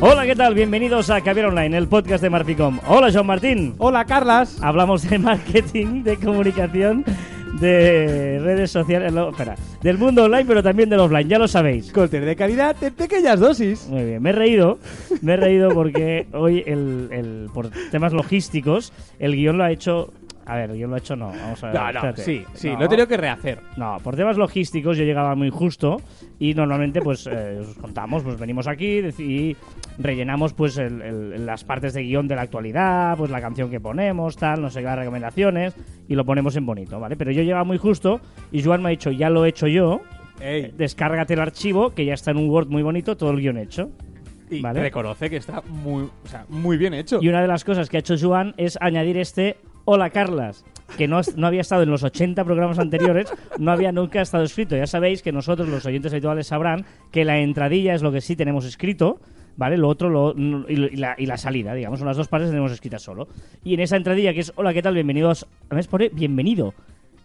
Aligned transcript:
Hola, 0.00 0.26
¿qué 0.26 0.34
tal? 0.34 0.54
Bienvenidos 0.54 1.10
a 1.10 1.20
Caviar 1.20 1.46
Online, 1.46 1.76
el 1.76 1.86
podcast 1.86 2.22
de 2.22 2.30
Marficom. 2.30 2.80
Hola, 2.88 3.10
Joan 3.12 3.26
Martín. 3.26 3.74
Hola, 3.78 4.04
Carlas. 4.04 4.60
Hablamos 4.60 5.08
de 5.08 5.18
marketing, 5.18 6.02
de 6.02 6.16
comunicación, 6.16 7.04
de 7.60 8.40
redes 8.42 8.72
sociales, 8.72 9.12
no, 9.12 9.30
espera, 9.30 9.54
del 9.80 9.98
mundo 9.98 10.24
online, 10.24 10.44
pero 10.44 10.60
también 10.62 10.90
del 10.90 10.98
offline, 11.00 11.28
ya 11.28 11.38
lo 11.38 11.46
sabéis. 11.46 11.92
Contenido 11.92 12.28
de 12.28 12.36
calidad 12.36 12.76
en 12.82 12.92
pequeñas 12.94 13.38
dosis. 13.38 13.86
Muy 13.88 14.04
bien, 14.04 14.20
me 14.22 14.30
he 14.30 14.32
reído, 14.32 14.78
me 15.20 15.34
he 15.34 15.36
reído 15.36 15.70
porque 15.70 16.26
hoy, 16.32 16.64
el, 16.66 17.08
el- 17.12 17.46
por 17.54 17.70
temas 17.92 18.12
logísticos, 18.12 18.92
el 19.20 19.36
guion 19.36 19.56
lo 19.58 19.64
ha 19.64 19.70
hecho... 19.70 20.12
A 20.44 20.56
ver, 20.56 20.72
guion 20.72 20.90
lo 20.90 20.96
ha 20.96 20.98
hecho 20.98 21.14
no, 21.14 21.28
vamos 21.28 21.62
a 21.62 21.66
ver. 21.68 21.74
No, 21.76 21.82
no, 21.82 21.88
espérate. 21.90 22.22
sí, 22.22 22.44
sí, 22.54 22.70
No. 22.70 22.80
lo 22.80 22.84
he 22.86 22.88
tenido 22.88 23.06
que 23.06 23.16
rehacer. 23.16 23.60
No, 23.76 23.98
por 24.02 24.16
temas 24.16 24.36
logísticos 24.36 24.96
yo 24.98 25.04
llegaba 25.04 25.34
muy 25.36 25.50
justo 25.50 26.00
y 26.40 26.54
normalmente 26.54 27.00
pues 27.00 27.28
eh, 27.30 27.58
os 27.60 27.76
contamos, 27.76 28.22
pues 28.24 28.38
venimos 28.40 28.66
aquí 28.66 28.98
y 29.18 29.56
rellenamos 29.98 30.52
pues 30.52 30.78
el- 30.78 31.00
el- 31.02 31.46
las 31.46 31.62
partes 31.64 31.94
de 31.94 32.02
guion 32.02 32.26
de 32.26 32.34
la 32.36 32.42
actualidad, 32.42 33.16
pues 33.16 33.30
la 33.30 33.40
canción 33.40 33.70
que 33.70 33.78
ponemos, 33.80 34.36
tal, 34.36 34.60
no 34.62 34.70
sé 34.70 34.80
qué, 34.80 34.86
las 34.86 34.98
recomendaciones 34.98 35.74
y 36.08 36.14
lo 36.16 36.24
ponemos 36.24 36.56
en 36.56 36.66
bonito, 36.66 36.98
¿vale? 36.98 37.16
Pero 37.16 37.30
yo 37.30 37.42
llegaba 37.42 37.64
muy 37.64 37.78
justo 37.78 38.20
y 38.50 38.62
Joan 38.62 38.82
me 38.82 38.88
ha 38.88 38.90
dicho, 38.90 39.10
ya 39.12 39.30
lo 39.30 39.44
he 39.44 39.48
hecho 39.50 39.68
yo, 39.68 40.00
Ey, 40.40 40.72
descárgate 40.76 41.34
el 41.34 41.40
archivo 41.40 41.90
que 41.94 42.04
ya 42.04 42.14
está 42.14 42.32
en 42.32 42.38
un 42.38 42.50
Word 42.50 42.66
muy 42.68 42.82
bonito, 42.82 43.16
todo 43.16 43.30
el 43.30 43.38
guion 43.40 43.58
hecho. 43.58 43.90
y 44.50 44.60
vale. 44.60 44.80
reconoce 44.80 45.30
que 45.30 45.36
está 45.36 45.62
muy, 45.62 46.02
o 46.02 46.28
sea, 46.28 46.44
muy 46.48 46.76
bien 46.76 46.92
hecho. 46.94 47.20
Y 47.22 47.28
una 47.28 47.40
de 47.40 47.48
las 47.48 47.64
cosas 47.64 47.88
que 47.88 47.96
ha 47.96 48.00
hecho 48.00 48.16
Joan 48.20 48.52
es 48.58 48.76
añadir 48.82 49.16
este 49.16 49.56
Hola 49.84 50.10
Carlas, 50.10 50.64
que 50.96 51.08
no, 51.08 51.20
no 51.36 51.46
había 51.46 51.60
estado 51.60 51.82
en 51.82 51.90
los 51.90 52.04
80 52.04 52.44
programas 52.44 52.78
anteriores, 52.78 53.32
no 53.58 53.72
había 53.72 53.90
nunca 53.92 54.20
estado 54.22 54.44
escrito. 54.44 54.76
Ya 54.76 54.86
sabéis 54.86 55.22
que 55.22 55.32
nosotros, 55.32 55.68
los 55.68 55.84
oyentes 55.86 56.12
habituales, 56.12 56.46
sabrán 56.46 56.84
que 57.10 57.24
la 57.24 57.38
entradilla 57.40 57.94
es 57.94 58.02
lo 58.02 58.12
que 58.12 58.20
sí 58.20 58.36
tenemos 58.36 58.64
escrito, 58.64 59.20
¿vale? 59.56 59.76
Lo 59.76 59.88
otro 59.88 60.08
lo- 60.08 60.34
y, 60.68 60.76
la, 60.96 61.16
y 61.18 61.26
la 61.26 61.36
salida, 61.36 61.74
digamos, 61.74 61.98
son 61.98 62.06
las 62.08 62.16
dos 62.16 62.28
partes 62.28 62.50
tenemos 62.50 62.70
escritas 62.70 63.02
solo. 63.02 63.26
Y 63.64 63.74
en 63.74 63.80
esa 63.80 63.96
entradilla 63.96 64.32
que 64.32 64.40
es 64.40 64.52
Hola, 64.54 64.72
¿qué 64.72 64.82
tal? 64.82 64.94
Bienvenidos. 64.94 65.46
Además 65.68 65.88
pone 65.88 66.10
bienvenido. 66.10 66.74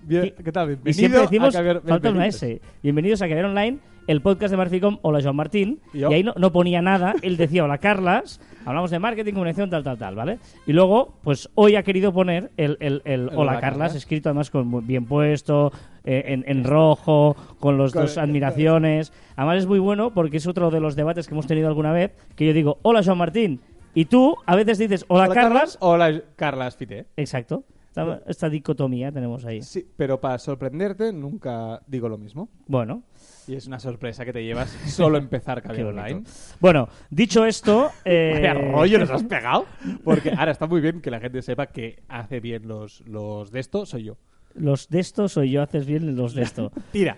Bien, 0.08 0.34
¿Qué 0.44 0.52
tal? 0.54 0.68
Bienvenido 0.68 0.90
Y 0.90 0.94
siempre 0.94 1.22
decimos, 1.22 1.56
a 1.56 1.60
Caviar- 1.60 1.82
falta 1.82 2.10
una 2.10 2.24
bienvenidos. 2.24 2.36
S. 2.44 2.62
Bienvenidos 2.82 3.22
a 3.22 3.28
Caviar 3.28 3.46
Online, 3.46 3.80
el 4.08 4.22
podcast 4.22 4.52
de 4.52 4.58
Marficom. 4.58 5.00
Hola, 5.02 5.20
Joan 5.22 5.36
Martín. 5.36 5.82
Y 5.94 6.00
Y, 6.00 6.04
ahí 6.06 6.24
no, 6.24 6.34
no 6.38 6.54
ponía 6.54 6.82
nada. 6.82 7.14
Él 7.22 7.36
decía, 7.36 7.66
hola, 7.66 7.78
Carlas. 7.80 8.40
Hablamos 8.66 8.90
de 8.92 9.00
marketing, 9.00 9.34
comunicación, 9.34 9.70
tal, 9.70 9.84
tal, 9.84 9.98
tal, 9.98 10.16
¿vale? 10.16 10.40
Y 10.66 10.72
luego, 10.72 11.14
pues 11.24 11.50
hoy 11.56 11.76
ha 11.76 11.84
querido 11.84 12.14
poner 12.14 12.52
el, 12.56 12.78
el, 12.80 13.02
el 13.04 13.28
hola, 13.30 13.38
hola, 13.38 13.52
Carlas, 13.60 13.62
Carlas. 13.72 13.96
escrito 13.96 14.30
además 14.30 14.50
con 14.50 14.88
bien 14.88 15.06
puesto, 15.06 15.74
eh, 16.06 16.24
en, 16.28 16.46
en 16.48 16.64
rojo, 16.64 17.36
con 17.60 17.78
los 17.78 17.92
dos 17.92 18.18
admiraciones. 18.18 19.12
Además 19.36 19.58
es 19.60 19.68
muy 19.68 19.80
bueno 19.80 20.14
porque 20.14 20.38
es 20.38 20.48
otro 20.48 20.70
de 20.72 20.80
los 20.80 20.96
debates 20.96 21.28
que 21.28 21.34
hemos 21.34 21.48
tenido 21.48 21.68
alguna 21.68 21.92
vez, 21.92 22.12
que 22.38 22.46
yo 22.46 22.54
digo, 22.54 22.78
hola, 22.84 23.02
Joan 23.04 23.18
Martín. 23.18 23.60
Y 23.94 24.06
tú 24.06 24.38
a 24.46 24.56
veces 24.56 24.78
dices, 24.78 25.04
hola, 25.10 25.26
Hola, 25.26 25.34
Carlas. 25.34 25.78
Hola, 25.82 26.22
Carlas 26.38 26.78
Fite. 26.78 27.08
Exacto. 27.18 27.64
Esta, 27.98 28.22
esta 28.30 28.50
dicotomía 28.50 29.12
tenemos 29.12 29.44
ahí. 29.46 29.62
Sí, 29.62 29.86
pero 29.98 30.20
para 30.22 30.38
sorprenderte 30.38 31.12
nunca 31.12 31.82
digo 31.88 32.08
lo 32.08 32.18
mismo. 32.18 32.50
Bueno, 32.68 33.04
Y 33.48 33.56
es 33.56 33.66
una 33.66 33.80
sorpresa 33.80 34.24
que 34.26 34.34
te 34.34 34.44
llevas 34.44 34.70
solo 34.88 35.18
empezar 35.18 35.62
Caviar. 35.62 35.88
Online. 35.88 36.24
Bueno, 36.60 36.90
dicho 37.10 37.46
esto, 37.46 37.90
eh, 38.06 38.32
Vaya 38.36 38.54
rollo 38.54 39.00
nos 39.00 39.10
has 39.10 39.24
pegado. 39.36 39.66
Porque 40.04 40.32
ahora 40.32 40.52
está 40.52 40.68
muy 40.68 40.82
bien 40.82 41.02
que 41.02 41.10
la 41.10 41.20
gente 41.20 41.42
sepa 41.42 41.68
que 41.68 42.04
hace 42.08 42.40
bien 42.40 42.68
los, 42.68 43.02
los 43.08 43.52
de 43.52 43.60
esto, 43.60 43.86
soy 43.86 44.04
yo. 44.04 44.18
los 44.54 44.90
de 44.90 45.00
esto 45.00 45.28
soy 45.28 45.52
yo, 45.52 45.62
haces 45.62 45.86
bien 45.86 46.16
los 46.16 46.34
de 46.36 46.44
esto. 46.44 46.72
Tira. 46.92 47.18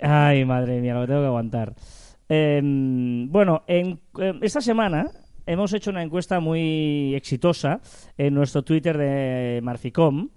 Ay, 0.00 0.44
madre 0.44 0.80
mía, 0.80 0.94
lo 0.94 1.02
que 1.02 1.06
tengo 1.08 1.20
que 1.20 1.26
aguantar. 1.26 1.74
Em, 2.28 3.30
bueno, 3.30 3.62
en, 3.66 4.00
em, 4.18 4.38
esta 4.42 4.60
semana 4.60 5.10
hemos 5.46 5.72
hecho 5.72 5.90
una 5.90 6.02
encuesta 6.02 6.40
muy 6.40 7.14
exitosa 7.14 7.80
en 8.16 8.34
nuestro 8.34 8.62
Twitter 8.62 8.96
de 8.96 9.60
Marficom 9.62 10.30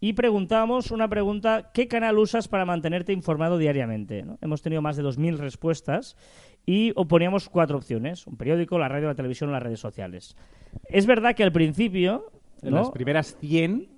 y 0.00 0.12
preguntamos 0.12 0.90
una 0.90 1.08
pregunta, 1.08 1.70
¿qué 1.74 1.88
canal 1.88 2.18
usas 2.18 2.46
para 2.46 2.64
mantenerte 2.64 3.12
informado 3.12 3.58
diariamente? 3.58 4.22
¿no? 4.22 4.38
Hemos 4.40 4.62
tenido 4.62 4.80
más 4.80 4.96
de 4.96 5.02
2.000 5.02 5.38
respuestas 5.38 6.16
y 6.64 6.92
poníamos 6.92 7.48
cuatro 7.48 7.78
opciones, 7.78 8.26
un 8.26 8.36
periódico, 8.36 8.78
la 8.78 8.88
radio, 8.88 9.08
la 9.08 9.14
televisión 9.14 9.50
o 9.50 9.52
las 9.52 9.62
redes 9.62 9.80
sociales. 9.80 10.36
Es 10.84 11.06
verdad 11.06 11.34
que 11.34 11.42
al 11.42 11.52
principio... 11.52 12.30
En 12.62 12.70
¿no? 12.70 12.78
las 12.78 12.90
primeras 12.90 13.36
100 13.40 13.88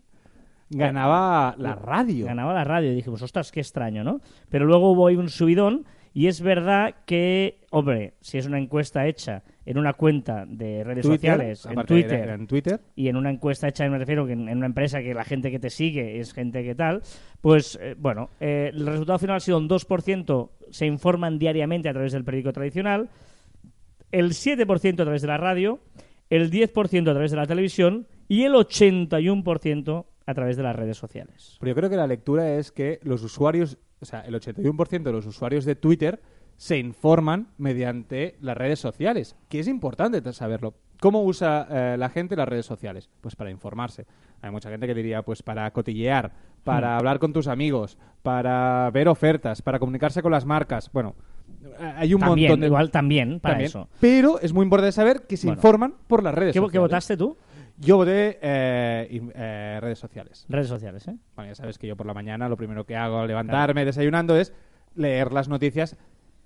ganaba 0.71 1.55
la 1.59 1.75
radio. 1.75 2.27
Ganaba 2.27 2.55
la 2.55 2.65
radio 2.65 2.93
y 2.93 2.95
dijimos, 2.95 3.23
ostras, 3.23 3.51
qué 3.53 3.61
extraño, 3.61 4.05
¿no? 4.05 4.21
Pero 4.49 4.65
luego 4.67 4.93
hubo 4.93 5.07
ahí 5.09 5.17
un 5.17 5.29
subidón 5.29 5.85
y 6.13 6.29
es 6.29 6.41
verdad 6.41 6.95
que, 7.07 7.60
hombre, 7.71 8.15
si 8.21 8.39
es 8.39 8.47
una 8.47 8.59
encuesta 8.59 9.07
hecha 9.07 9.43
en 9.65 9.79
una 9.79 9.95
cuenta 9.95 10.45
de 10.47 10.85
redes 10.85 11.07
Twitter, 11.07 11.33
sociales, 11.33 11.67
en 11.67 11.87
Twitter, 11.87 12.29
en 12.29 12.47
Twitter. 12.47 12.81
y 12.97 13.09
en 13.09 13.17
una 13.17 13.31
encuesta 13.31 13.69
hecha, 13.69 13.89
me 13.89 13.99
refiero, 13.99 14.27
que 14.27 14.33
en, 14.33 14.49
en 14.49 14.59
una 14.59 14.67
empresa 14.67 15.01
que 15.01 15.15
la 15.15 15.25
gente 15.25 15.51
que 15.51 15.59
te 15.59 15.71
sigue 15.71 16.19
es 16.19 16.33
gente 16.33 16.63
que 16.63 16.75
tal, 16.75 17.03
pues 17.41 17.79
eh, 17.81 17.95
bueno, 17.97 18.31
eh, 18.41 18.71
el 18.75 18.87
resultado 18.87 19.19
final 19.19 19.37
ha 19.37 19.41
sido 19.41 19.59
un 19.59 19.69
2% 19.69 20.51
se 20.71 20.87
informan 20.87 21.39
diariamente 21.39 21.89
a 21.89 21.93
través 21.93 22.13
del 22.13 22.25
periódico 22.25 22.53
tradicional, 22.53 23.09
el 24.13 24.31
7% 24.31 24.93
a 25.01 25.05
través 25.05 25.23
de 25.23 25.29
la 25.29 25.37
radio, 25.37 25.81
el 26.29 26.51
10% 26.51 27.09
a 27.09 27.13
través 27.13 27.31
de 27.31 27.37
la 27.37 27.47
televisión 27.47 28.07
y 28.29 28.45
el 28.45 28.53
81% 28.53 30.07
a 30.27 30.35
través 30.35 30.57
de 30.57 30.63
las 30.63 30.77
redes 30.77 30.97
sociales. 30.97 31.57
Pero 31.61 31.71
yo 31.71 31.77
creo 31.77 31.91
que 31.91 31.97
la 31.97 32.07
lectura 32.07 32.55
es 32.55 32.71
que 32.71 33.01
los 33.03 33.23
usuarios, 33.23 33.79
o 34.01 34.05
sea, 34.05 34.21
el 34.21 34.35
81% 34.35 35.03
de 35.03 35.13
los 35.13 35.27
usuarios 35.27 35.65
de 35.65 35.75
Twitter 35.75 36.21
se 36.61 36.77
informan 36.77 37.47
mediante 37.57 38.37
las 38.43 38.55
redes 38.55 38.79
sociales, 38.79 39.35
que 39.49 39.61
es 39.61 39.67
importante 39.67 40.21
saberlo. 40.35 40.75
¿Cómo 41.01 41.23
usa 41.25 41.67
eh, 41.71 41.97
la 41.99 42.11
gente 42.11 42.37
las 42.37 42.47
redes 42.47 42.67
sociales? 42.67 43.09
Pues 43.23 43.35
para 43.35 43.51
informarse. 43.51 44.05
Hay 44.43 44.51
mucha 44.51 44.69
gente 44.69 44.87
que 44.87 44.93
diría, 44.93 45.23
pues 45.23 45.43
para 45.43 45.71
cotillear, 45.71 46.33
para 46.63 46.99
hablar 46.99 47.19
con 47.19 47.33
tus 47.33 47.49
amigos, 47.49 47.97
para 48.23 48.91
ver 48.93 49.09
ofertas, 49.09 49.63
para 49.63 49.79
comunicarse 49.79 50.21
con 50.21 50.33
las 50.33 50.45
marcas. 50.45 50.91
Bueno, 50.93 51.15
eh, 51.79 51.95
hay 51.97 52.13
un 52.13 52.21
También, 52.21 52.49
montón 52.51 52.61
de... 52.61 52.67
igual 52.67 52.91
también 52.91 53.41
para 53.41 53.55
también. 53.55 53.67
eso. 53.67 53.89
Pero 53.99 54.39
es 54.41 54.53
muy 54.53 54.65
importante 54.65 54.93
saber 54.93 55.23
que 55.27 55.39
se 55.39 55.47
Bueno. 55.47 55.59
informan 55.61 55.95
por 56.09 56.23
las 56.23 56.35
redes 56.35 56.53
¿Qué, 56.53 56.59
sociales. 56.59 56.73
qué 56.73 56.79
votaste 56.79 57.17
tú? 57.17 57.39
Yo 57.79 57.97
voté 57.97 58.39
eh, 58.43 59.31
eh, 59.35 59.79
redes 59.81 59.99
sociales. 59.99 60.45
Redes 60.51 60.69
sociales, 60.69 61.09
¿eh? 61.09 61.17
Bueno, 61.37 61.53
ya 61.53 61.55
sabes 61.55 61.79
que 61.79 61.87
yo 61.87 61.97
por 61.97 62.05
la 62.05 62.13
mañana 62.13 62.51
lo 62.51 62.59
primero 62.59 62.85
que 62.85 62.97
hago 62.97 63.21
al 63.21 63.29
levantarme 63.29 63.87
desayunando 63.87 64.37
es 64.37 64.53
leer 64.95 65.33
las 65.33 65.49
noticias 65.49 65.97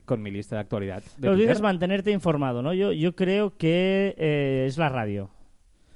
con 0.04 0.22
mi 0.22 0.30
lista 0.30 0.56
de 0.56 0.60
actualidad. 0.60 1.02
de 1.02 1.10
Pero 1.20 1.32
Twitter. 1.32 1.48
dices 1.48 1.62
mantenerte 1.62 2.10
informado, 2.10 2.62
¿no? 2.62 2.72
Yo, 2.74 2.92
yo 2.92 3.14
creo 3.14 3.56
que 3.56 4.14
eh, 4.18 4.64
es 4.66 4.78
la 4.78 4.88
radio. 4.88 5.30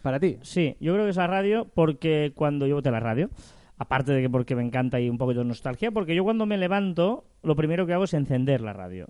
Para 0.03 0.21
ti. 0.21 0.39
Sí, 0.43 0.77
yo 0.81 0.93
creo 0.95 1.05
que 1.05 1.11
es 1.11 1.17
la 1.17 1.27
radio 1.27 1.67
porque 1.75 2.33
cuando 2.35 2.67
yo 2.67 2.77
voté 2.77 2.91
la 2.91 3.01
radio, 3.01 3.31
aparte 3.77 4.13
de 4.13 4.23
que 4.23 4.31
porque 4.31 4.55
me 4.55 4.63
encanta 4.63 5.01
y 5.01 5.11
un 5.11 5.19
poco 5.19 5.35
de 5.35 5.45
nostalgia, 5.45 5.91
porque 5.91 6.15
yo 6.15 6.25
cuando 6.25 6.47
me 6.47 6.57
levanto, 6.57 7.25
lo 7.43 7.57
primero 7.57 7.87
que 7.87 7.93
hago 7.93 8.05
es 8.05 8.15
encender 8.15 8.61
la 8.61 8.73
radio. 8.73 9.07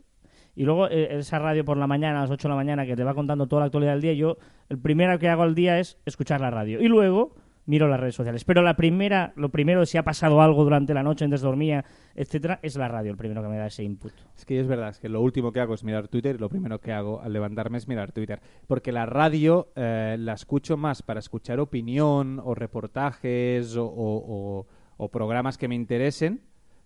Y 0.56 0.64
luego 0.64 0.88
eh, 0.88 1.18
esa 1.18 1.38
radio 1.38 1.64
por 1.64 1.76
la 1.76 1.86
mañana, 1.86 2.18
a 2.18 2.22
las 2.22 2.30
8 2.30 2.48
de 2.48 2.50
la 2.50 2.56
mañana, 2.56 2.84
que 2.84 2.96
te 2.96 3.04
va 3.04 3.14
contando 3.14 3.46
toda 3.46 3.60
la 3.60 3.66
actualidad 3.66 3.92
del 3.92 4.00
día, 4.00 4.12
yo 4.14 4.38
el 4.68 4.78
primero 4.78 5.18
que 5.18 5.28
hago 5.28 5.42
al 5.42 5.54
día 5.54 5.78
es 5.78 5.98
escuchar 6.04 6.40
la 6.40 6.50
radio. 6.50 6.80
Y 6.80 6.88
luego 6.88 7.36
miro 7.68 7.86
las 7.86 8.00
redes 8.00 8.14
sociales. 8.14 8.44
Pero 8.44 8.62
la 8.62 8.74
primera, 8.74 9.32
lo 9.36 9.50
primero, 9.50 9.84
si 9.86 9.98
ha 9.98 10.02
pasado 10.02 10.40
algo 10.40 10.64
durante 10.64 10.94
la 10.94 11.02
noche, 11.02 11.24
antes 11.24 11.42
dormía, 11.42 11.84
etcétera, 12.14 12.58
es 12.62 12.76
la 12.76 12.88
radio, 12.88 13.10
el 13.10 13.16
primero 13.16 13.42
que 13.42 13.48
me 13.48 13.58
da 13.58 13.66
ese 13.66 13.84
input. 13.84 14.12
Es 14.36 14.44
que 14.44 14.58
es 14.58 14.66
verdad, 14.66 14.88
es 14.88 14.98
que 14.98 15.08
lo 15.08 15.20
último 15.20 15.52
que 15.52 15.60
hago 15.60 15.74
es 15.74 15.84
mirar 15.84 16.08
Twitter 16.08 16.36
y 16.36 16.38
lo 16.38 16.48
primero 16.48 16.80
que 16.80 16.92
hago 16.92 17.20
al 17.20 17.32
levantarme 17.32 17.78
es 17.78 17.86
mirar 17.86 18.12
Twitter. 18.12 18.40
Porque 18.66 18.90
la 18.90 19.06
radio 19.06 19.68
eh, 19.76 20.16
la 20.18 20.32
escucho 20.32 20.76
más 20.76 21.02
para 21.02 21.20
escuchar 21.20 21.60
opinión 21.60 22.40
o 22.42 22.54
reportajes 22.54 23.74
o, 23.78 24.66
programas 25.12 25.58
que 25.58 25.68
me 25.68 25.74
interesen, 25.74 26.40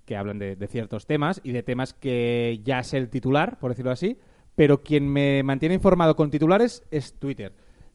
que 0.05 0.17
hablan 0.17 0.39
de, 0.39 0.57
de 0.57 0.67
ciertos 0.67 1.07
temas 1.07 1.41
y 1.45 1.53
de 1.53 1.63
temas 1.63 1.95
que 1.95 2.61
ya 2.65 2.83
sé 2.83 2.99
el 2.99 3.09
titular, 3.09 3.59
por 3.59 3.71
decirlo 3.71 3.93
así, 3.93 4.19
pero 4.57 4.83
quien 4.83 5.09
me 5.09 5.43
mantiene 5.45 5.77
informado 5.77 6.17
con 6.17 6.31
titulares 6.31 6.83
es 6.91 7.15
Twitter. 7.15 7.53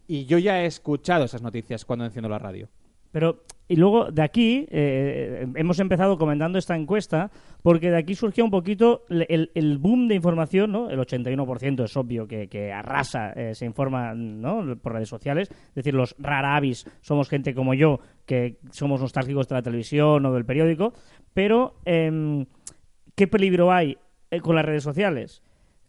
Y 0.08 0.26
yo 0.26 0.38
ya 0.38 0.62
he 0.62 0.66
escuchado 0.66 1.26
esas 1.26 1.42
noticias 1.42 1.84
cuando 1.84 2.06
enciendo 2.06 2.30
la 2.30 2.40
radio. 2.40 2.70
Pero, 3.18 3.40
y 3.68 3.78
luego 3.78 4.12
de 4.12 4.22
aquí, 4.22 4.68
eh, 4.70 5.48
hemos 5.56 5.80
empezado 5.80 6.20
comentando 6.20 6.60
esta 6.60 6.76
encuesta, 6.76 7.32
porque 7.64 7.90
de 7.90 7.98
aquí 7.98 8.14
surgió 8.14 8.46
un 8.46 8.52
poquito 8.52 9.06
el, 9.10 9.78
boom 9.80 10.08
de 10.08 10.14
información, 10.14 10.72
¿no? 10.72 10.92
El 10.92 11.00
81% 11.00 11.84
es 11.84 11.98
obvio 11.98 12.28
que, 12.28 12.72
arrasa, 12.72 13.32
eh, 13.32 13.56
se 13.56 13.66
informa, 13.66 14.14
¿no? 14.14 14.78
Por 14.78 14.94
redes 14.94 15.10
sociales. 15.10 15.50
Es 15.50 15.74
decir, 15.74 15.96
los 15.96 16.16
raravis 16.20 16.86
somos 17.02 17.28
gente 17.28 17.56
como 17.56 17.74
yo, 17.74 18.02
que 18.28 18.60
somos 18.70 19.02
nostálgicos 19.02 19.48
de 19.48 19.56
la 19.56 19.64
televisión 19.64 20.24
o 20.24 20.32
del 20.32 20.46
periódico. 20.46 20.94
Pero, 21.34 21.74
em, 21.86 22.46
¿qué 23.16 23.26
peligro 23.26 23.72
hay 23.72 23.98
eh, 24.30 24.42
con 24.42 24.56
las 24.56 24.64
redes 24.64 24.84
sociales? 24.84 25.42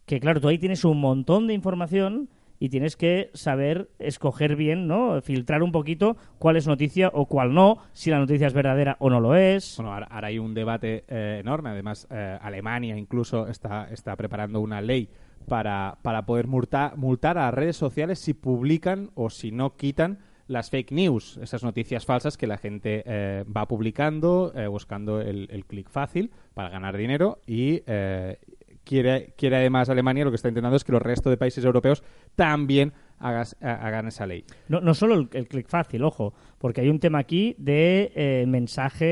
Que 0.07 0.19
claro, 0.19 0.41
tú 0.41 0.47
ahí 0.47 0.57
tienes 0.57 0.83
un 0.83 0.99
montón 0.99 1.45
de 1.45 1.53
información 1.53 2.27
y 2.59 2.69
tienes 2.69 2.95
que 2.95 3.31
saber 3.33 3.89
escoger 3.99 4.55
bien, 4.55 4.87
¿no? 4.87 5.21
Filtrar 5.21 5.63
un 5.63 5.71
poquito 5.71 6.17
cuál 6.37 6.57
es 6.57 6.67
noticia 6.67 7.09
o 7.13 7.25
cuál 7.25 7.53
no, 7.53 7.77
si 7.93 8.09
la 8.09 8.19
noticia 8.19 8.47
es 8.47 8.53
verdadera 8.53 8.97
o 8.99 9.09
no 9.09 9.19
lo 9.19 9.35
es. 9.35 9.77
Bueno, 9.77 9.93
ahora, 9.93 10.07
hay 10.27 10.39
un 10.39 10.53
debate 10.53 11.05
eh, 11.07 11.37
enorme. 11.39 11.69
Además, 11.69 12.07
eh, 12.11 12.37
Alemania 12.41 12.97
incluso 12.97 13.47
está, 13.47 13.89
está 13.91 14.15
preparando 14.15 14.59
una 14.59 14.81
ley 14.81 15.09
para, 15.47 15.97
para 16.01 16.25
poder 16.25 16.47
multar, 16.47 16.97
multar 16.97 17.37
a 17.37 17.49
redes 17.51 17.77
sociales 17.77 18.19
si 18.19 18.33
publican 18.33 19.11
o 19.15 19.29
si 19.29 19.51
no 19.51 19.75
quitan 19.75 20.19
las 20.49 20.71
fake 20.71 20.91
news, 20.91 21.37
esas 21.43 21.63
noticias 21.63 22.05
falsas 22.05 22.35
que 22.35 22.47
la 22.47 22.57
gente 22.57 23.03
eh, 23.05 23.45
va 23.55 23.67
publicando, 23.67 24.51
eh, 24.55 24.65
buscando 24.65 25.21
el, 25.21 25.47
el 25.51 25.65
clic 25.65 25.89
fácil 25.89 26.31
para 26.55 26.69
ganar 26.69 26.97
dinero 26.97 27.39
y 27.45 27.83
eh, 27.85 28.39
quiere, 28.83 29.33
quiere 29.37 29.57
además 29.57 29.89
Alemania 29.89 30.23
lo 30.25 30.31
que 30.31 30.35
está 30.35 30.47
intentando 30.49 30.75
es 30.77 30.83
que 30.83 30.91
los 30.91 31.01
restos 31.01 31.31
de 31.31 31.37
países 31.37 31.63
europeos 31.65 32.03
también 32.35 32.93
hagas- 33.19 33.55
ha- 33.61 33.85
hagan 33.87 34.07
esa 34.07 34.25
ley. 34.25 34.43
No, 34.67 34.81
no 34.81 34.93
solo 34.93 35.15
el, 35.15 35.29
el 35.33 35.47
clic 35.47 35.67
fácil, 35.67 36.03
ojo, 36.03 36.33
porque 36.57 36.81
hay 36.81 36.89
un 36.89 36.99
tema 36.99 37.19
aquí 37.19 37.55
de 37.57 38.11
eh, 38.15 38.45
mensaje 38.47 39.05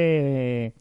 eh, 0.68 0.74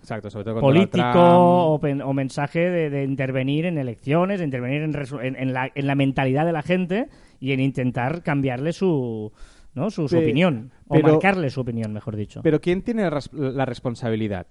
Exacto, 0.00 0.28
sobre 0.28 0.44
todo 0.44 0.60
político 0.60 1.00
o, 1.14 1.80
mensaje 2.12 2.58
de, 2.70 2.90
de 2.90 3.04
intervenir 3.04 3.64
en 3.64 3.78
elecciones, 3.78 4.38
de 4.38 4.44
intervenir 4.44 4.82
en, 4.82 4.92
resu- 4.92 5.24
en- 5.24 5.34
en 5.36 5.54
la, 5.54 5.72
en 5.74 5.86
la 5.86 5.94
mentalidad 5.94 6.44
de 6.44 6.52
la 6.52 6.62
gente 6.62 7.08
y 7.40 7.52
en 7.52 7.60
intentar 7.60 8.22
cambiarle 8.22 8.74
su, 8.74 9.32
¿no? 9.74 9.90
su, 9.90 10.06
opinión, 10.18 10.72
o 10.88 10.94
pero- 10.96 11.08
marcarle 11.12 11.48
su 11.48 11.62
opinión, 11.62 11.94
mejor 11.94 12.16
dicho. 12.16 12.42
Pero 12.42 12.60
¿quién 12.60 12.82
tiene 12.82 13.08
la 13.32 13.64
responsabilidad? 13.64 14.46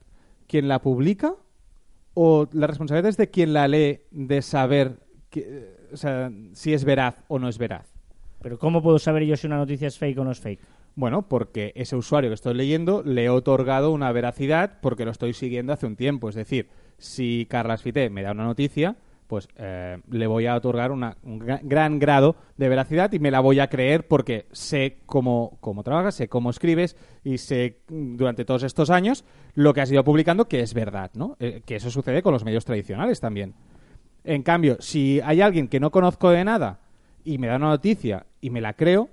¿Quién 0.48 0.68
la 0.68 0.80
publica? 0.82 1.36
¿O 2.14 2.48
la 2.54 2.68
responsabilidad 2.68 3.10
es 3.10 3.18
de 3.18 3.30
quien 3.30 3.54
la 3.54 3.68
lee 3.68 4.02
de 4.12 4.42
saber 4.42 4.98
que- 5.30 5.88
o 5.92 5.98
sea, 5.98 6.32
si 6.54 6.74
es 6.74 6.86
veraz 6.86 7.16
o 7.28 7.40
no 7.40 7.48
es 7.50 7.58
veraz? 7.58 7.92
Pero 8.42 8.60
¿cómo 8.60 8.82
puedo 8.84 9.00
saber 9.00 9.24
yo 9.24 9.36
si 9.38 9.48
una 9.48 9.58
noticia 9.58 9.88
es 9.88 9.98
fake 9.98 10.20
o 10.20 10.24
no 10.24 10.32
es 10.32 10.40
fake? 10.40 10.60
Bueno, 10.96 11.28
porque 11.28 11.72
ese 11.76 11.96
usuario 11.96 12.30
que 12.30 12.36
estoy 12.36 12.54
leyendo 12.54 13.02
le 13.04 13.26
he 13.26 13.30
otorgado 13.30 13.92
una 13.92 14.12
veracidad 14.12 14.80
porque 14.82 15.06
lo 15.06 15.12
estoy 15.12 15.34
siguiendo 15.34 15.74
hace 15.74 15.88
un 15.88 15.96
tiempo. 15.96 16.30
Es 16.30 16.36
decir, 16.36 16.68
si 17.00 17.48
Carlas 17.50 17.82
Fité 17.82 18.10
me 18.12 18.22
da 18.22 18.32
una 18.32 18.44
noticia, 18.46 18.96
pues 19.34 19.48
eh, 19.58 19.98
le 20.12 20.28
voy 20.28 20.46
a 20.46 20.56
otorgar 20.56 20.92
una- 20.92 21.18
un 21.24 21.40
gra- 21.40 21.60
gran 21.64 21.98
grado 21.98 22.36
de 22.56 22.70
veracidad 22.70 23.12
y 23.14 23.18
me 23.18 23.32
la 23.32 23.40
voy 23.40 23.60
a 23.60 23.66
creer 23.68 24.08
porque 24.08 24.46
sé 24.52 25.00
cómo, 25.08 25.58
cómo 25.60 25.82
trabajas, 25.82 26.14
sé 26.14 26.28
cómo 26.28 26.52
escribes 26.52 26.96
y 27.24 27.40
sé 27.40 27.80
mm, 27.90 28.16
durante 28.16 28.46
todos 28.46 28.62
estos 28.62 28.92
años 28.92 29.26
lo 29.56 29.74
que 29.74 29.82
has 29.82 29.92
ido 29.92 30.04
publicando 30.04 30.46
que 30.48 30.60
es 30.60 30.76
verdad, 30.76 31.10
¿no? 31.16 31.36
Eh, 31.40 31.64
que 31.66 31.78
eso 31.78 31.90
sucede 31.90 32.22
con 32.22 32.32
los 32.32 32.46
medios 32.46 32.64
tradicionales 32.64 33.20
también. 33.20 33.56
En 34.24 34.44
cambio, 34.44 34.78
si 34.80 35.20
hay 35.22 35.42
alguien 35.42 35.68
que 35.68 35.80
no 35.80 35.90
conozco 35.90 36.30
de 36.30 36.44
nada 36.44 36.80
y 37.24 37.40
me 37.40 37.48
da 37.48 37.56
una 37.56 37.70
noticia 37.70 38.28
y 38.40 38.52
me 38.52 38.62
la 38.62 38.74
creo, 38.74 39.10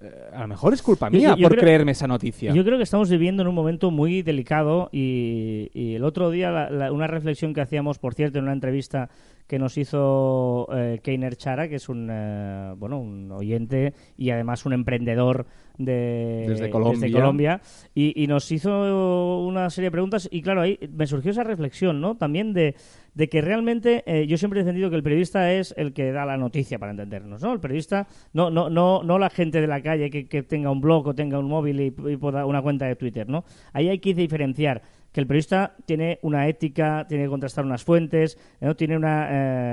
eh, 0.00 0.10
a 0.32 0.40
lo 0.42 0.48
mejor 0.48 0.72
es 0.72 0.80
culpa 0.80 1.10
mía 1.10 1.30
yo- 1.30 1.36
yo 1.36 1.42
por 1.42 1.56
creo- 1.58 1.62
creerme 1.64 1.90
esa 1.92 2.06
noticia. 2.06 2.54
Yo 2.54 2.64
creo 2.64 2.76
que 2.78 2.84
estamos 2.84 3.10
viviendo 3.10 3.42
en 3.42 3.48
un 3.48 3.54
momento 3.56 3.90
muy 3.90 4.22
delicado 4.22 4.88
y, 4.92 5.70
y 5.74 5.96
el 5.96 6.04
otro 6.04 6.30
día 6.30 6.52
la- 6.52 6.70
la- 6.70 6.92
una 6.92 7.08
reflexión 7.08 7.52
que 7.52 7.60
hacíamos, 7.60 7.98
por 7.98 8.14
cierto, 8.14 8.38
en 8.38 8.44
una 8.44 8.52
entrevista 8.52 9.10
que 9.48 9.58
nos 9.58 9.76
hizo 9.78 10.68
eh, 10.72 11.00
Keiner 11.02 11.34
Chara, 11.36 11.68
que 11.68 11.76
es 11.76 11.88
un 11.88 12.08
eh, 12.10 12.74
bueno 12.76 13.00
un 13.00 13.32
oyente 13.32 13.94
y 14.16 14.30
además 14.30 14.64
un 14.66 14.74
emprendedor 14.74 15.46
de, 15.78 16.44
Desde 16.48 16.70
Colombia. 16.70 17.10
Colombia, 17.12 17.60
y, 17.94 18.20
y 18.22 18.26
nos 18.26 18.50
hizo 18.50 19.40
una 19.46 19.70
serie 19.70 19.86
de 19.86 19.92
preguntas 19.92 20.28
y 20.30 20.42
claro, 20.42 20.60
ahí 20.62 20.76
me 20.92 21.06
surgió 21.06 21.30
esa 21.30 21.44
reflexión, 21.44 22.00
¿no? 22.00 22.16
También 22.16 22.52
de, 22.52 22.74
de 23.14 23.28
que 23.28 23.40
realmente 23.40 24.02
eh, 24.06 24.26
yo 24.26 24.36
siempre 24.38 24.58
he 24.58 24.62
entendido 24.62 24.90
que 24.90 24.96
el 24.96 25.04
periodista 25.04 25.52
es 25.52 25.72
el 25.76 25.92
que 25.92 26.10
da 26.10 26.26
la 26.26 26.36
noticia 26.36 26.80
para 26.80 26.90
entendernos, 26.90 27.42
¿no? 27.42 27.52
El 27.52 27.60
periodista, 27.60 28.08
no, 28.32 28.50
no, 28.50 28.68
no, 28.68 29.04
no 29.04 29.18
la 29.20 29.30
gente 29.30 29.60
de 29.60 29.68
la 29.68 29.80
calle 29.80 30.10
que, 30.10 30.26
que 30.26 30.42
tenga 30.42 30.70
un 30.72 30.80
blog 30.80 31.06
o 31.06 31.14
tenga 31.14 31.38
un 31.38 31.46
móvil 31.46 31.80
y, 31.80 31.86
y 31.86 32.16
pueda- 32.16 32.44
una 32.44 32.60
cuenta 32.60 32.86
de 32.86 32.96
Twitter, 32.96 33.28
¿no? 33.28 33.44
Ahí 33.72 33.88
hay 33.88 34.00
que 34.00 34.14
diferenciar 34.14 34.82
que 35.18 35.22
el 35.22 35.26
periodista 35.26 35.74
tiene 35.84 36.20
una 36.22 36.46
ética, 36.46 37.04
tiene 37.08 37.24
que 37.24 37.28
contrastar 37.30 37.64
unas 37.64 37.82
fuentes, 37.82 38.38
¿no? 38.60 38.76
tiene 38.76 38.96
una, 38.96 39.26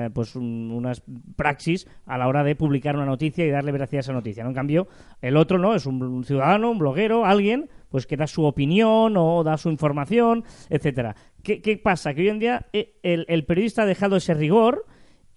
eh, 0.06 0.10
pues 0.12 0.36
un- 0.36 0.72
unas 0.74 1.04
praxis 1.36 1.88
a 2.08 2.18
la 2.18 2.28
hora 2.28 2.44
de 2.44 2.56
publicar 2.56 2.96
una 2.96 3.06
noticia 3.06 3.46
y 3.46 3.52
darle 3.52 3.72
veracidad 3.72 4.00
a 4.00 4.02
esa 4.02 4.14
noticia. 4.14 4.44
¿no? 4.44 4.50
En 4.50 4.56
cambio, 4.56 4.88
el 5.22 5.38
otro 5.38 5.60
no, 5.60 5.76
es 5.76 5.86
un, 5.86 6.02
un 6.02 6.24
ciudadano, 6.24 6.72
un 6.72 6.80
bloguero, 6.80 7.26
alguien 7.28 7.70
pues 7.90 8.08
que 8.08 8.18
da 8.18 8.26
su 8.26 8.44
opinión 8.44 9.16
o 9.18 9.44
da 9.44 9.56
su 9.58 9.70
información, 9.70 10.44
etcétera. 10.68 11.16
¿Qué, 11.44 11.62
qué 11.62 11.78
pasa? 11.78 12.16
Que 12.16 12.22
hoy 12.22 12.30
en 12.30 12.40
día 12.40 12.66
eh, 12.74 12.96
el, 13.04 13.26
el 13.30 13.46
periodista 13.46 13.84
ha 13.84 13.86
dejado 13.86 14.16
ese 14.16 14.34
rigor 14.34 14.86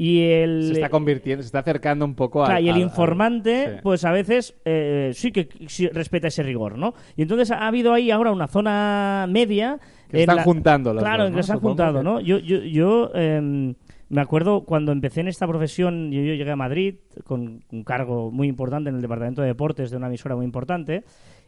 y 0.01 0.23
el 0.31 0.63
se 0.69 0.73
está 0.75 0.91
convirtiendo, 0.91 1.43
se 1.43 1.47
está 1.47 1.59
acercando 1.59 2.05
un 2.05 2.15
poco 2.15 2.45
a. 2.45 2.47
Claro, 2.47 2.61
y 2.61 2.69
el 2.69 2.77
informante, 2.79 3.67
sí. 3.67 3.81
pues 3.83 4.05
a 4.05 4.13
veces 4.13 4.55
eh, 4.65 5.11
sí 5.13 5.33
que 5.33 5.49
sí 5.67 5.89
respeta 5.89 6.29
ese 6.29 6.45
rigor, 6.45 6.79
¿no? 6.79 6.95
Y 7.17 7.23
entonces 7.23 7.51
ha 7.51 7.67
habido 7.67 7.93
ahí 7.93 8.13
ahora 8.13 8.31
una 8.31 8.47
zona 8.47 9.27
media. 9.29 9.81
Que 10.09 10.21
están 10.21 10.39
juntando 10.41 10.95
las 10.95 11.03
Claro, 11.05 11.25
dos, 11.25 11.37
que 11.37 11.43
se 11.43 11.53
han 11.53 11.61
juntado, 11.61 12.03
¿no? 12.03 12.21
Yo, 12.21 12.39
yo, 12.39 12.59
yo 12.63 13.11
em, 13.15 13.75
me 14.09 14.21
acuerdo 14.21 14.65
cuando 14.65 14.93
empecé 14.93 15.21
en 15.21 15.29
esta 15.29 15.47
profesión, 15.47 16.11
yo, 16.11 16.21
yo 16.23 16.35
llegué 16.35 16.51
a 16.51 16.57
Madrid 16.57 16.97
con 17.25 17.63
un 17.71 17.85
cargo 17.85 18.31
muy 18.31 18.49
importante 18.49 18.89
en 18.91 18.97
el 18.97 19.03
departamento 19.03 19.43
de 19.43 19.49
deportes 19.49 19.91
de 19.91 19.97
una 19.99 20.07
emisora 20.07 20.35
muy 20.37 20.45
importante, 20.47 21.05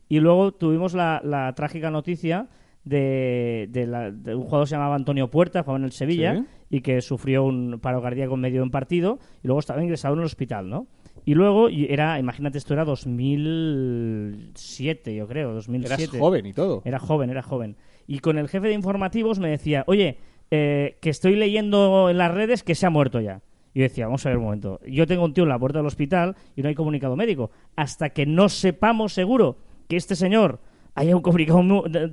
y 0.08 0.20
luego 0.20 0.52
tuvimos 0.52 0.92
la, 0.94 1.20
la 1.24 1.54
trágica 1.54 1.90
noticia 1.90 2.48
de, 2.84 3.68
de 3.70 3.86
la- 3.86 4.10
de 4.10 4.34
un 4.34 4.42
jugador 4.44 4.64
que 4.66 4.70
se 4.70 4.74
llamaba 4.76 4.96
Antonio 4.96 5.30
Puerta, 5.30 5.62
jugaba 5.62 5.78
en 5.78 5.84
el 5.84 5.92
Sevilla, 5.92 6.36
Sí. 6.36 6.44
y 6.70 6.80
que 6.80 7.00
sufrió 7.02 7.44
un 7.44 7.78
paro 7.80 8.02
cardíaco 8.02 8.34
en 8.34 8.40
medio 8.40 8.60
de 8.60 8.64
un 8.64 8.70
partido, 8.70 9.18
y 9.42 9.46
luego 9.46 9.60
estaba 9.60 9.82
ingresado 9.82 10.14
en 10.14 10.20
el 10.20 10.26
hospital, 10.26 10.68
¿no? 10.68 10.86
Y 11.26 11.34
luego 11.34 11.68
era, 11.68 12.18
imagínate, 12.18 12.56
esto 12.58 12.72
era 12.72 12.84
2007, 12.84 15.14
yo 15.14 15.26
creo, 15.26 15.52
2007. 15.52 16.02
Eras 16.02 16.18
joven 16.18 16.46
y 16.46 16.52
todo. 16.52 16.82
Era 16.84 16.98
joven, 16.98 17.30
era 17.30 17.42
joven. 17.42 17.76
Y 18.10 18.18
con 18.18 18.38
el 18.38 18.48
jefe 18.48 18.66
de 18.66 18.72
informativos 18.72 19.38
me 19.38 19.50
decía, 19.50 19.84
oye, 19.86 20.18
eh, 20.50 20.98
que 21.00 21.10
estoy 21.10 21.36
leyendo 21.36 22.10
en 22.10 22.18
las 22.18 22.34
redes 22.34 22.64
que 22.64 22.74
se 22.74 22.84
ha 22.84 22.90
muerto 22.90 23.20
ya. 23.20 23.40
Y 23.72 23.82
decía, 23.82 24.06
vamos 24.06 24.26
a 24.26 24.30
ver 24.30 24.38
un 24.38 24.46
momento. 24.46 24.80
Yo 24.84 25.06
tengo 25.06 25.24
un 25.24 25.32
tío 25.32 25.44
en 25.44 25.48
la 25.48 25.60
puerta 25.60 25.78
del 25.78 25.86
hospital 25.86 26.34
y 26.56 26.62
no 26.62 26.68
hay 26.68 26.74
comunicado 26.74 27.14
médico. 27.14 27.52
Hasta 27.76 28.10
que 28.10 28.26
no 28.26 28.48
sepamos 28.48 29.12
seguro 29.12 29.58
que 29.88 29.94
este 29.94 30.16
señor 30.16 30.58
haya 30.96 31.14
un 31.14 31.22
comunicado... 31.22 31.60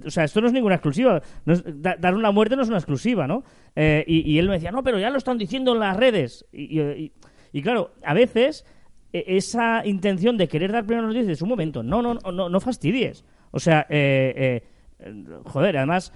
O 0.06 0.12
sea, 0.12 0.26
esto 0.26 0.40
no 0.40 0.46
es 0.46 0.54
ninguna 0.54 0.76
exclusiva. 0.76 1.20
No 1.46 1.56
dar 1.56 2.14
una 2.14 2.30
muerte 2.30 2.56
no 2.56 2.62
es 2.62 2.68
una 2.68 2.78
exclusiva, 2.78 3.26
¿no? 3.26 3.44
Eh, 3.76 4.04
y, 4.06 4.38
él 4.38 4.50
me 4.50 4.54
decía, 4.54 4.72
no, 4.72 4.84
pero 4.84 5.00
ya 5.00 5.10
lo 5.10 5.18
están 5.18 5.40
diciendo 5.40 5.74
en 5.74 5.80
las 5.80 5.98
redes. 5.98 6.46
Y, 6.52 7.12
claro, 7.64 7.90
a 8.04 8.14
veces 8.14 8.68
e- 9.14 9.26
esa 9.26 9.84
intención 9.84 10.38
de 10.38 10.48
querer 10.48 10.72
dar 10.72 10.86
primeras 10.86 11.12
noticias, 11.12 11.42
un 11.42 11.50
momento, 11.50 11.82
no, 11.82 12.04
no, 12.04 12.14
no, 12.14 12.50
no, 12.50 12.60
fastidies. 12.60 13.26
O 13.50 13.60
sea, 13.60 13.88
eh, 13.90 14.34
eh, 14.36 14.77
joder, 15.46 15.78
además, 15.78 16.12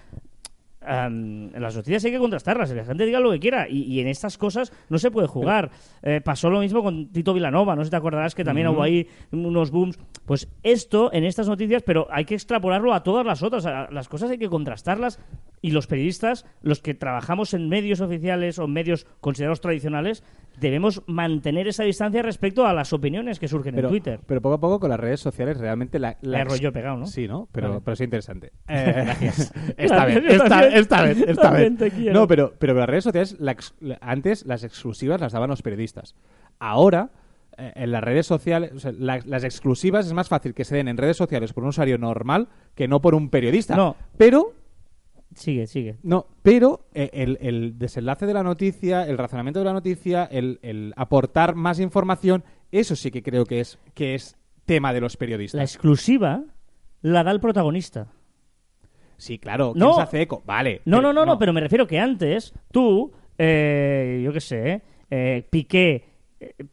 am, 0.81 1.51
las 1.53 1.75
noticias 1.75 2.03
hay 2.05 2.11
que 2.11 2.17
contrastarlas, 2.19 2.71
la 2.71 2.83
gente 2.85 3.05
diga 3.05 3.19
lo 3.19 3.31
que 3.31 3.39
quiera, 3.39 3.69
y, 3.69 3.83
y 3.83 3.99
en 3.99 4.07
estas 4.07 4.37
cosas 4.37 4.73
no 4.89 4.97
se 4.97 5.11
puede 5.11 5.27
jugar. 5.27 5.69
Eh, 6.01 6.21
pasó 6.23 6.49
lo 6.49 6.59
mismo 6.59 6.81
con 6.81 7.11
Tito 7.11 7.33
Vilanova, 7.33 7.75
no 7.75 7.81
sé 7.83 7.85
si 7.87 7.91
te 7.91 7.97
acordarás 7.97 8.33
que 8.33 8.43
también 8.43 8.67
hubo 8.67 8.81
ahí 8.81 9.07
unos 9.31 9.69
booms. 9.71 9.99
Pues 10.25 10.47
esto 10.63 11.11
en 11.13 11.23
estas 11.23 11.47
noticias, 11.47 11.83
pero 11.83 12.07
hay 12.09 12.25
que 12.25 12.33
extrapolarlo 12.35 12.93
a 12.93 13.03
todas 13.03 13.25
las 13.25 13.43
otras, 13.43 13.65
a- 13.65 13.89
las 13.91 14.09
cosas 14.09 14.31
hay 14.31 14.37
que 14.39 14.49
contrastarlas, 14.49 15.19
y 15.61 15.71
los 15.71 15.87
periodistas, 15.87 16.45
los 16.61 16.81
que 16.81 16.93
trabajamos 16.93 17.53
en 17.53 17.69
medios 17.69 18.01
oficiales 18.01 18.57
o 18.59 18.65
en 18.65 18.73
medios 18.73 19.05
considerados 19.19 19.61
tradicionales, 19.61 20.23
debemos 20.59 21.03
mantener 21.07 21.67
esa 21.67 21.83
distancia 21.83 22.21
respecto 22.21 22.65
a 22.65 22.73
las 22.73 22.93
opiniones 22.93 23.39
que 23.39 23.47
surgen 23.47 23.75
Pero, 23.75 23.87
en 23.87 23.91
Twitter. 23.91 24.19
pero 24.25 24.41
poco 24.41 24.55
a 24.55 24.59
poco 24.59 24.79
con 24.79 24.89
las 24.89 24.99
redes 24.99 25.19
sociales 25.19 25.57
realmente 25.57 25.97
la... 25.99 26.17
la 26.21 26.43
rollo 26.43 26.71
pegado, 26.73 26.97
¿no? 26.97 27.05
Sí, 27.07 27.27
¿no? 27.27 27.47
Pero, 27.51 27.69
Vale. 27.69 27.81
pero 27.85 27.93
es 27.93 28.01
interesante. 28.01 28.51
Eh, 28.67 29.05
esta 29.77 30.05
Gracias, 30.05 30.23
vez, 30.23 30.23
esta, 30.33 30.49
también- 30.49 30.73
esta 30.77 31.01
vez, 31.03 31.17
esta 31.27 31.51
vez. 31.51 31.77
te 31.77 31.91
quiero. 31.91 32.13
No, 32.19 32.27
pero, 32.27 32.53
pero 32.59 32.73
las 32.73 32.89
redes 32.89 33.03
sociales, 33.03 33.37
la 33.39 33.55
antes 34.01 34.45
las 34.45 34.63
exclusivas 34.63 35.21
las 35.21 35.31
daban 35.33 35.49
los 35.49 35.61
periodistas. 35.61 36.15
Ahora, 36.59 37.09
eh, 37.57 37.71
en 37.75 37.91
las 37.91 38.03
redes 38.03 38.25
sociales, 38.27 38.71
o 38.75 38.79
sea, 38.79 38.91
la- 38.91 39.21
las 39.25 39.43
exclusivas 39.43 40.05
es 40.07 40.13
más 40.13 40.27
fácil 40.29 40.53
que 40.53 40.63
se 40.65 40.75
den 40.75 40.87
en 40.87 40.97
redes 40.97 41.17
sociales 41.17 41.53
por 41.53 41.63
un 41.63 41.69
usuario 41.69 41.97
normal 41.97 42.49
que 42.75 42.87
no 42.87 43.01
por 43.01 43.15
un 43.15 43.29
periodista. 43.29 43.75
No. 43.75 43.95
Pero 44.17 44.53
Sigue, 45.33 45.65
sigue. 45.67 45.95
no, 46.03 46.27
pero 46.43 46.87
eh, 46.93 47.09
el, 47.13 47.37
el 47.41 47.79
desenlace 47.79 48.25
de 48.25 48.33
la 48.33 48.43
noticia, 48.43 49.07
el 49.07 49.17
razonamiento 49.17 49.59
de 49.59 49.65
la 49.65 49.73
noticia, 49.73 50.25
el, 50.25 50.59
el 50.61 50.93
aportar 50.97 51.55
más 51.55 51.79
información, 51.79 52.43
eso 52.71 52.95
sí 52.97 53.11
que 53.11 53.23
creo 53.23 53.45
que 53.45 53.61
es, 53.61 53.79
que 53.93 54.13
es 54.15 54.37
tema 54.65 54.93
de 54.93 54.99
los 55.01 55.13
La 55.15 55.19
periodistas. 55.19 55.61
exclusiva 55.61 56.43
la 57.01 57.23
da 57.23 57.31
el 57.31 57.39
protagonista. 57.39 58.07
Sí, 59.17 59.37
claro, 59.39 59.73
No. 59.75 59.85
¿quién 59.87 59.95
se 59.95 60.01
hace 60.01 60.21
eco? 60.23 60.43
Vale. 60.45 60.81
No, 60.85 60.97
pero 60.97 61.01
no, 61.01 61.13
no, 61.13 61.25
no, 61.25 61.39
pero 61.39 61.53
me 61.53 61.61
refiero 61.61 61.87
que 61.87 61.99
antes 61.99 62.53
tú, 62.71 63.11
eh, 63.37 64.21
yo 64.23 64.33
qué 64.33 64.41
sé, 64.41 64.81
eh, 65.09 65.45
Piqué 65.49 66.05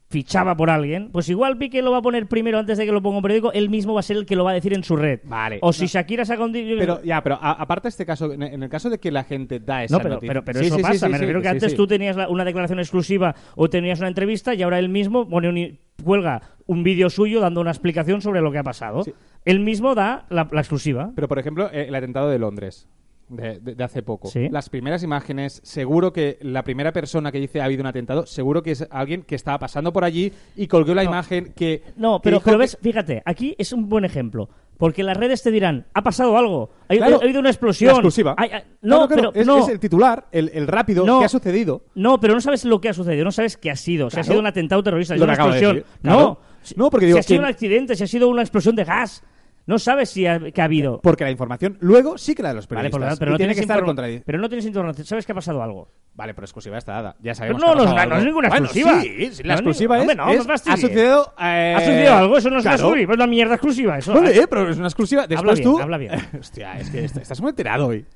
fichaba 0.09 0.57
por 0.57 0.71
alguien, 0.71 1.11
pues 1.13 1.29
igual 1.29 1.59
Piqué 1.59 1.83
lo 1.83 1.91
va 1.93 1.99
a 1.99 2.03
poner 2.03 2.27
primero 2.27 2.59
antes 2.59 2.79
de 2.79 2.87
que 2.87 2.93
lo 2.93 3.03
ponga 3.03 3.17
un 3.19 3.23
periódico, 3.23 3.53
él 3.53 3.69
mismo 3.71 3.95
va 3.95 4.01
a 4.01 4.03
ser 4.03 4.17
el 4.17 4.27
que 4.27 4.37
lo 4.37 4.45
va 4.45 4.53
a 4.53 4.55
decir 4.55 4.73
en 4.73 4.83
su 4.85 4.97
red. 4.97 5.21
Vale. 5.25 5.59
O 5.63 5.73
si 5.73 5.83
No. 5.83 5.89
Shakira 5.89 6.25
saca 6.25 6.45
un... 6.45 6.53
Pero, 6.53 7.03
ya, 7.03 7.23
pero 7.23 7.37
a- 7.41 7.53
aparte 7.53 7.89
este 7.89 8.07
caso, 8.07 8.33
en 8.33 8.63
el 8.63 8.69
caso 8.69 8.89
de 8.91 8.99
que 8.99 9.11
la 9.11 9.25
gente 9.25 9.61
da 9.61 9.85
esa 9.85 9.97
No, 9.97 10.03
pero, 10.03 10.15
noticia- 10.15 10.29
pero, 10.29 10.45
pero 10.45 10.61
Sí, 10.61 10.67
eso 10.67 10.77
sí, 10.77 10.83
pasa. 10.83 11.07
sí, 11.07 11.13
me 11.13 11.19
refiero 11.19 11.43
que 11.43 11.49
antes 11.49 11.75
tú 11.75 11.87
tenías 11.87 12.17
la- 12.17 12.29
una 12.29 12.45
declaración 12.45 12.79
exclusiva 12.79 13.35
o 13.57 13.69
tenías 13.69 13.99
una 13.99 14.09
entrevista 14.09 14.55
y 14.55 14.63
ahora 14.63 14.79
él 14.79 14.89
mismo 14.89 15.29
pone 15.29 15.49
un, 15.49 15.79
cuelga 16.03 16.43
un 16.67 16.83
vídeo 16.83 17.11
suyo 17.11 17.41
dando 17.41 17.61
una 17.61 17.71
explicación 17.71 18.21
sobre 18.23 18.41
lo 18.41 18.51
que 18.53 18.59
ha 18.59 18.63
pasado. 18.65 19.03
Él 19.45 19.61
mismo 19.61 19.95
da 19.95 20.27
la, 20.31 20.49
la 20.51 20.61
exclusiva. 20.61 21.13
Pero, 21.15 21.29
por 21.29 21.39
ejemplo, 21.39 21.71
el 21.71 21.95
atentado 21.95 22.29
de 22.31 22.39
Londres, 22.39 22.89
de, 23.29 23.59
de- 23.61 23.75
de 23.75 23.85
hace 23.85 24.03
poco. 24.03 24.29
Sí. 24.29 24.49
Las 24.51 24.69
primeras 24.69 25.03
imágenes, 25.03 25.61
seguro 25.65 26.13
que 26.13 26.39
la 26.43 26.65
primera 26.65 26.93
persona 26.93 27.31
que 27.33 27.39
dice 27.41 27.61
ha 27.61 27.65
habido 27.65 27.83
un 27.83 27.87
atentado, 27.87 28.27
seguro 28.27 28.63
que 28.63 28.71
es 28.73 28.87
alguien 28.91 29.23
que 29.23 29.35
estaba 29.35 29.59
pasando 29.59 29.93
por 29.93 30.05
allí 30.05 30.33
y 30.57 30.67
colgó 30.67 30.95
la 30.95 31.05
No. 31.05 31.11
imagen 31.11 31.53
que... 31.55 31.83
No, 31.97 32.21
que 32.21 32.31
pero, 32.31 32.41
que- 32.43 32.57
ves, 32.57 32.79
fíjate, 32.81 33.23
aquí 33.25 33.55
es 33.59 33.73
un 33.73 33.89
buen 33.89 34.05
ejemplo. 34.05 34.49
Porque 34.79 35.03
las 35.03 35.17
redes 35.17 35.43
te 35.43 35.51
dirán, 35.51 35.87
ha 35.93 36.03
pasado 36.03 36.39
algo, 36.39 36.71
ha, 36.89 36.95
Claro, 36.95 37.19
ha 37.21 37.25
habido 37.25 37.41
una 37.41 37.51
explosión. 37.51 37.91
Exclusiva. 37.91 38.37
Hay- 38.39 38.51
hay- 38.51 38.61
Claro, 38.61 38.73
no, 38.81 39.09
claro, 39.09 39.33
pero 39.33 39.33
es, 39.35 39.45
no, 39.47 39.59
es 39.59 39.69
el 39.71 39.81
titular, 39.81 40.29
el, 40.31 40.53
el 40.55 40.69
rápido, 40.69 41.05
No. 41.05 41.19
que 41.19 41.25
ha 41.25 41.29
sucedido. 41.29 41.83
no, 41.97 42.21
pero 42.21 42.35
no 42.35 42.41
sabes 42.41 42.65
lo 42.65 42.81
que 42.81 42.89
ha 42.89 42.95
sucedido, 42.95 43.25
no 43.25 43.33
sabes 43.33 43.57
qué 43.57 43.73
ha 43.73 43.77
sido. 43.77 44.09
Si 44.09 44.21
ha 44.21 44.23
sido 44.23 44.39
un 44.39 44.47
atentado 44.47 44.81
terrorista, 44.85 45.15
si 45.15 45.17
ha 45.17 45.19
sido 45.19 45.25
una 45.25 45.37
de 45.37 45.59
explosión. 45.59 45.85
No, 46.03 46.39
si- 46.63 46.75
No, 46.77 46.91
porque 46.91 47.07
si 47.07 47.09
digo, 47.09 47.19
ha 47.19 47.23
sido 47.23 47.29
¿quién- 47.39 47.43
un 47.43 47.49
accidente, 47.49 47.97
si 47.97 48.05
ha 48.05 48.07
sido 48.07 48.29
una 48.29 48.43
explosión 48.43 48.77
de 48.77 48.85
gas. 48.85 49.25
No 49.69 49.79
sabes 49.79 50.09
si 50.09 50.27
ha, 50.27 50.41
qué 50.51 50.61
ha 50.63 50.65
habido. 50.65 51.01
Porque 51.03 51.25
la 51.25 51.31
información 51.31 51.77
luego 51.81 52.17
sí 52.17 52.35
que 52.35 52.43
la 52.43 52.49
de 52.49 52.55
los 52.57 52.67
Vale, 52.67 52.89
por 52.91 53.01
lo 53.01 53.07
periodistas. 53.07 53.11
tanto, 53.11 53.21
pero, 53.21 53.31
y 53.31 53.33
no 53.33 53.37
tiene 53.37 53.53
tienes 53.53 53.57
que 53.57 53.61
estar 53.61 53.77
pero 54.25 54.39
no 54.39 54.49
información. 54.71 55.07
Sabes 55.07 55.27
que 55.27 55.33
ha 55.33 55.35
pasado 55.35 55.63
algo. 55.63 55.93
Vale, 56.15 56.33
pero 56.35 56.47
exclusiva 56.47 56.79
está 56.79 56.93
dada. 56.95 57.11
Ya 57.21 57.33
Pero 57.33 57.35
sabemos 57.35 57.61
no, 57.61 57.67
que 57.67 57.73
ha 57.73 57.75
no, 57.75 57.85
no, 57.85 58.09
no 58.09 58.17
es 58.17 58.25
ninguna 58.25 58.49
Bueno, 58.49 58.65
exclusiva. 58.65 59.01
sí, 59.03 59.31
sí, 59.33 59.43
No, 59.43 59.47
la 59.49 59.55
exclusiva 59.55 59.97
es, 59.97 60.01
hombre, 60.01 60.17
no, 60.17 60.31
es- 60.31 60.39
me 60.39 60.45
fastidies. 60.45 60.79
ha 60.79 60.81
sucedido... 60.89 61.35
eh, 61.39 61.75
¿Ha 61.77 61.81
sucedido 61.81 62.15
algo? 62.15 62.39
Eso 62.39 62.51
no 62.51 62.57
es 62.57 62.63
claro. 62.63 62.77
exclusiva, 62.77 63.07
pues 63.07 63.19
la 63.19 63.27
mierda 63.27 63.55
exclusiva. 63.55 63.99
Eso. 63.99 64.15
Vale, 64.15 64.47
pero 64.49 64.71
es 64.71 64.79
una 64.79 64.87
exclusiva. 64.89 65.27
Después 65.27 65.59
bien, 65.61 65.69
tú... 65.71 65.79
habla 65.81 65.99
bien. 65.99 66.13
Hostia, 66.41 66.81
es 66.81 66.89
que 66.91 67.05
est- 67.05 67.17
estás 67.19 67.41
muy 67.43 67.51
enterado 67.51 67.89
hoy. 67.89 68.07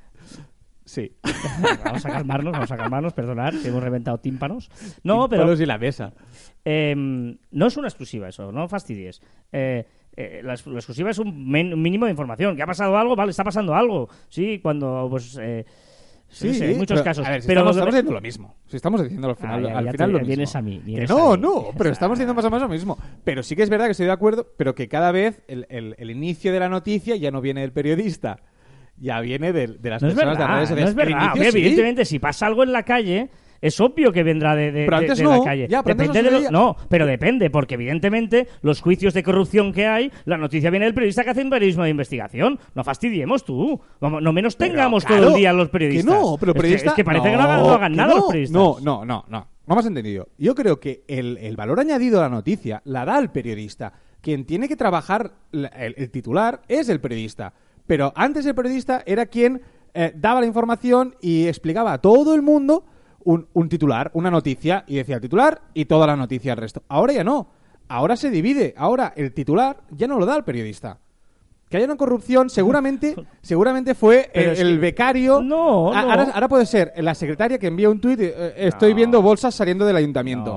Sí. 0.84 1.12
Vamos 1.84 2.04
a 2.06 2.10
calmarnos, 2.10 2.52
vamos 2.52 2.72
a 2.72 2.76
calmarnos, 2.76 3.12
perdonad, 3.12 3.54
que 3.62 3.68
hemos 3.68 3.82
reventado 3.82 4.18
tímpanos. 4.18 4.68
No, 5.04 5.28
pero 5.28 5.44
y 5.60 5.66
la 5.66 5.78
mesa. 5.78 6.12
eh, 6.64 6.94
no 6.96 7.66
es 7.66 7.76
una 7.76 7.88
exclusiva 7.88 8.28
eso, 8.28 8.50
no 8.50 8.68
fastidies. 8.68 9.22
Eh, 9.52 9.86
eh, 10.16 10.40
la, 10.44 10.54
ex- 10.54 10.66
la 10.66 10.74
exclusiva 10.78 11.10
es 11.10 11.18
un, 11.18 11.48
men- 11.50 11.72
un 11.74 11.82
mínimo 11.82 12.04
de 12.06 12.10
información. 12.10 12.56
¿Que 12.56 12.62
ha 12.62 12.66
pasado 12.66 12.96
algo? 12.96 13.16
Vale, 13.16 13.30
está 13.30 13.44
pasando 13.44 13.74
algo. 13.74 14.08
Sí, 14.28 14.58
cuando, 14.62 15.06
pues... 15.10 15.38
Eh, 15.40 15.64
sí, 16.28 16.48
no 16.48 16.54
sé, 16.54 16.70
en 16.72 16.78
muchos 16.78 16.94
pero, 16.96 17.04
casos. 17.04 17.26
A 17.26 17.30
ver, 17.30 17.42
si 17.42 17.48
pero 17.48 17.60
estamos, 17.60 17.76
estamos 17.76 17.94
diciendo 17.94 18.12
lo 18.12 18.20
mismo. 18.20 18.54
Si 18.66 18.76
estamos 18.76 19.02
diciendo 19.02 19.28
al 19.30 19.36
final, 19.36 19.66
Ah, 19.66 19.68
ya- 19.70 19.78
al 19.78 19.84
ya 19.86 19.92
final 19.92 20.08
te- 20.08 20.12
lo 20.12 20.18
mismo. 20.20 20.28
vienes 20.28 20.56
a 20.56 20.62
mí, 20.62 20.82
Que 20.84 21.06
no, 21.06 21.32
a 21.32 21.36
mí, 21.36 21.42
no, 21.42 21.64
pero 21.78 21.90
estamos 21.90 22.18
diciendo 22.18 22.34
más 22.34 22.44
o 22.44 22.50
menos 22.50 22.62
lo 22.62 22.68
mismo. 22.68 22.98
Pero 23.24 23.42
sí 23.42 23.56
que 23.56 23.62
es 23.62 23.70
verdad 23.70 23.86
que 23.86 23.92
estoy 23.92 24.06
de 24.06 24.12
acuerdo, 24.12 24.46
pero 24.56 24.74
que 24.74 24.88
cada 24.88 25.12
vez 25.12 25.42
el, 25.48 25.66
el- 25.70 25.94
el 25.98 26.10
inicio 26.10 26.52
de 26.52 26.60
la 26.60 26.68
noticia 26.68 27.16
ya 27.16 27.30
no 27.30 27.40
viene 27.40 27.60
del 27.62 27.72
periodista, 27.72 28.38
ya 28.98 29.20
viene 29.20 29.52
del- 29.52 29.80
de, 29.80 29.90
las 29.90 30.02
No 30.02 30.08
personas 30.08 30.36
verdad, 30.38 30.44
de 30.46 30.48
las 30.48 30.48
redes 30.56 30.70
no 30.70 30.76
sociales. 30.76 30.90
es 30.90 30.94
verdad. 30.96 31.34
Inicio 31.36 31.52
sí. 31.52 31.58
evidentemente, 31.58 32.04
si 32.04 32.18
pasa 32.18 32.46
algo 32.46 32.62
en 32.62 32.72
la 32.72 32.82
calle, 32.84 33.30
es 33.62 33.80
obvio 33.80 34.12
que 34.12 34.22
vendrá 34.22 34.54
de, 34.54 34.70
de- 34.72 34.84
Pero 34.84 34.98
de- 34.98 35.04
antes 35.04 35.18
de 35.18 35.24
no, 35.24 35.38
la 35.38 35.44
calle. 35.44 35.68
ya, 35.70 35.82
pero 35.82 35.92
antes 36.02 36.08
no 36.08 36.30
de 36.30 36.40
lo- 36.42 36.50
no, 36.50 36.76
pero 36.90 37.06
depende, 37.06 37.48
porque 37.48 37.74
evidentemente 37.74 38.48
los 38.60 38.82
juicios 38.82 39.14
de 39.14 39.22
corrupción 39.22 39.72
que 39.72 39.86
hay, 39.86 40.12
la 40.26 40.36
noticia 40.36 40.68
viene 40.68 40.84
del 40.84 40.94
periodista 40.94 41.24
que 41.24 41.30
hace 41.30 41.42
un 41.42 41.48
periodismo 41.50 41.84
de 41.84 41.90
investigación. 41.90 42.58
No 42.74 42.84
fastidiemos 42.84 43.44
tú. 43.44 43.80
No 44.00 44.32
menos 44.32 44.56
tengamos 44.58 45.04
claro, 45.06 45.22
todo 45.22 45.30
el 45.36 45.40
día 45.40 45.52
los 45.54 45.70
periodistas. 45.70 46.12
Que 46.14 46.20
no, 46.20 46.36
pero 46.38 46.52
Es 46.52 46.54
que- 46.56 46.60
periodista. 46.60 46.88
Es 46.90 46.94
que, 46.96 47.04
parece 47.04 47.30
que 47.30 47.36
no 47.36 47.42
hagan, 47.42 47.60
no 47.62 47.70
hagan 47.72 47.92
que 47.92 47.96
nada 47.96 48.14
los 48.14 48.24
periodistas. 48.26 48.54
No, 48.60 48.76
no, 48.82 49.04
no, 49.06 49.24
no. 49.28 49.46
No 49.64 49.74
me 49.76 49.78
has 49.80 49.86
entendido. 49.86 50.26
Yo 50.38 50.56
creo 50.56 50.80
que 50.80 51.04
el, 51.06 51.38
el 51.38 51.54
valor 51.56 51.78
añadido 51.78 52.18
a 52.18 52.22
la 52.22 52.28
noticia 52.28 52.82
la 52.84 53.04
da 53.04 53.18
el 53.20 53.30
periodista. 53.30 53.92
Quien 54.20 54.44
tiene 54.44 54.66
que 54.68 54.74
trabajar 54.76 55.32
el 55.52 56.10
titular 56.10 56.62
es 56.66 56.88
el 56.88 57.00
periodista. 57.00 57.52
Pero 57.86 58.12
antes 58.16 58.44
el 58.46 58.54
periodista 58.56 59.02
era 59.06 59.26
quien 59.26 59.60
eh, 59.94 60.12
daba 60.16 60.40
la 60.40 60.46
información 60.46 61.14
y 61.20 61.46
explicaba 61.46 61.92
a 61.92 61.98
todo 61.98 62.34
el 62.34 62.42
mundo 62.42 62.84
un, 63.24 63.46
un 63.52 63.68
titular, 63.68 64.10
una 64.14 64.30
noticia, 64.30 64.84
y 64.86 64.96
decía 64.96 65.16
el 65.16 65.20
titular 65.20 65.60
y 65.74 65.84
toda 65.86 66.06
la 66.06 66.16
noticia 66.16 66.52
al 66.52 66.58
resto. 66.58 66.82
Ahora 66.88 67.12
ya 67.12 67.24
no. 67.24 67.48
Ahora 67.88 68.16
se 68.16 68.30
divide. 68.30 68.74
Ahora 68.76 69.12
el 69.16 69.32
titular 69.32 69.78
ya 69.90 70.06
no 70.06 70.18
lo 70.18 70.26
da 70.26 70.36
el 70.36 70.44
periodista. 70.44 70.98
Que 71.68 71.78
haya 71.78 71.86
una 71.86 71.96
corrupción, 71.96 72.50
seguramente, 72.50 73.16
seguramente 73.42 73.94
fue 73.94 74.30
el, 74.34 74.78
becario. 74.78 75.40
No. 75.40 75.92
Ahora, 75.94 76.28
ahora 76.34 76.48
puede 76.48 76.66
ser 76.66 76.92
la 76.98 77.14
secretaria 77.14 77.58
que 77.58 77.66
envía 77.66 77.88
un 77.88 77.98
tuit. 78.00 78.20
eh, 78.20 78.54
estoy 78.56 78.90
No. 78.90 78.96
viendo 78.96 79.22
bolsas 79.22 79.54
saliendo 79.54 79.86
del 79.86 79.96
ayuntamiento. 79.96 80.52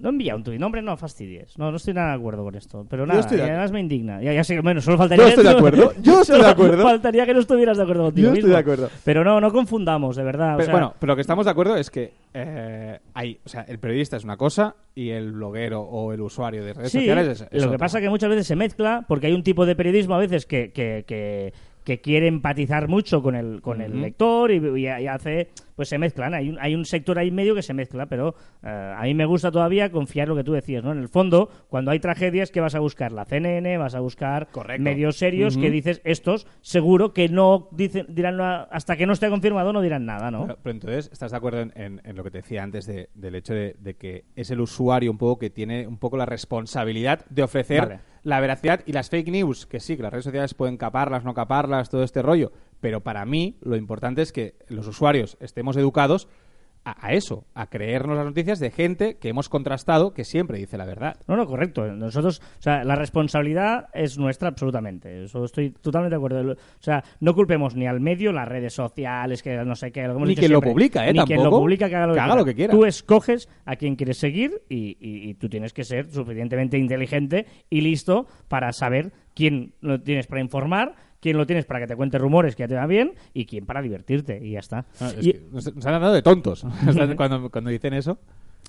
No. 0.00 0.10
Envía 0.10 0.36
un 0.36 0.42
tuit, 0.44 0.58
no, 0.60 0.66
hombre, 0.66 0.82
no 0.82 0.96
fastidies. 0.96 1.56
No, 1.58 1.70
no 1.70 1.76
estoy 1.76 1.94
nada 1.94 2.10
de 2.10 2.14
acuerdo 2.16 2.44
con 2.44 2.54
esto. 2.54 2.86
Pero 2.90 3.06
nada, 3.06 3.20
estoy 3.20 3.36
de 3.38 3.42
y 3.42 3.46
acuerdo. 3.46 3.58
además 3.60 3.72
me 3.72 3.80
indigna. 3.80 4.22
Ya, 4.22 4.32
ya 4.32 4.44
sé, 4.44 4.60
bueno, 4.60 4.80
solo 4.80 4.98
faltaría 4.98 5.24
Yo 5.24 5.28
estoy 5.30 5.44
de 5.44 5.50
acuerdo, 5.50 5.92
yo 6.02 6.20
estoy 6.20 6.40
de 6.40 6.46
acuerdo. 6.48 6.82
Faltaría 6.82 7.26
que 7.26 7.34
no 7.34 7.40
estuvieras 7.40 7.76
de 7.76 7.82
acuerdo 7.82 8.04
contigo 8.04 8.26
Yo 8.28 8.32
estoy 8.34 8.42
mismo. 8.44 8.54
de 8.54 8.60
acuerdo. 8.60 8.90
Pero 9.04 9.24
no, 9.24 9.40
no 9.40 9.52
confundamos, 9.52 10.16
de 10.16 10.22
verdad. 10.24 10.54
o 10.54 10.56
Pero, 10.58 10.64
sea, 10.66 10.72
bueno, 10.72 10.94
pero 10.98 11.12
lo 11.12 11.14
que 11.16 11.20
estamos 11.22 11.44
de 11.46 11.50
acuerdo 11.50 11.76
es 11.76 11.90
que 11.90 12.12
eh, 12.34 12.98
hay, 13.14 13.38
o 13.44 13.48
sea, 13.48 13.62
el 13.62 13.78
periodista 13.78 14.16
es 14.16 14.24
una 14.24 14.36
cosa 14.36 14.74
y 14.94 15.10
el 15.10 15.32
bloguero 15.32 15.80
o 15.82 16.12
el 16.12 16.20
usuario 16.20 16.64
de 16.64 16.74
redes 16.74 16.92
Sí, 16.92 16.98
sociales 16.98 17.40
es, 17.40 17.48
es 17.50 17.64
lo 17.64 17.70
que 17.70 17.78
pasa 17.78 18.00
que 18.00 18.10
muchas 18.10 18.28
veces 18.30 18.46
se 18.46 18.56
mezcla 18.56 19.04
porque 19.08 19.28
hay 19.28 19.32
un 19.32 19.42
tipo 19.42 19.64
de 19.66 19.74
periodismo 19.76 20.14
a 20.14 20.18
veces 20.18 20.44
que, 20.46 20.70
que, 20.72 21.04
que, 21.06 21.52
que 21.84 22.00
quiere 22.00 22.26
empatizar 22.28 22.88
mucho 22.88 23.22
con 23.22 23.34
el, 23.34 23.60
con 23.60 23.80
el 23.80 24.00
lector 24.00 24.50
y, 24.50 24.56
y- 24.56 24.86
y 24.86 25.06
hace 25.06 25.48
pues 25.74 25.88
se 25.88 25.98
mezclan. 25.98 26.34
Hay 26.34 26.50
un, 26.50 26.58
hay 26.60 26.74
un 26.74 26.84
sector 26.84 27.18
ahí 27.18 27.30
medio 27.30 27.54
que 27.54 27.62
se 27.62 27.74
mezcla 27.74 28.06
pero 28.06 28.34
eh, 28.62 28.94
a 28.96 29.02
mí 29.04 29.14
me 29.14 29.24
gusta 29.24 29.50
todavía 29.50 29.90
confiar 29.90 30.28
lo 30.28 30.36
que 30.36 30.44
tú 30.44 30.52
decías 30.52 30.84
no 30.84 30.92
en 30.92 30.98
el 30.98 31.08
fondo 31.08 31.48
cuando 31.68 31.90
hay 31.90 31.98
tragedias 31.98 32.50
que 32.50 32.60
vas 32.60 32.74
a 32.74 32.78
buscar 32.80 33.10
la 33.10 33.24
CNN 33.24 33.78
vas 33.78 33.94
a 33.94 34.00
buscar 34.00 34.48
Correcto. 34.52 34.82
medios 34.82 35.16
serios 35.16 35.56
que 35.56 35.70
dices 35.70 36.00
estos 36.04 36.46
seguro 36.60 37.12
que 37.12 37.28
no 37.28 37.68
dicen 37.72 38.06
dirán 38.10 38.40
hasta 38.40 38.96
que 38.96 39.06
no 39.06 39.12
esté 39.14 39.28
confirmado 39.30 39.72
no 39.72 39.80
dirán 39.80 40.04
nada 40.06 40.30
no 40.30 40.42
Pero, 40.46 40.58
pero 40.62 40.72
entonces, 40.74 41.10
¿estás 41.12 41.30
de 41.32 41.36
acuerdo 41.36 41.60
en, 41.62 41.72
en- 41.74 42.00
en 42.04 42.16
lo 42.16 42.22
que 42.22 42.30
te 42.30 42.38
decía 42.38 42.62
antes 42.62 42.86
de- 42.86 43.08
del 43.14 43.34
hecho 43.34 43.54
de, 43.54 43.74
de 43.80 43.94
que 43.94 44.24
es 44.36 44.50
el 44.50 44.60
usuario 44.60 45.10
un 45.10 45.18
poco 45.18 45.38
que 45.38 45.50
tiene 45.50 45.86
un 45.86 45.98
poco 45.98 46.16
la 46.16 46.26
responsabilidad 46.26 47.24
de 47.30 47.42
ofrecer 47.42 47.80
Vale. 47.80 48.00
La 48.22 48.40
veracidad 48.40 48.80
y 48.86 48.92
las 48.92 49.10
fake 49.10 49.28
news? 49.28 49.66
Que 49.66 49.80
sí, 49.80 49.96
que 49.96 50.02
las 50.02 50.12
redes 50.12 50.24
sociales 50.24 50.54
pueden 50.54 50.76
caparlas, 50.76 51.24
no 51.24 51.34
caparlas, 51.34 51.90
todo 51.90 52.02
este 52.02 52.22
rollo. 52.22 52.52
Pero 52.80 53.00
para 53.00 53.24
mí, 53.24 53.56
lo 53.62 53.76
importante 53.76 54.22
es 54.22 54.32
que 54.32 54.56
los 54.68 54.86
usuarios 54.86 55.36
estemos 55.40 55.76
educados 55.76 56.28
a, 56.84 57.06
a 57.06 57.12
eso, 57.12 57.44
a 57.54 57.66
creernos 57.66 58.16
las 58.16 58.26
noticias 58.26 58.58
de 58.58 58.70
gente 58.70 59.16
que 59.18 59.28
hemos 59.28 59.48
contrastado 59.48 60.12
que 60.14 60.24
siempre 60.24 60.58
dice 60.58 60.76
la 60.76 60.84
verdad. 60.84 61.16
No, 61.28 61.36
no, 61.36 61.46
correcto. 61.46 61.86
Nosotros, 61.92 62.40
o 62.58 62.62
sea, 62.62 62.82
la 62.84 62.96
responsabilidad 62.96 63.88
es 63.94 64.18
nuestra 64.18 64.48
absolutamente. 64.48 65.24
Eso 65.24 65.44
estoy 65.44 65.70
totalmente 65.70 66.14
de 66.14 66.16
acuerdo. 66.16 66.52
O 66.52 66.56
sea, 66.82 67.02
no 67.20 67.34
culpemos 67.34 67.76
ni 67.76 67.86
al 67.86 68.00
medio, 68.00 68.32
las 68.32 68.48
redes 68.48 68.74
sociales, 68.74 69.42
que 69.42 69.56
no 69.64 69.74
sé 69.76 69.92
qué. 69.92 70.02
lo 70.06 70.16
hemos 70.16 70.28
Ni 70.28 70.34
quien 70.36 70.52
lo 70.52 70.60
publica, 70.60 71.06
¿eh? 71.06 71.12
Ni 71.12 71.20
quien 71.20 71.42
lo 71.42 71.50
publica 71.50 71.88
que 71.88 71.96
haga 71.96 72.06
lo 72.06 72.12
que, 72.14 72.18
Que 72.18 72.20
haga 72.24 72.36
lo 72.36 72.44
que 72.44 72.54
quiera. 72.54 72.72
Tú 72.72 72.84
escoges 72.84 73.48
a 73.64 73.76
quien 73.76 73.96
quieres 73.96 74.18
seguir 74.18 74.62
y, 74.68 74.96
y- 75.00 75.30
y 75.30 75.34
tú 75.34 75.48
tienes 75.48 75.72
que 75.72 75.84
ser 75.84 76.10
suficientemente 76.10 76.78
inteligente 76.78 77.46
y 77.70 77.80
listo 77.82 78.26
para 78.48 78.72
saber 78.72 79.12
quién 79.34 79.72
lo 79.80 80.00
tienes 80.00 80.26
para 80.26 80.40
informar, 80.40 80.94
quién 81.22 81.38
lo 81.38 81.46
tienes 81.46 81.64
para 81.64 81.80
que 81.80 81.86
te 81.86 81.96
cuente 81.96 82.18
rumores 82.18 82.54
que 82.54 82.64
ya 82.64 82.68
te 82.68 82.74
va 82.74 82.86
bien 82.86 83.14
y 83.32 83.46
quién 83.46 83.64
para 83.64 83.80
divertirte 83.80 84.38
y 84.44 84.50
ya 84.50 84.58
está. 84.58 84.84
Ah, 85.00 85.10
es 85.16 85.26
Y- 85.26 85.32
que 85.32 85.40
nos, 85.50 85.74
nos 85.74 85.86
han 85.86 86.00
dado 86.02 86.12
de 86.12 86.20
tontos 86.20 86.66
cuando, 87.16 87.48
cuando 87.50 87.70
dicen 87.70 87.94
eso. 87.94 88.18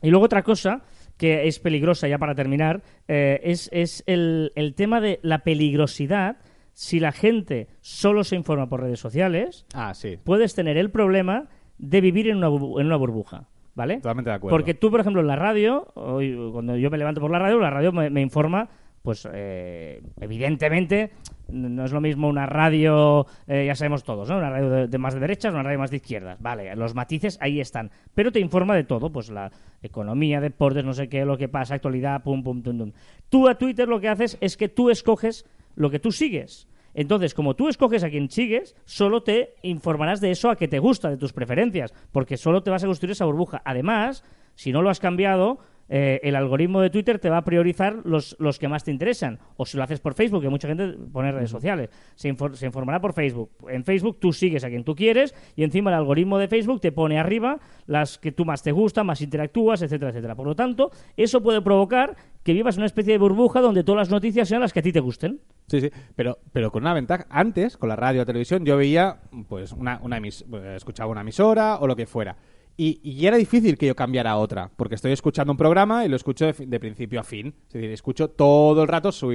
y 0.01 0.09
luego 0.09 0.23
otra 0.25 0.43
cosa 0.43 0.83
que 1.17 1.47
es 1.47 1.59
peligrosa, 1.59 2.07
ya 2.07 2.17
para 2.17 2.33
terminar, 2.35 2.81
eh, 3.07 3.41
es, 3.43 3.69
es 3.73 4.03
el, 4.07 4.51
el 4.55 4.73
tema 4.75 5.01
de 5.01 5.19
la 5.23 5.39
peligrosidad. 5.39 6.37
Si 6.75 6.99
la 6.99 7.11
gente 7.11 7.67
solo 7.81 8.23
se 8.23 8.35
informa 8.35 8.67
por 8.67 8.81
redes 8.81 8.99
sociales, 8.99 9.65
Ah, 9.75 9.93
sí. 9.93 10.17
puedes 10.23 10.55
tener 10.55 10.75
el 10.77 10.89
problema 10.89 11.47
de 11.77 12.01
vivir 12.01 12.27
en 12.29 12.37
una, 12.37 12.47
en 12.47 12.87
una 12.87 12.95
burbuja. 12.95 13.47
¿Vale? 13.75 13.95
Totalmente 13.97 14.29
de 14.29 14.35
acuerdo. 14.35 14.55
Porque 14.55 14.75
tú, 14.75 14.91
por 14.91 14.99
ejemplo, 14.99 15.21
en 15.21 15.27
la 15.27 15.35
radio, 15.35 15.87
hoy, 15.95 16.35
cuando 16.51 16.77
yo 16.77 16.91
me 16.91 16.97
levanto 16.99 17.19
por 17.21 17.31
la 17.31 17.39
radio, 17.39 17.57
la 17.59 17.71
radio 17.71 17.91
me, 17.91 18.09
me 18.11 18.21
informa, 18.21 18.69
pues 19.03 19.27
eh, 19.31 20.01
evidentemente 20.21 21.11
no 21.49 21.83
es 21.83 21.91
lo 21.91 21.99
mismo 21.99 22.29
una 22.29 22.45
radio, 22.45 23.27
eh, 23.47 23.65
ya 23.67 23.75
sabemos 23.75 24.03
todos, 24.03 24.29
¿no? 24.29 24.37
Una 24.37 24.49
radio 24.49 24.87
de, 24.87 24.97
más 24.97 25.13
de 25.13 25.19
derechas, 25.19 25.53
una 25.53 25.61
radio 25.61 25.77
más 25.77 25.91
de 25.91 25.97
izquierdas. 25.97 26.41
Vale, 26.41 26.73
los 26.75 26.95
matices 26.95 27.37
ahí 27.41 27.59
están. 27.59 27.91
Pero 28.15 28.31
te 28.31 28.39
informa 28.39 28.75
de 28.75 28.85
todo, 28.85 29.11
pues 29.11 29.29
la 29.29 29.51
economía, 29.81 30.39
deportes, 30.39 30.85
no 30.85 30.93
sé 30.93 31.09
qué, 31.09 31.25
lo 31.25 31.37
que 31.37 31.49
pasa, 31.49 31.75
actualidad, 31.75 32.23
pum, 32.23 32.43
pum, 32.43 32.63
tum, 32.63 32.77
tum. 32.77 32.91
Tú 33.29 33.49
a 33.49 33.55
Twitter 33.55 33.87
lo 33.87 33.99
que 33.99 34.07
haces 34.07 34.37
es 34.39 34.55
que 34.55 34.69
tú 34.69 34.89
escoges 34.89 35.45
lo 35.75 35.89
que 35.89 35.99
tú 35.99 36.11
sigues. 36.11 36.67
Entonces, 36.93 37.33
como 37.33 37.55
tú 37.55 37.67
escoges 37.67 38.03
a 38.03 38.09
quien 38.09 38.29
sigues, 38.29 38.75
solo 38.85 39.23
te 39.23 39.55
informarás 39.63 40.21
de 40.21 40.31
eso 40.31 40.49
a 40.49 40.55
que 40.55 40.69
te 40.69 40.79
gusta, 40.79 41.09
de 41.09 41.17
tus 41.17 41.33
preferencias, 41.33 41.93
porque 42.11 42.37
solo 42.37 42.63
te 42.63 42.71
vas 42.71 42.83
a 42.83 42.87
construir 42.87 43.11
esa 43.11 43.25
burbuja. 43.25 43.61
Además, 43.65 44.23
si 44.55 44.71
no 44.71 44.81
lo 44.81 44.89
has 44.89 44.99
cambiado, 44.99 45.59
eh, 45.95 46.19
el 46.23 46.35
algoritmo 46.35 46.81
de 46.81 46.89
Twitter 46.89 47.19
te 47.19 47.29
va 47.29 47.37
a 47.37 47.43
priorizar 47.43 47.97
los, 48.03 48.35
los 48.39 48.57
que 48.57 48.67
más 48.67 48.83
te 48.83 48.89
interesan. 48.89 49.37
O 49.57 49.65
si 49.67 49.77
lo 49.77 49.83
haces 49.83 49.99
por 49.99 50.15
Facebook, 50.15 50.41
que 50.41 50.49
mucha 50.49 50.67
gente 50.67 50.97
pone 51.11 51.31
redes 51.31 51.51
sociales, 51.51 51.91
se, 52.15 52.33
infor- 52.33 52.55
se 52.55 52.65
informará 52.65 52.99
por 52.99 53.13
Facebook. 53.13 53.51
En 53.69 53.83
Facebook 53.85 54.17
tú 54.19 54.33
sigues 54.33 54.63
a 54.63 54.69
quien 54.69 54.83
tú 54.83 54.95
quieres 54.95 55.35
y 55.55 55.63
encima 55.63 55.91
el 55.91 55.97
algoritmo 55.97 56.39
de 56.39 56.47
Facebook 56.47 56.81
te 56.81 56.91
pone 56.91 57.19
arriba 57.19 57.59
las 57.85 58.17
que 58.17 58.31
tú 58.31 58.43
más 58.43 58.63
te 58.63 58.71
gustan, 58.71 59.05
más 59.05 59.21
interactúas, 59.21 59.83
etcétera, 59.83 60.09
etcétera. 60.09 60.33
Por 60.35 60.47
lo 60.47 60.55
tanto, 60.55 60.89
eso 61.15 61.43
puede 61.43 61.61
provocar 61.61 62.15
que 62.41 62.53
vivas 62.53 62.75
una 62.77 62.87
especie 62.87 63.13
de 63.13 63.19
burbuja 63.19 63.61
donde 63.61 63.83
todas 63.83 63.99
las 63.99 64.09
noticias 64.09 64.49
sean 64.49 64.61
las 64.61 64.73
que 64.73 64.79
a 64.79 64.81
ti 64.83 64.91
te 64.91 64.99
gusten. 64.99 65.41
Sí, 65.67 65.79
sí, 65.79 65.91
pero, 66.15 66.39
pero 66.51 66.71
con 66.71 66.81
una 66.83 66.93
ventaja. 66.95 67.25
Antes, 67.29 67.77
con 67.77 67.87
la 67.87 67.95
radio 67.95 68.23
o 68.23 68.25
televisión, 68.25 68.65
yo 68.65 68.77
veía, 68.77 69.19
pues, 69.47 69.71
una, 69.71 69.99
una 70.01 70.19
emis- 70.19 70.43
eh, 70.53 70.75
escuchaba 70.75 71.11
una 71.11 71.21
emisora 71.21 71.77
o 71.77 71.85
lo 71.87 71.95
que 71.95 72.05
fuera. 72.07 72.35
Y, 72.75 72.99
y 73.03 73.25
era 73.27 73.37
difícil 73.37 73.77
que 73.77 73.85
yo 73.87 73.95
cambiara 73.95 74.31
a 74.31 74.37
otra, 74.37 74.71
porque 74.75 74.95
estoy 74.95 75.11
escuchando 75.11 75.51
un 75.51 75.57
programa 75.57 76.05
y 76.05 76.09
lo 76.09 76.15
escucho 76.15 76.45
de, 76.45 76.53
de 76.65 76.79
principio 76.79 77.19
a 77.19 77.23
fin. 77.23 77.53
Es 77.67 77.73
decir, 77.73 77.91
escucho 77.91 78.29
todo 78.29 78.81
el 78.81 78.87
rato 78.87 79.11
su, 79.11 79.31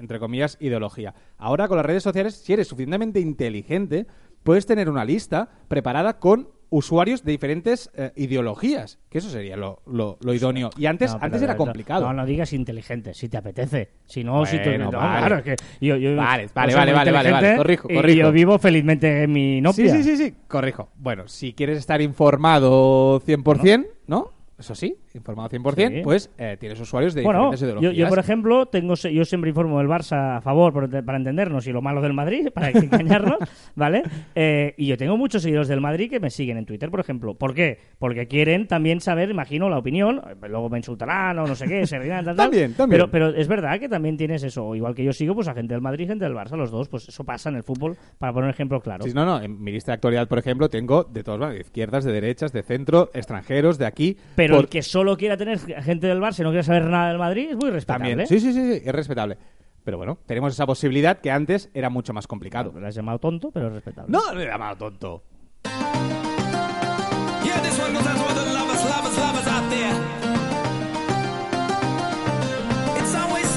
entre 0.00 0.18
comillas, 0.18 0.56
ideología. 0.60 1.14
Ahora, 1.36 1.68
con 1.68 1.76
las 1.76 1.86
redes 1.86 2.02
sociales, 2.02 2.34
si 2.34 2.52
eres 2.52 2.68
suficientemente 2.68 3.20
inteligente, 3.20 4.06
puedes 4.42 4.66
tener 4.66 4.88
una 4.88 5.04
lista 5.04 5.50
preparada 5.68 6.18
con 6.18 6.48
usuarios 6.70 7.24
de 7.24 7.32
diferentes 7.32 7.90
eh, 7.94 8.12
ideologías, 8.16 8.98
que 9.08 9.18
eso 9.18 9.28
sería 9.28 9.56
lo, 9.56 9.82
lo- 9.86 10.16
lo 10.20 10.34
idóneo. 10.34 10.70
Y 10.78 10.86
antes, 10.86 11.10
No, 11.12 11.18
pero 11.18 11.26
antes 11.26 11.42
era 11.42 11.52
no- 11.54 11.58
complicado. 11.58 12.06
No, 12.06 12.12
no 12.12 12.24
digas 12.26 12.52
inteligente, 12.52 13.12
si 13.14 13.28
te 13.28 13.36
apetece. 13.36 13.90
Si 14.06 14.22
no, 14.24 14.46
si 14.46 14.58
tú. 14.62 14.70
No, 14.78 14.90
vale. 14.92 15.18
claro, 15.18 15.36
es 15.38 15.42
que 15.42 15.56
yo, 15.80 15.96
yo- 15.96 16.16
Vale, 16.16 16.48
vale, 16.54 16.74
vale, 16.74 16.92
vale, 16.92 17.12
vale, 17.12 17.30
vale, 17.32 17.56
corrijo, 17.56 17.88
y 17.90 17.94
corrijo. 17.96 18.18
yo 18.20 18.32
vivo 18.32 18.58
felizmente 18.58 19.24
en 19.24 19.32
mi 19.32 19.56
Sí, 19.56 19.60
Nokia. 19.60 19.92
sí, 19.96 20.02
sí, 20.04 20.16
sí, 20.16 20.34
corrijo. 20.48 20.90
Bueno, 20.96 21.26
si 21.28 21.52
quieres 21.52 21.78
estar 21.78 22.00
informado 22.00 23.20
100%, 23.20 23.86
¿no? 24.06 24.32
Eso 24.58 24.74
sí, 24.74 24.96
informado 25.14 25.48
100%, 25.48 25.88
Sí. 25.96 26.00
pues 26.04 26.30
eh, 26.38 26.56
tienes 26.60 26.78
usuarios 26.80 27.14
de 27.14 27.22
Bueno, 27.22 27.50
diferentes 27.50 27.60
yo, 27.60 27.66
ideologías. 27.66 27.96
yo, 27.96 28.08
por 28.08 28.18
ejemplo, 28.18 28.66
tengo 28.66 28.94
yo 28.94 29.24
siempre 29.24 29.50
informo 29.50 29.78
del 29.78 29.88
Barça 29.88 30.36
a 30.36 30.40
favor 30.40 30.72
por- 30.72 31.04
para 31.04 31.18
entendernos 31.18 31.66
y 31.66 31.72
lo 31.72 31.82
malo 31.82 32.00
del 32.00 32.12
Madrid, 32.12 32.48
para 32.54 32.70
engañarnos, 32.70 33.38
¿vale? 33.74 34.02
Eh, 34.34 34.74
y 34.76 34.86
yo 34.86 34.96
tengo 34.96 35.16
muchos 35.16 35.42
seguidores 35.42 35.68
del 35.68 35.80
Madrid 35.80 36.08
que 36.10 36.20
me 36.20 36.30
siguen 36.30 36.56
en 36.58 36.66
Twitter, 36.66 36.90
por 36.90 37.00
ejemplo. 37.00 37.34
¿Por 37.34 37.54
qué? 37.54 37.78
Porque 37.98 38.28
quieren 38.28 38.66
también 38.66 39.00
saber, 39.00 39.30
imagino, 39.30 39.68
la 39.68 39.78
opinión. 39.78 40.20
Luego 40.48 40.68
me 40.68 40.78
insultarán 40.78 41.38
o 41.40 41.46
no 41.46 41.54
sé 41.54 41.66
qué, 41.66 41.86
se 41.86 41.98
reirán, 41.98 42.24
tal, 42.24 42.36
tal. 42.36 42.46
También, 42.50 42.74
también. 42.74 43.00
Pero, 43.00 43.10
pero 43.10 43.28
es 43.40 43.48
verdad 43.48 43.78
que 43.80 43.88
también 43.88 44.16
tienes 44.16 44.42
eso. 44.42 44.74
Igual 44.74 44.94
que 44.94 45.04
yo 45.04 45.12
sigo, 45.12 45.34
pues 45.34 45.48
a 45.48 45.54
gente 45.54 45.74
del 45.74 45.82
Madrid, 45.82 46.06
gente 46.06 46.24
del 46.24 46.34
Barça, 46.34 46.56
los 46.56 46.70
dos. 46.70 46.88
Pues 46.88 47.08
eso 47.08 47.24
pasa 47.24 47.48
en 47.50 47.56
el 47.56 47.62
fútbol, 47.62 47.96
para 48.18 48.32
poner 48.32 48.44
un 48.46 48.50
ejemplo 48.50 48.80
claro. 48.80 49.04
Sí, 49.04 49.12
no, 49.14 49.24
no, 49.24 49.40
en 49.40 49.62
mi 49.62 49.72
lista 49.72 49.92
de 49.92 49.94
actualidad, 49.94 50.28
por 50.28 50.38
ejemplo, 50.38 50.68
tengo 50.68 51.04
de 51.04 51.22
todos 51.24 51.38
lados, 51.40 51.54
de 51.54 51.60
izquierdas, 51.60 52.04
de 52.04 52.12
derechas, 52.12 52.52
de 52.52 52.62
centro, 52.62 53.10
extranjeros, 53.14 53.78
de 53.78 53.86
aquí. 53.86 54.16
Pero 54.36 54.54
por- 54.56 54.64
el 54.64 54.68
que 54.70 54.82
solo 55.00 55.16
quiera 55.16 55.38
tener 55.38 55.58
gente 55.58 56.06
del 56.08 56.20
Barça 56.20 56.40
y 56.40 56.42
no 56.42 56.50
quiera 56.50 56.62
saber 56.62 56.84
nada 56.84 57.08
del 57.08 57.16
Madrid 57.18 57.48
es 57.52 57.56
muy 57.56 57.70
respetable. 57.70 58.10
También, 58.10 58.26
sí, 58.28 58.38
sí, 58.38 58.52
sí, 58.52 58.74
sí, 58.74 58.82
es 58.84 58.92
respetable. 58.94 59.38
Pero 59.82 59.96
bueno, 59.96 60.18
tenemos 60.26 60.52
esa 60.52 60.66
posibilidad 60.66 61.20
que 61.22 61.30
antes 61.30 61.70
era 61.72 61.88
mucho 61.88 62.12
más 62.12 62.26
complicado. 62.26 62.70
Lo 62.78 62.86
has 62.86 62.94
llamado 62.94 63.18
tonto, 63.18 63.50
pero 63.50 63.68
es 63.68 63.72
respetable. 63.72 64.12
No, 64.12 64.34
le 64.34 64.44
he 64.44 64.46
llamado 64.46 64.76
tonto. 64.76 65.22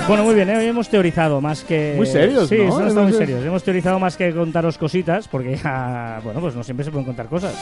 Bueno, 0.07 0.25
muy 0.25 0.35
bien, 0.35 0.49
¿eh? 0.49 0.57
hoy 0.57 0.65
hemos 0.65 0.89
teorizado 0.89 1.39
más 1.39 1.63
que... 1.63 1.93
Muy 1.95 2.05
serios, 2.05 2.49
Sí, 2.49 2.57
¿no? 2.57 2.65
está 2.79 2.89
Hemos- 2.89 3.03
muy 3.03 3.13
serios. 3.13 3.45
Hemos 3.45 3.63
teorizado 3.63 3.99
más 3.99 4.17
que 4.17 4.33
contaros 4.33 4.77
cositas, 4.77 5.29
porque 5.29 5.55
ya, 5.55 6.19
bueno, 6.23 6.41
pues 6.41 6.55
no 6.55 6.63
siempre 6.63 6.83
se 6.83 6.91
pueden 6.91 7.05
contar 7.05 7.27
cosas. 7.27 7.55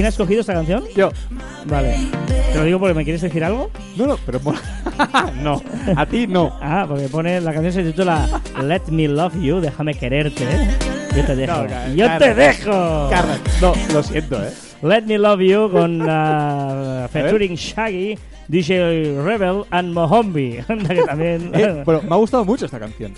¿Quién 0.00 0.06
ha 0.06 0.08
escogido 0.08 0.40
esta 0.40 0.54
canción? 0.54 0.82
Yo. 0.96 1.10
Vale. 1.66 1.94
Te 2.26 2.56
lo 2.56 2.64
digo 2.64 2.78
porque 2.78 2.94
me 2.94 3.04
quieres 3.04 3.20
decir 3.20 3.44
algo. 3.44 3.70
No, 3.98 4.06
no, 4.06 4.16
pero... 4.24 4.40
no, 5.42 5.62
a 5.94 6.06
ti 6.06 6.26
no. 6.26 6.56
Ah, 6.62 6.86
porque 6.88 7.06
pone 7.08 7.38
la 7.38 7.52
canción 7.52 7.70
se 7.74 7.82
titula 7.82 8.40
Let 8.62 8.84
Me 8.88 9.08
Love 9.08 9.34
You, 9.42 9.60
déjame 9.60 9.92
quererte. 9.92 10.44
¿eh? 10.44 10.70
Yo 11.14 11.26
te 11.26 11.36
dejo. 11.36 11.52
No, 11.52 11.94
Yo 11.94 12.18
te 12.18 12.32
dejo. 12.34 13.08
Carlos, 13.10 13.40
no, 13.60 13.74
lo 13.92 14.02
siento, 14.02 14.42
¿eh? 14.42 14.50
Let 14.80 15.02
Me 15.02 15.18
Love 15.18 15.40
You 15.42 15.70
con 15.70 16.00
uh, 16.08 17.06
featuring 17.08 17.56
Shaggy, 17.56 18.18
DJ 18.48 19.22
Rebel 19.22 19.66
and 19.70 19.92
Mohombi. 19.92 20.60
Que 20.66 21.02
también. 21.02 21.50
Eh, 21.52 21.82
Bueno, 21.84 22.00
me 22.08 22.14
ha 22.14 22.16
gustado 22.16 22.46
mucho 22.46 22.64
esta 22.64 22.78
canción. 22.80 23.12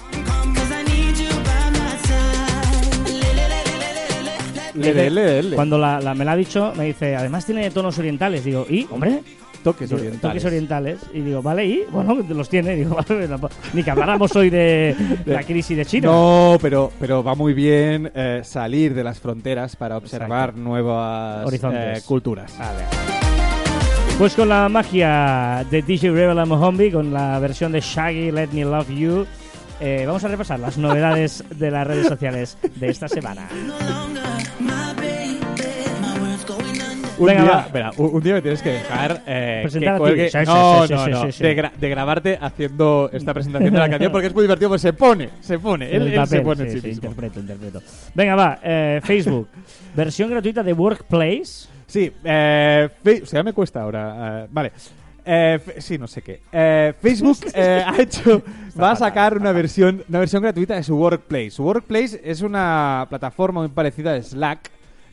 Le, 4.75 4.95
le, 4.95 5.11
le, 5.11 5.43
le. 5.43 5.57
Cuando 5.57 5.79
la, 5.79 6.01
la- 6.01 6.15
me 6.15 6.25
la 6.25 6.33
ha 6.33 6.37
dicho, 6.37 6.73
me 6.77 6.85
dice, 6.85 7.15
además 7.17 7.45
tiene 7.47 7.71
tonos 7.71 7.99
orientales. 7.99 8.45
Digo, 8.45 8.67
¿y? 8.69 8.87
Hombre, 8.91 9.21
Toques 9.63 9.89
digo, 9.91 10.01
orientales. 10.01 10.21
toques 10.43 10.45
orientales. 10.45 10.99
Y 11.15 11.21
digo, 11.21 11.41
vale, 11.43 11.65
¿y? 11.67 11.83
Bueno, 11.91 12.15
los 12.29 12.49
tiene. 12.49 12.75
Digo, 12.75 12.97
vale, 13.09 13.29
no- 13.29 13.49
ni 13.75 13.83
que 13.83 13.91
habláramos 13.91 14.35
hoy 14.35 14.51
de 14.51 14.97
la 15.27 15.43
crisis 15.45 15.77
de 15.77 15.87
China. 15.87 16.09
No, 16.09 16.59
pero, 16.61 16.91
pero 16.99 17.23
va 17.23 17.35
muy 17.35 17.53
bien 17.55 18.11
eh, 18.15 18.41
salir 18.45 18.93
de 18.95 19.05
las 19.05 19.21
fronteras 19.21 19.77
para 19.77 19.97
observar 19.97 20.49
Exacto. 20.51 20.61
nuevas 20.63 21.47
Horizontes. 21.47 21.99
eh, 21.99 22.03
culturas. 22.07 22.57
Vale. 22.59 22.85
Pues 24.19 24.35
con 24.35 24.49
la 24.49 24.69
magia 24.69 25.65
de 25.71 25.83
DJ 25.83 26.11
Rebel 26.11 26.39
and 26.39 26.49
Mohombi, 26.49 26.91
con 26.93 27.13
la 27.13 27.39
versión 27.39 27.73
de 27.73 27.81
Shaggy, 27.81 28.31
Let 28.31 28.49
Me 28.53 28.63
Love 28.65 28.89
You, 28.91 29.27
eh, 29.81 30.05
vamos 30.07 30.23
a 30.23 30.29
repasar 30.29 30.61
las 30.61 30.77
novedades 30.79 31.43
de 31.57 31.71
las 31.71 31.87
redes 31.87 32.07
sociales 32.07 32.57
de 32.77 32.89
esta 32.89 33.09
semana. 33.09 33.49
Un 37.23 37.29
Venga, 37.29 37.43
día, 37.43 37.53
va. 37.53 37.61
espera, 37.63 37.91
un, 37.97 38.15
un 38.15 38.23
día 38.23 38.35
me 38.35 38.43
tienes 38.43 38.63
que 38.63 38.71
dejar 38.71 39.23
eh, 39.27 39.61
Presentar 39.63 39.95
a 39.95 39.97
ti. 39.97 40.03
cuelgue- 40.03 40.31
Sí, 40.31 40.39
sí, 40.39 40.45
no, 40.47 40.87
sí, 40.87 40.93
no, 40.95 41.05
sí, 41.05 41.11
no, 41.11 41.23
sí, 41.27 41.33
sí. 41.33 41.43
De, 41.45 41.57
gra- 41.57 41.73
de 41.73 41.89
grabarte 41.89 42.39
haciendo 42.41 43.11
esta 43.13 43.33
presentación 43.35 43.73
de 43.73 43.79
la 43.79 43.89
canción 43.89 44.13
porque 44.13 44.27
es 44.29 44.35
muy 44.35 44.43
divertido, 44.45 44.69
pues 44.71 44.83
se 44.83 44.93
pone, 44.93 45.31
se 45.41 45.59
pone, 45.59 45.87
él, 45.95 46.09
El 46.09 46.15
él 46.15 46.27
se 46.27 46.41
pone 46.41 46.63
en 46.65 46.69
sí, 46.71 46.75
sí 46.77 46.81
sí, 46.81 46.87
mismo. 46.89 47.09
interpreto, 47.11 47.41
interpreto. 47.41 47.83
Venga, 48.15 48.35
va, 48.35 48.59
eh, 48.63 49.01
Facebook. 49.05 49.49
Versión 49.97 50.31
gratuita 50.31 50.63
de 50.63 50.73
Workplace. 50.73 51.69
Sí, 51.87 52.11
eh, 52.25 52.89
fe- 53.05 53.21
o 53.23 53.27
sea, 53.27 53.43
me 53.43 53.53
cuesta 53.53 53.83
ahora. 53.83 54.45
eh, 54.45 54.47
vale. 54.51 54.73
Eh, 55.25 55.61
fe- 55.65 55.81
sí, 55.81 55.99
no 55.99 56.09
sé 56.09 56.21
qué. 56.23 56.41
Eh, 56.51 56.95
Facebook 57.01 57.39
eh, 57.55 57.85
ha 57.87 58.01
hecho, 58.03 58.43
va 58.81 58.91
a 58.91 58.97
sacar 58.97 59.37
una 59.37 59.53
versión, 59.53 60.03
una 60.09 60.19
versión 60.19 60.43
gratuita 60.43 60.75
de 60.75 60.83
su 60.83 60.97
Workplace. 60.97 61.51
Su 61.53 61.63
Workplace 61.65 62.21
es 62.25 62.41
una 62.43 63.07
plataforma 63.09 63.61
muy 63.61 63.69
parecida 63.69 64.15
a 64.15 64.21
Slack, 64.23 64.72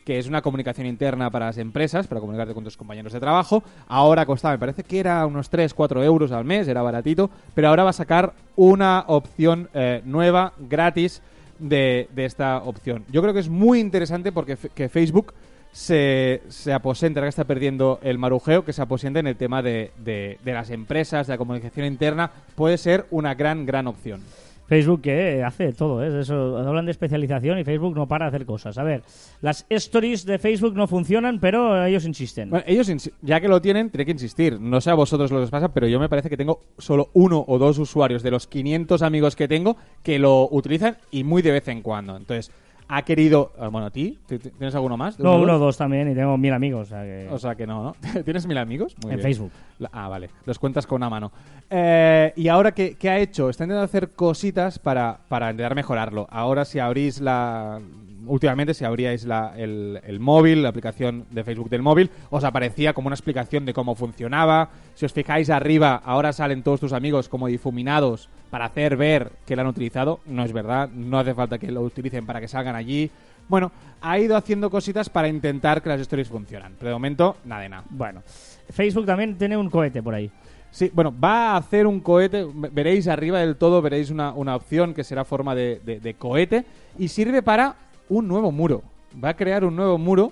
que 0.09 0.17
es 0.17 0.25
una 0.27 0.41
comunicación 0.41 0.87
interna 0.87 1.29
para 1.29 1.45
las 1.45 1.59
empresas, 1.59 2.07
para 2.07 2.19
comunicarte 2.19 2.55
con 2.55 2.63
tus 2.63 2.75
compañeros 2.75 3.13
de 3.13 3.19
trabajo. 3.19 3.61
Ahora 3.87 4.25
costaba, 4.25 4.55
me 4.55 4.57
parece 4.57 4.83
que 4.83 4.99
era 4.99 5.23
unos 5.27 5.51
3, 5.51 5.71
4 5.71 6.03
euros 6.03 6.31
al 6.31 6.45
mes, 6.45 6.67
era 6.67 6.81
baratito, 6.81 7.29
pero 7.53 7.67
ahora 7.67 7.83
va 7.83 7.91
a 7.91 7.93
sacar 7.93 8.33
una 8.55 9.03
opción 9.05 9.69
eh, 9.75 10.01
nueva, 10.05 10.53
gratis, 10.57 11.21
de, 11.59 12.09
de 12.15 12.25
esta 12.25 12.57
opción. 12.57 13.05
Yo 13.11 13.21
creo 13.21 13.35
que 13.35 13.39
es 13.41 13.49
muy 13.49 13.79
interesante 13.79 14.31
porque 14.31 14.57
que 14.73 14.89
Facebook 14.89 15.31
se, 15.71 16.41
se 16.47 16.73
aposenta, 16.73 17.21
que 17.21 17.27
está 17.27 17.43
perdiendo 17.43 17.99
el 18.01 18.17
marujeo, 18.17 18.65
que 18.65 18.73
se 18.73 18.81
aposenta 18.81 19.19
en 19.19 19.27
el 19.27 19.35
tema 19.35 19.61
de- 19.61 19.91
de 20.03 20.39
las 20.43 20.71
empresas, 20.71 21.27
de 21.27 21.33
la 21.33 21.37
comunicación 21.37 21.85
interna, 21.85 22.31
puede 22.55 22.79
ser 22.79 23.05
una 23.11 23.35
gran, 23.35 23.63
gran 23.67 23.85
opción. 23.85 24.23
Facebook 24.69 25.01
que 25.01 25.43
hace 25.43 25.73
todo, 25.73 26.03
¿eh? 26.03 26.21
Eso, 26.21 26.57
hablan 26.59 26.85
de 26.85 26.91
especialización 26.91 27.57
y 27.57 27.63
Facebook 27.63 27.95
no 27.95 28.07
para 28.07 28.25
de 28.25 28.29
hacer 28.29 28.45
cosas. 28.45 28.77
A 28.77 28.83
ver, 28.83 29.01
las 29.41 29.65
stories 29.67 30.25
de 30.25 30.37
Facebook 30.37 30.75
no 30.75 30.87
funcionan, 30.87 31.39
pero 31.39 31.83
ellos 31.83 32.05
insisten. 32.05 32.51
Bueno, 32.51 32.63
ellos, 32.67 33.11
ya 33.23 33.41
que 33.41 33.47
lo 33.47 33.61
tienen, 33.61 33.89
tiene 33.89 34.05
que 34.05 34.11
insistir. 34.11 34.61
No 34.61 34.79
sé 34.79 34.91
a 34.91 34.93
vosotros 34.93 35.31
lo 35.31 35.37
que 35.39 35.45
os 35.45 35.49
pasa, 35.49 35.73
pero 35.73 35.87
yo 35.87 35.99
me 35.99 36.07
parece 36.07 36.29
que 36.29 36.37
tengo 36.37 36.61
solo 36.77 37.09
uno 37.13 37.43
o 37.47 37.57
dos 37.57 37.79
usuarios 37.79 38.21
de 38.21 38.29
los 38.29 38.45
500 38.45 39.01
amigos 39.01 39.35
que 39.35 39.47
tengo 39.47 39.75
que 40.03 40.19
lo 40.19 40.47
utilizan 40.51 40.97
y 41.09 41.23
muy 41.23 41.41
de 41.41 41.51
vez 41.51 41.67
en 41.67 41.81
cuando. 41.81 42.15
Entonces, 42.15 42.51
ha 42.89 43.03
querido... 43.03 43.53
ah, 43.59 43.67
Bueno, 43.69 43.87
¿a 43.87 43.91
ti? 43.91 44.17
¿T- 44.25 44.39
t- 44.39 44.49
¿Tienes 44.49 44.73
alguno 44.75 44.97
más? 44.97 45.17
¿De 45.17 45.23
no, 45.23 45.37
uno 45.39 45.55
o 45.55 45.59
dos? 45.59 45.77
también 45.77 46.11
y 46.11 46.15
tengo 46.15 46.37
mil 46.37 46.51
amigos. 46.51 46.87
O 46.87 46.89
sea 46.89 47.03
que... 47.03 47.27
O 47.31 47.37
sea 47.39 47.55
que 47.55 47.65
no, 47.67 47.83
¿no? 47.83 47.95
¿Tienes 48.23 48.45
mil 48.47 48.57
amigos? 48.57 48.95
Muy 49.03 49.11
en 49.13 49.17
bien. 49.17 49.27
Facebook. 49.27 49.51
Ah, 49.91 50.09
vale. 50.09 50.29
Los 50.45 50.57
cuentas 50.59 50.85
con 50.87 50.97
una 50.97 51.09
mano. 51.09 51.31
Eh, 51.69 52.33
y 52.35 52.47
ahora, 52.47 52.73
¿qué, 52.73 52.95
qué 52.97 53.09
ha 53.09 53.19
hecho? 53.19 53.49
Está 53.49 53.63
intentando 53.63 53.85
hacer 53.85 54.09
cositas 54.11 54.79
para, 54.79 55.19
para 55.29 55.51
intentar 55.51 55.75
mejorarlo. 55.75 56.27
Ahora, 56.29 56.65
si 56.65 56.79
abrís 56.79 57.21
la... 57.21 57.79
Últimamente, 58.25 58.73
si 58.73 58.85
abríais 58.85 59.25
la- 59.25 59.53
el, 59.57 59.99
el 60.05 60.19
móvil, 60.19 60.63
la 60.63 60.69
aplicación 60.69 61.25
de 61.31 61.43
Facebook 61.43 61.69
del 61.69 61.81
móvil, 61.81 62.09
os 62.29 62.43
aparecía 62.43 62.93
como 62.93 63.07
una 63.07 63.15
explicación 63.15 63.65
de 63.65 63.73
cómo 63.73 63.95
funcionaba. 63.95 64.69
Si 64.95 65.05
os 65.05 65.13
fijáis 65.13 65.49
arriba, 65.49 66.01
ahora 66.03 66.33
salen 66.33 66.63
todos 66.63 66.79
tus 66.79 66.93
amigos 66.93 67.29
como 67.29 67.47
difuminados 67.47 68.29
para 68.49 68.65
hacer 68.65 68.97
ver 68.97 69.31
que 69.45 69.55
lo 69.55 69.61
han 69.61 69.67
utilizado. 69.67 70.19
No 70.25 70.43
es 70.43 70.53
verdad, 70.53 70.89
no 70.89 71.19
hace 71.19 71.33
falta 71.33 71.57
que 71.57 71.71
lo 71.71 71.81
utilicen 71.81 72.25
para 72.25 72.41
que 72.41 72.47
salgan 72.47 72.75
allí. 72.75 73.09
Bueno, 73.47 73.71
ha 74.01 74.19
ido 74.19 74.35
haciendo 74.37 74.69
cositas 74.69 75.09
para 75.09 75.27
intentar 75.27 75.81
que 75.81 75.89
las 75.89 76.01
stories 76.01 76.27
funcionen. 76.29 76.73
Pero 76.77 76.89
de 76.89 76.93
momento, 76.95 77.37
nada 77.45 77.61
de 77.61 77.69
nada. 77.69 77.83
Bueno, 77.89 78.21
Facebook 78.69 79.05
también 79.05 79.37
tiene 79.37 79.57
un 79.57 79.69
cohete 79.69 80.03
por 80.03 80.13
ahí. 80.13 80.29
Sí, 80.71 80.91
bueno, 80.93 81.11
va 81.19 81.53
a 81.53 81.57
hacer 81.57 81.87
un 81.87 81.99
cohete. 81.99 82.45
ve- 82.53 82.69
Veréis 82.71 83.07
arriba 83.07 83.39
del 83.39 83.55
todo, 83.55 83.81
veréis 83.81 84.11
una, 84.11 84.33
una 84.33 84.55
opción 84.55 84.93
que 84.93 85.03
será 85.03 85.25
forma 85.25 85.55
de, 85.55 85.81
de- 85.83 85.99
de 85.99 86.13
cohete 86.13 86.63
y 86.99 87.07
sirve 87.07 87.41
para 87.41 87.75
un 88.09 88.27
nuevo 88.27 88.51
muro. 88.51 88.81
Va 89.23 89.29
a 89.29 89.33
crear 89.35 89.63
un 89.63 89.75
nuevo 89.75 89.97
muro 89.97 90.31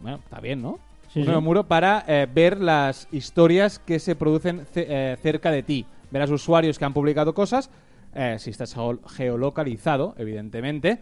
Bueno, 0.00 0.18
está 0.18 0.40
bien, 0.40 0.60
¿no? 0.62 0.78
Sí, 1.12 1.20
un 1.20 1.24
sí. 1.24 1.26
nuevo 1.30 1.40
muro 1.42 1.64
para 1.64 2.04
eh, 2.06 2.26
ver 2.32 2.60
las 2.60 3.06
historias 3.12 3.78
que 3.78 3.98
se 3.98 4.16
producen 4.16 4.66
ce- 4.72 4.86
eh, 4.88 5.16
cerca 5.22 5.50
de 5.50 5.62
ti. 5.62 5.86
Verás 6.10 6.30
usuarios 6.30 6.78
que 6.78 6.84
han 6.84 6.92
publicado 6.94 7.34
cosas, 7.34 7.70
eh, 8.14 8.36
si 8.38 8.50
estás 8.50 8.74
geo- 8.74 8.98
geolocalizado, 9.08 10.14
evidentemente. 10.18 10.98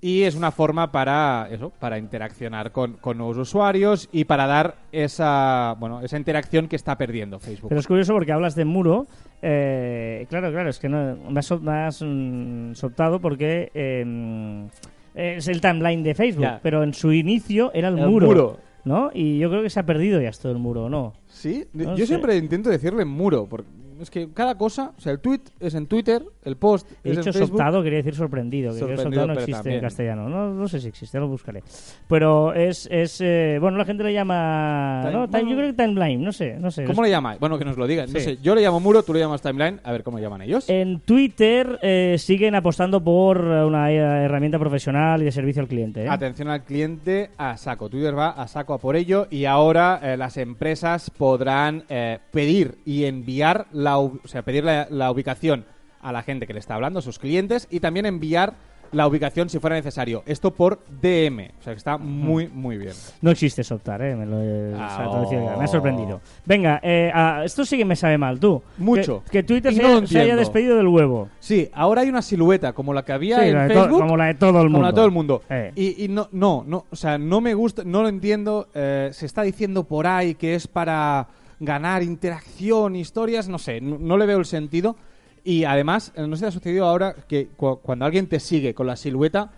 Y 0.00 0.22
es 0.22 0.34
una 0.34 0.50
forma 0.50 0.90
para 0.92 1.46
eso, 1.50 1.70
para 1.78 1.98
interaccionar 1.98 2.72
con, 2.72 2.94
con 2.94 3.18
nuevos 3.18 3.36
usuarios 3.36 4.08
y 4.12 4.24
para 4.24 4.46
dar 4.46 4.76
esa, 4.92 5.74
bueno, 5.78 6.00
esa 6.00 6.16
interacción 6.16 6.68
que 6.68 6.76
está 6.76 6.96
perdiendo 6.96 7.38
Facebook. 7.38 7.68
Pero 7.68 7.80
es 7.80 7.86
curioso 7.86 8.12
porque 8.14 8.32
hablas 8.32 8.54
de 8.54 8.64
muro. 8.64 9.06
eh, 9.42 10.26
claro, 10.30 10.50
claro, 10.50 10.70
es 10.70 10.78
que 10.78 10.88
no, 10.88 11.16
me 11.30 11.38
has, 11.40 11.50
me 11.60 11.72
has, 11.72 12.02
mm, 12.02 12.72
soltado 12.74 13.20
porque 13.20 13.70
eh, 13.74 14.68
es 15.14 15.48
el 15.48 15.60
timeline 15.60 16.02
de 16.02 16.14
Facebook, 16.14 16.42
Ya. 16.44 16.60
pero 16.62 16.82
en 16.82 16.94
su 16.94 17.12
inicio 17.12 17.70
era 17.74 17.88
el, 17.88 17.98
El 17.98 18.08
muro, 18.08 18.26
muro. 18.26 18.56
¿no? 18.84 19.10
Y 19.14 19.38
yo 19.38 19.50
creo 19.50 19.62
que 19.62 19.70
se 19.70 19.80
ha 19.80 19.86
perdido 19.86 20.20
ya 20.20 20.28
esto 20.30 20.48
del 20.48 20.58
muro, 20.58 20.88
¿no? 20.88 21.12
Sí, 21.26 21.64
No 21.72 21.92
yo 21.96 21.98
sé. 21.98 22.06
siempre 22.06 22.36
intento 22.36 22.70
decirle 22.70 23.04
muro, 23.04 23.46
porque 23.48 23.68
es 24.00 24.10
que 24.10 24.30
cada 24.32 24.56
cosa, 24.56 24.92
o 24.96 25.00
sea, 25.00 25.12
el 25.12 25.20
tweet 25.20 25.40
es 25.60 25.74
en 25.74 25.86
Twitter, 25.86 26.24
el 26.44 26.56
post 26.56 26.90
He 27.04 27.10
dicho 27.10 27.32
soltado, 27.32 27.82
quería 27.82 27.98
decir 27.98 28.14
sorprendido. 28.14 28.72
Que 28.72 28.78
Sorprendido, 28.78 29.26
no 29.26 29.32
existe 29.34 29.74
en 29.74 29.80
castellano. 29.80 30.28
No, 30.28 30.54
no 30.54 30.68
sé 30.68 30.80
si 30.80 30.88
existe, 30.88 31.18
lo 31.18 31.28
buscaré. 31.28 31.62
Pero 32.08 32.54
es. 32.54 32.88
es 32.90 33.20
eh, 33.20 33.58
bueno, 33.60 33.76
la 33.76 33.84
gente 33.84 34.04
le 34.04 34.12
llama. 34.12 35.00
Time- 35.04 35.12
¿no? 35.12 35.28
Time- 35.28 35.42
bueno. 35.42 35.50
yo 35.50 35.56
creo 35.56 35.68
que 35.70 35.82
timeline, 35.82 36.22
no 36.24 36.32
sé. 36.32 36.56
No 36.58 36.70
sé. 36.70 36.84
¿Cómo 36.84 37.02
le 37.02 37.10
llamáis? 37.10 37.38
Bueno, 37.40 37.58
que 37.58 37.64
nos 37.64 37.76
lo 37.76 37.86
digan. 37.86 38.10
No 38.12 38.18
Sí. 38.18 38.24
sé, 38.24 38.38
yo 38.42 38.54
le 38.54 38.62
llamo 38.62 38.80
muro, 38.80 39.02
tú 39.02 39.12
le 39.12 39.20
llamas 39.20 39.42
timeline, 39.42 39.80
a 39.84 39.92
ver 39.92 40.02
cómo 40.02 40.16
le 40.18 40.22
llaman 40.22 40.42
ellos. 40.42 40.68
En 40.68 41.00
Twitter 41.00 41.78
eh, 41.82 42.16
siguen 42.18 42.54
apostando 42.54 43.02
por 43.02 43.38
una 43.40 43.90
herramienta 43.92 44.58
profesional 44.58 45.20
y 45.22 45.26
de 45.26 45.32
servicio 45.32 45.60
al 45.62 45.68
cliente. 45.68 46.04
¿eh? 46.04 46.08
Atención 46.08 46.48
al 46.48 46.64
cliente 46.64 47.30
a 47.36 47.56
saco. 47.56 47.88
Twitter 47.88 48.16
va 48.18 48.30
a 48.30 48.48
saco 48.48 48.74
a 48.74 48.78
por 48.78 48.96
ello 48.96 49.26
y 49.30 49.44
ahora 49.44 50.00
eh, 50.02 50.16
las 50.16 50.36
empresas 50.36 51.10
podrán 51.10 51.84
pedir 52.30 52.78
y 52.84 53.04
enviar 53.04 53.66
la, 53.72 53.98
o 53.98 54.18
sea, 54.24 54.42
pedir 54.42 54.64
la, 54.64 54.86
la 54.90 55.10
ubicación 55.10 55.64
a 56.00 56.12
la 56.12 56.22
gente 56.22 56.46
que 56.46 56.52
le 56.54 56.60
está 56.60 56.74
hablando, 56.74 56.98
a 56.98 57.02
sus 57.02 57.18
clientes, 57.18 57.66
y 57.70 57.80
también 57.80 58.06
enviar 58.06 58.54
la 58.92 59.06
ubicación 59.06 59.48
si 59.48 59.60
fuera 59.60 59.76
necesario. 59.76 60.24
Esto 60.26 60.50
por 60.52 60.80
DM. 61.00 61.52
O 61.60 61.62
sea 61.62 61.72
que 61.74 61.78
está 61.78 61.96
muy, 61.96 62.48
muy 62.48 62.76
bien. 62.76 62.92
No 63.22 63.30
existe 63.30 63.62
Soptar, 63.62 64.02
¿eh? 64.02 64.16
Me, 64.16 64.26
lo 64.26 64.36
Ah, 64.76 64.94
se 64.96 65.02
ha 65.02 65.10
traducido 65.10 65.44
ya. 65.44 65.56
me 65.56 65.62
ha 65.62 65.64
oh. 65.64 65.68
sorprendido. 65.68 66.20
Venga, 66.44 66.80
eh, 66.82 67.08
ah, 67.14 67.42
esto 67.44 67.64
sí 67.64 67.78
que 67.78 67.84
me 67.84 67.94
sabe 67.94 68.18
mal, 68.18 68.40
tú. 68.40 68.60
Mucho. 68.78 69.22
Que, 69.26 69.30
que 69.30 69.42
Twitter 69.44 69.72
se, 69.72 69.80
no 69.80 70.04
se 70.08 70.18
haya 70.18 70.34
despedido 70.34 70.76
del 70.76 70.88
huevo. 70.88 71.28
Sí, 71.38 71.70
ahora 71.72 72.00
hay 72.00 72.08
una 72.08 72.20
silueta 72.20 72.72
como 72.72 72.92
la 72.92 73.04
que 73.04 73.12
había 73.12 73.38
Sí, 73.38 73.50
en 73.50 73.68
Facebook. 73.68 74.00
como 74.00 74.16
la 74.16 74.24
de 74.24 74.34
todo 74.34 74.60
el 74.60 74.64
mundo. 74.70 74.78
Como 74.78 74.82
la 74.82 74.88
de 74.88 74.94
todo 74.96 75.04
el 75.06 75.12
mundo. 75.12 75.42
Eh. 75.48 75.72
Y, 75.76 76.04
y 76.06 76.08
no, 76.08 76.28
no, 76.32 76.64
no, 76.66 76.86
o 76.90 76.96
sea, 76.96 77.16
no 77.16 77.40
me 77.40 77.54
gusta, 77.54 77.84
no 77.84 78.02
lo 78.02 78.08
entiendo. 78.08 78.66
eh, 78.74 79.10
se 79.12 79.24
está 79.24 79.42
diciendo 79.42 79.84
por 79.84 80.08
ahí 80.08 80.34
que 80.34 80.56
es 80.56 80.66
para 80.66 81.28
ganar 81.60 82.02
interacción, 82.02 82.96
historias, 82.96 83.48
no 83.48 83.58
sé, 83.60 83.80
no, 83.80 83.98
no 84.00 84.16
le 84.16 84.26
veo 84.26 84.38
el 84.38 84.46
sentido. 84.46 84.96
Y 85.44 85.64
además, 85.64 86.12
eh, 86.16 86.26
no 86.26 86.36
sé 86.36 86.40
si 86.40 86.46
ha 86.46 86.50
sucedido 86.50 86.86
ahora 86.86 87.14
que 87.28 87.48
cu- 87.56 87.78
cuando 87.82 88.04
alguien 88.04 88.26
te 88.26 88.40
sigue 88.40 88.74
con 88.74 88.86
la 88.86 88.96
silueta, 88.96 89.50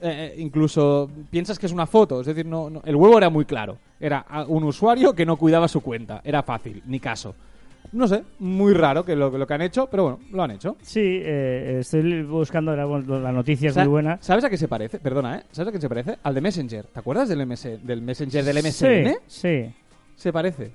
eh, 0.00 0.34
incluso 0.38 1.10
piensas 1.30 1.58
que 1.58 1.66
es 1.66 1.72
una 1.72 1.86
foto. 1.86 2.20
Es 2.20 2.26
decir, 2.26 2.46
no, 2.46 2.70
no- 2.70 2.82
el 2.84 2.96
huevo 2.96 3.18
era 3.18 3.30
muy 3.30 3.44
claro. 3.44 3.78
Era 4.00 4.24
un 4.48 4.64
usuario 4.64 5.14
que 5.14 5.24
no 5.26 5.36
cuidaba 5.36 5.66
su 5.68 5.80
cuenta. 5.80 6.20
Era 6.24 6.42
fácil, 6.42 6.82
ni 6.86 7.00
caso. 7.00 7.34
No 7.92 8.08
sé, 8.08 8.22
muy 8.40 8.72
raro 8.72 9.04
que 9.04 9.14
lo, 9.14 9.30
lo 9.36 9.46
que 9.46 9.54
han 9.54 9.62
hecho, 9.62 9.86
pero 9.90 10.02
bueno, 10.04 10.18
lo 10.32 10.42
han 10.42 10.50
hecho. 10.52 10.76
Sí, 10.82 11.00
eh, 11.22 11.76
estoy 11.80 12.22
buscando 12.22 12.74
la, 12.74 12.86
la 12.86 13.30
noticia, 13.32 13.70
es 13.70 13.76
muy 13.76 13.86
buena. 13.86 14.18
¿Sabes 14.20 14.42
a 14.44 14.50
qué 14.50 14.56
se 14.56 14.66
parece? 14.68 14.98
Perdona, 14.98 15.38
¿eh? 15.38 15.42
¿Sabes 15.52 15.68
a 15.68 15.72
qué 15.72 15.80
se 15.80 15.88
parece? 15.88 16.16
Al 16.22 16.34
de 16.34 16.40
Messenger. 16.40 16.86
¿Te 16.86 16.98
acuerdas 16.98 17.28
del, 17.28 17.46
MS 17.46 17.78
del 17.84 18.02
Messenger 18.02 18.44
del 18.44 18.56
MSN? 18.58 19.08
Sí, 19.08 19.14
sí. 19.26 19.74
Se 20.16 20.32
parece. 20.32 20.72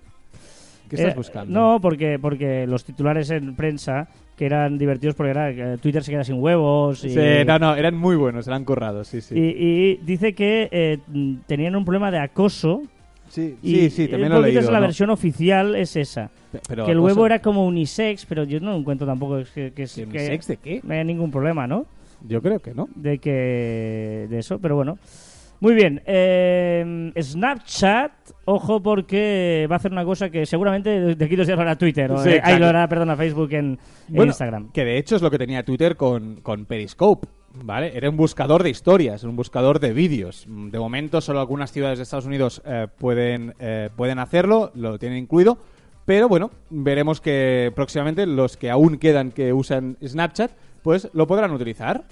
¿Qué 0.88 0.96
estás 0.96 1.14
Eh, 1.14 1.16
buscando? 1.18 1.52
No, 1.60 1.80
porque, 1.82 2.18
porque 2.20 2.66
los 2.68 2.86
titulares 2.86 3.30
en 3.32 3.56
prensa 3.56 4.08
que 4.40 4.46
eran 4.46 4.78
divertidos 4.78 5.16
porque 5.16 5.32
era 5.32 5.54
que 5.54 5.78
Twitter 5.82 6.02
se 6.02 6.12
queda 6.12 6.24
sin 6.24 6.42
huevos 6.42 7.04
y, 7.04 7.10
Sí, 7.10 7.20
no, 7.46 7.60
no, 7.60 7.76
eran 7.76 7.94
muy 7.98 8.16
buenos, 8.16 8.48
eran 8.48 8.64
currados, 8.64 9.10
sí, 9.10 9.20
sí. 9.20 9.36
y, 9.38 9.42
y 9.42 9.98
dice 9.98 10.34
que 10.34 10.70
eh, 10.72 10.98
tenían 11.46 11.76
un 11.76 11.84
problema 11.84 12.10
de 12.10 12.20
acoso 12.20 12.82
sí, 13.28 13.58
y 13.62 13.76
sí, 13.76 13.90
sí, 13.90 14.08
también 14.08 14.32
lo 14.32 14.40
he 14.40 14.54
leído. 14.54 14.72
la 14.72 14.80
¿no? 14.80 14.86
versión 14.86 15.10
oficial 15.10 15.76
es 15.76 15.98
esa 15.98 16.30
pero 16.70 16.86
que 16.86 16.94
el 16.94 17.00
huevo 17.02 17.26
era 17.26 17.40
como 17.42 17.68
unisex 17.68 18.26
pero 18.26 18.46
yo 18.46 18.62
no 18.62 18.78
encuentro 18.78 19.06
tampoco 19.06 19.44
que, 19.54 19.74
que, 19.74 19.88
¿Sí, 19.88 20.04
que 20.04 20.08
unisex 20.08 20.48
de 20.48 20.56
qué? 20.56 20.80
no 20.86 20.94
haya 20.94 21.04
ningún 21.04 21.32
problema 21.32 21.68
¿no? 21.68 21.86
Yo 22.26 22.42
creo 22.42 22.60
que 22.60 22.74
no. 22.74 22.88
de 22.96 23.18
que 23.18 24.26
de 24.30 24.40
eso 24.40 24.58
pero 24.60 24.78
bueno 24.78 24.98
muy 25.60 25.74
bien 25.76 26.02
eh, 26.06 27.12
Snapchat 27.20 28.12
ojo 28.46 28.82
porque 28.82 29.68
va 29.70 29.76
a 29.76 29.78
hacer 29.78 29.92
una 29.92 30.06
cosa 30.06 30.30
que 30.30 30.46
seguramente 30.46 31.16
de 31.16 31.26
aquí 31.26 31.36
dos 31.36 31.48
días 31.48 31.58
lo 31.58 31.64
hará 31.64 31.78
Twitter 31.78 32.12
o, 32.12 32.18
Sí, 32.18 32.30
eh, 32.30 32.42
ahí 32.44 32.60
lo 32.60 32.68
hará 32.68 32.88
perdona 32.88 33.16
Facebook 33.16 33.54
en, 33.54 33.80
en 34.14 34.24
Instagram 34.24 34.72
Que 34.72 34.86
de 34.86 34.98
hecho 34.98 35.16
es 35.16 35.22
lo 35.22 35.30
que 35.32 35.38
tenía 35.38 35.64
Twitter 35.64 35.96
con, 35.96 36.42
con 36.42 36.66
Periscope. 36.66 37.28
¿Vale? 37.52 37.96
Era 37.98 38.10
un 38.10 38.18
buscador 38.18 38.64
de 38.64 38.70
historias, 38.70 39.24
un 39.24 39.36
buscador 39.36 39.80
de 39.80 39.92
vídeos. 39.92 40.46
De 40.48 40.78
momento, 40.78 41.20
solo 41.20 41.40
algunas 41.40 41.72
ciudades 41.72 41.98
de 41.98 42.04
Estados 42.04 42.26
Unidos 42.26 42.62
eh, 42.66 42.88
pueden, 42.98 43.56
eh, 43.60 43.90
pueden 43.96 44.20
hacerlo, 44.20 44.72
lo 44.76 45.00
tienen 45.00 45.18
incluido. 45.18 45.58
Pero 46.06 46.28
bueno, 46.28 46.52
veremos 46.70 47.22
que 47.22 47.72
próximamente 47.76 48.26
los 48.26 48.58
que 48.58 48.70
aún 48.70 48.98
quedan 48.98 49.32
que 49.32 49.54
usan 49.54 49.98
Snapchat, 50.04 50.52
pues 50.82 51.10
lo 51.14 51.28
podrán 51.28 51.52
utilizar. 51.52 52.04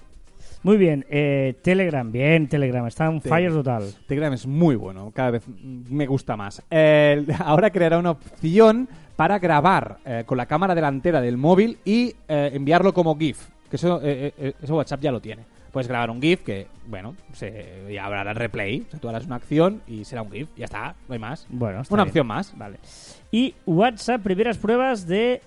Muy 0.68 0.78
bien 0.78 1.06
eh, 1.10 1.56
Telegram 1.62 2.12
bien 2.12 2.48
Telegram 2.48 2.86
está 2.86 3.06
en 3.08 3.22
Te- 3.22 3.30
fire 3.30 3.52
total 3.52 3.84
Telegram 4.06 4.34
es 4.34 4.46
muy 4.46 4.76
bueno, 4.76 5.12
cada 5.16 5.32
vez 5.32 5.44
me 5.48 6.06
gusta 6.06 6.36
más. 6.38 6.62
Eh, 6.70 7.26
ahora 7.40 7.70
creará 7.72 7.98
una 7.98 8.12
opción 8.12 8.88
para 9.16 9.40
grabar 9.40 9.98
eh, 10.06 10.24
con 10.26 10.38
la 10.38 10.46
cámara 10.46 10.76
delantera 10.76 11.22
del 11.22 11.38
móvil 11.38 11.78
y 11.86 12.14
eh, 12.28 12.52
enviarlo 12.54 12.94
como 12.94 13.18
GIF. 13.18 13.48
Que 13.70 13.78
eso, 13.78 14.00
eh, 14.04 14.54
eso 14.62 14.76
WhatsApp 14.76 15.02
ya 15.02 15.12
lo 15.12 15.20
tiene. 15.20 15.44
Puedes 15.72 15.88
grabar 15.88 16.10
un 16.10 16.22
GIF 16.22 16.44
que, 16.44 16.68
bueno, 16.88 17.16
se, 17.34 17.86
ya 17.92 18.06
habrá 18.06 18.22
el 18.30 18.36
replay. 18.36 18.84
O 18.88 18.92
sea, 18.92 19.00
tú 19.00 19.10
harás 19.10 19.26
una 19.26 19.36
acción 19.38 19.82
y 19.88 20.06
será 20.06 20.22
un 20.22 20.32
GIF. 20.32 20.50
Ya 20.56 20.66
está, 20.66 20.96
no 21.08 21.14
hay 21.14 21.20
más. 21.20 21.48
bueno 21.50 21.82
está 21.82 21.94
Una 21.94 22.04
bien. 22.04 22.10
opción 22.12 22.28
más. 22.28 22.54
Vale. 22.58 22.78
Y 23.32 23.54
WhatsApp, 23.66 24.22
primeras 24.22 24.58
pruebas 24.58 25.08
de 25.08 25.42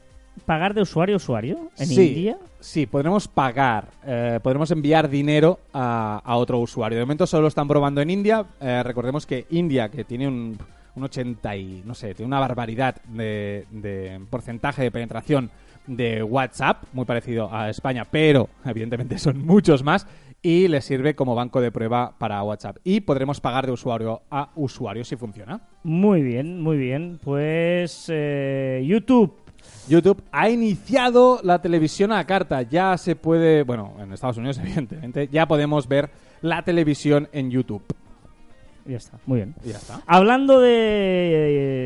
pagar 0.46 0.74
de 0.74 0.82
usuario 0.82 1.14
a 1.14 1.18
usuario 1.18 1.70
en 1.78 1.86
sí, 1.86 2.08
India. 2.08 2.38
Sí, 2.60 2.86
podremos 2.86 3.28
pagar, 3.28 3.88
eh, 4.04 4.40
podremos 4.42 4.70
enviar 4.70 5.08
dinero 5.08 5.60
a, 5.72 6.20
a 6.24 6.36
otro 6.36 6.58
usuario. 6.58 6.98
De 6.98 7.04
momento 7.04 7.26
solo 7.26 7.42
lo 7.42 7.48
están 7.48 7.68
probando 7.68 8.00
en 8.00 8.10
India. 8.10 8.44
Eh, 8.60 8.82
recordemos 8.82 9.26
que 9.26 9.46
India, 9.50 9.88
que 9.88 10.04
tiene 10.04 10.28
un, 10.28 10.58
un 10.94 11.04
80 11.04 11.56
y, 11.56 11.82
no 11.84 11.94
sé, 11.94 12.14
tiene 12.14 12.26
una 12.26 12.40
barbaridad 12.40 12.96
de, 13.04 13.66
de 13.70 14.20
porcentaje 14.30 14.82
de 14.82 14.90
penetración 14.90 15.50
de 15.86 16.22
WhatsApp, 16.22 16.84
muy 16.92 17.04
parecido 17.04 17.52
a 17.52 17.70
España, 17.70 18.04
pero 18.08 18.48
evidentemente 18.64 19.18
son 19.18 19.44
muchos 19.44 19.82
más, 19.82 20.06
y 20.42 20.68
le 20.68 20.80
sirve 20.80 21.14
como 21.14 21.34
banco 21.34 21.60
de 21.60 21.70
prueba 21.70 22.14
para 22.18 22.42
WhatsApp. 22.42 22.78
Y 22.84 23.00
podremos 23.00 23.40
pagar 23.40 23.66
de 23.66 23.72
usuario 23.72 24.22
a 24.30 24.50
usuario 24.54 25.04
si 25.04 25.16
funciona. 25.16 25.60
Muy 25.82 26.22
bien, 26.22 26.62
muy 26.62 26.78
bien. 26.78 27.18
Pues 27.22 28.06
eh, 28.08 28.82
YouTube. 28.86 29.34
YouTube 29.88 30.22
ha 30.32 30.48
iniciado 30.48 31.40
la 31.42 31.60
televisión 31.60 32.12
a 32.12 32.16
la 32.16 32.24
carta. 32.26 32.62
Ya 32.62 32.96
se 32.98 33.16
puede, 33.16 33.62
bueno, 33.62 33.94
en 34.00 34.12
Estados 34.12 34.36
Unidos 34.36 34.58
evidentemente, 34.62 35.28
ya 35.30 35.46
podemos 35.46 35.88
ver 35.88 36.10
la 36.42 36.62
televisión 36.62 37.28
en 37.32 37.50
YouTube. 37.50 37.82
Ya 38.86 38.96
está, 38.96 39.18
muy 39.26 39.36
bien. 39.38 39.54
Ya 39.64 39.76
está. 39.76 40.00
Hablando 40.06 40.58
de... 40.58 40.70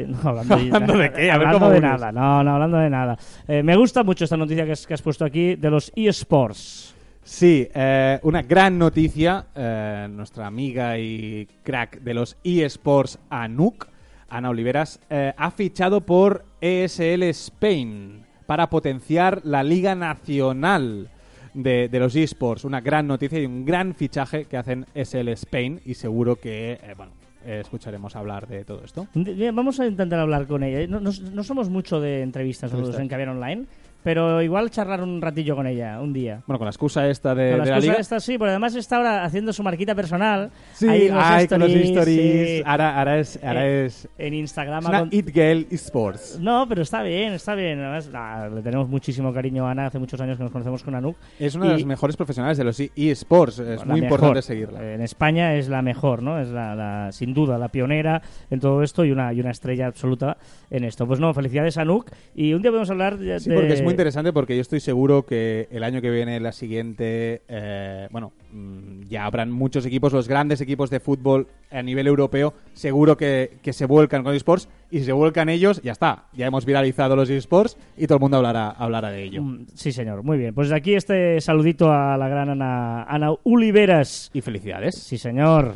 eh, 0.03 0.07
no, 0.09 0.29
hablando, 0.29 0.55
¿Hablando 0.73 0.97
de 0.99 1.13
qué? 1.13 1.31
A 1.31 1.39
ver 1.39 1.47
hablando 1.49 1.59
cómo 1.59 1.71
de 1.71 1.81
nada. 1.81 2.13
No, 2.13 2.43
no, 2.45 2.55
hablando 2.55 2.79
de 2.79 2.89
nada. 2.89 3.19
Eh, 3.49 3.63
me 3.63 3.77
gusta 3.77 4.05
mucho 4.05 4.25
esta 4.25 4.37
noticia 4.37 4.65
que 4.65 4.73
has, 4.73 4.87
que 4.87 4.95
has 4.95 5.03
puesto 5.03 5.25
aquí 5.25 5.57
de 5.57 5.71
los 5.71 5.93
eSports. 5.97 6.95
Sí, 7.23 7.69
eh, 7.75 8.21
una 8.23 8.43
gran 8.43 8.79
noticia. 8.79 9.47
eh, 9.55 10.07
nuestra 10.11 10.47
amiga 10.47 10.99
y 10.99 11.49
crack 11.63 12.01
de 12.01 12.15
los 12.15 12.37
eSports, 12.45 13.19
Anuk, 13.29 13.87
Ana 14.29 14.51
Oliveras, 14.51 15.01
eh, 15.11 15.33
ha 15.37 15.51
fichado 15.51 16.01
por 16.01 16.45
ESL 16.61 17.23
Spain 17.25 18.23
para 18.47 18.69
potenciar 18.71 19.41
la 19.45 19.63
Liga 19.63 19.95
Nacional 19.95 21.09
de, 21.55 21.89
de 21.89 21.99
los 22.01 22.15
eSports. 22.17 22.65
Una 22.65 22.81
gran 22.81 23.07
noticia 23.07 23.39
y 23.41 23.47
un 23.47 23.65
gran 23.65 23.95
fichaje 23.95 24.45
que 24.47 24.57
hacen 24.57 24.87
ESL 24.95 25.29
Spain 25.29 25.81
y 25.85 25.95
seguro 25.95 26.37
que, 26.37 26.73
eh, 26.73 26.95
bueno, 26.97 27.13
eh, 27.47 27.61
escucharemos 27.63 28.17
hablar 28.17 28.49
de 28.49 28.65
todo 28.65 28.83
esto. 28.85 29.07
Vamos 29.53 29.79
a 29.81 29.87
intentar 29.87 30.19
hablar 30.19 30.47
con 30.47 30.63
ella. 30.63 30.87
No, 30.89 31.01
no- 31.01 31.11
no 31.33 31.45
somos 31.45 31.69
mucho 31.69 32.01
de 32.01 32.23
entrevistas 32.23 32.71
nosotros 32.73 32.97
Entrevistas. 32.97 33.03
en 33.03 33.09
Caviar 33.09 33.29
Online, 33.29 33.67
pero 34.05 34.41
igual 34.43 34.71
charlar 34.71 35.03
un 35.03 35.21
ratillo 35.21 35.57
con 35.57 35.67
ella, 35.67 36.01
un 36.01 36.13
día. 36.13 36.43
Bueno, 36.47 36.59
con 36.59 36.67
la 36.67 36.71
excusa 36.71 37.09
esta 37.09 37.35
de, 37.35 37.51
Con 37.51 37.59
la 37.59 37.65
de 37.65 37.71
la 37.71 37.77
excusa 37.79 37.93
liga. 37.93 38.01
esta 38.01 38.21
sí, 38.21 38.39
pero 38.39 38.51
además 38.51 38.77
está 38.77 38.99
ahora 38.99 39.25
haciendo 39.25 39.53
su 39.53 39.65
marquita 39.65 39.95
personal. 39.97 40.51
Sí, 40.75 40.87
ahí 40.89 41.09
los 41.09 41.19
ay, 41.21 41.49
con 41.49 41.59
los 41.59 41.69
stories, 41.71 41.91
stories. 41.91 42.49
sí. 42.59 42.63
Ahora, 42.65 42.99
ahora 42.99 43.19
es, 43.19 43.41
ahora 43.43 43.67
Eh, 43.67 43.87
es, 43.87 44.09
En 44.19 44.35
Instagram. 44.35 44.83
es 44.83 44.89
una 44.89 44.99
con- 45.01 45.09
It 45.11 45.31
Girl 45.33 45.67
Esports. 45.71 46.39
No, 46.41 46.67
pero 46.69 46.83
está 46.83 47.03
bien, 47.03 47.33
está 47.33 47.55
bien. 47.55 47.81
Además, 47.81 48.09
nah, 48.11 48.47
le 48.49 48.63
tenemos 48.63 48.89
muchísimo 48.89 49.33
cariño 49.33 49.67
a 49.67 49.71
Ana. 49.71 49.87
Hace 49.87 49.99
muchos 49.99 50.21
años 50.21 50.37
que 50.37 50.43
nos 50.45 50.53
conocemos 50.53 50.83
con 50.85 50.95
Anuk. 50.95 51.17
Es 51.39 51.55
una 51.55 51.67
de 51.67 51.71
Y- 51.73 51.77
las 51.79 51.87
mejores 51.87 52.17
profesionales 52.17 52.59
de 52.59 52.65
los 52.65 52.79
e- 52.79 52.93
eSports. 52.95 53.59
Es 53.59 53.81
la 53.81 53.85
muy 53.87 54.01
mejor. 54.03 54.19
importante 54.21 54.43
seguirla. 54.43 54.93
En 54.95 55.01
España 55.01 55.55
es 55.55 55.69
la 55.69 55.81
mejor, 55.81 56.23
¿no? 56.23 56.39
Es 56.39 56.49
la, 56.49 56.75
la- 56.75 57.11
sin 57.13 57.33
duda 57.33 57.57
la 57.59 57.69
pionera 57.69 58.21
en 58.51 58.61
todo 58.61 58.83
esto 58.83 59.05
y 59.05 59.13
una, 59.13 59.33
y 59.33 59.41
una 59.41 59.51
estrella 59.51 59.87
absoluta 59.87 60.37
en 60.71 60.85
esto. 60.85 61.07
Pues 61.07 61.21
no, 61.21 61.33
felicidades 61.33 61.79
a 61.79 61.85
Nuk. 61.87 62.11
Y 62.35 62.53
un 62.53 62.61
día 62.61 62.71
podemos 62.71 62.91
hablar 62.91 63.17
de... 63.17 63.41
Sí, 63.41 63.51
porque 63.51 63.73
es 63.73 63.83
muy 63.83 63.94
interesante 63.95 64.33
porque 64.33 64.55
yo 64.55 64.61
estoy 64.61 64.81
seguro 64.81 65.25
que 65.25 65.69
el 65.71 65.83
año 65.85 66.01
que 66.01 66.11
viene, 66.11 66.39
la 66.41 66.53
siguiente, 66.53 67.43
eh, 67.49 68.09
bueno, 68.11 68.33
mm, 68.53 69.03
ya 69.09 69.25
habrán 69.25 69.51
muchos 69.51 69.87
equipos, 69.87 70.13
los 70.13 70.29
grandes 70.29 70.61
equipos 70.61 70.91
de 70.91 71.01
fútbol 71.01 71.47
a 71.71 71.83
nivel 71.83 72.07
europeo, 72.07 72.55
seguro 72.75 73.17
que, 73.17 73.59
que 73.63 73.73
se 73.73 73.87
vuelcan 73.87 74.23
con 74.23 74.35
esports 74.35 74.69
y 74.91 75.01
si 75.01 75.07
se 75.07 75.13
vuelcan 75.13 75.49
ellos, 75.49 75.81
ya 75.83 75.93
está, 75.93 76.27
ya 76.33 76.47
hemos 76.47 76.65
viralizado 76.65 77.17
los 77.17 77.29
esports 77.31 77.77
y 77.97 78.07
todo 78.07 78.17
el 78.17 78.21
mundo 78.21 78.37
hablará, 78.37 78.71
hablará 78.71 79.11
de 79.11 79.25
ello. 79.25 79.43
Mm, 79.43 79.67
Sí, 79.75 79.93
señor. 79.93 80.23
Muy 80.23 80.39
bien. 80.39 80.55
Pues 80.55 80.69
de 80.69 80.77
aquí 80.77 80.95
este 80.95 81.41
saludito 81.41 81.91
a 81.93 82.17
la 82.17 82.29
gran 82.29 82.49
Ana, 82.51 83.05
Ana 83.05 83.33
Oliveras. 83.45 84.31
Y 84.33 84.41
felicidades. 84.41 84.95
Sí, 84.97 85.19
señor. 85.19 85.75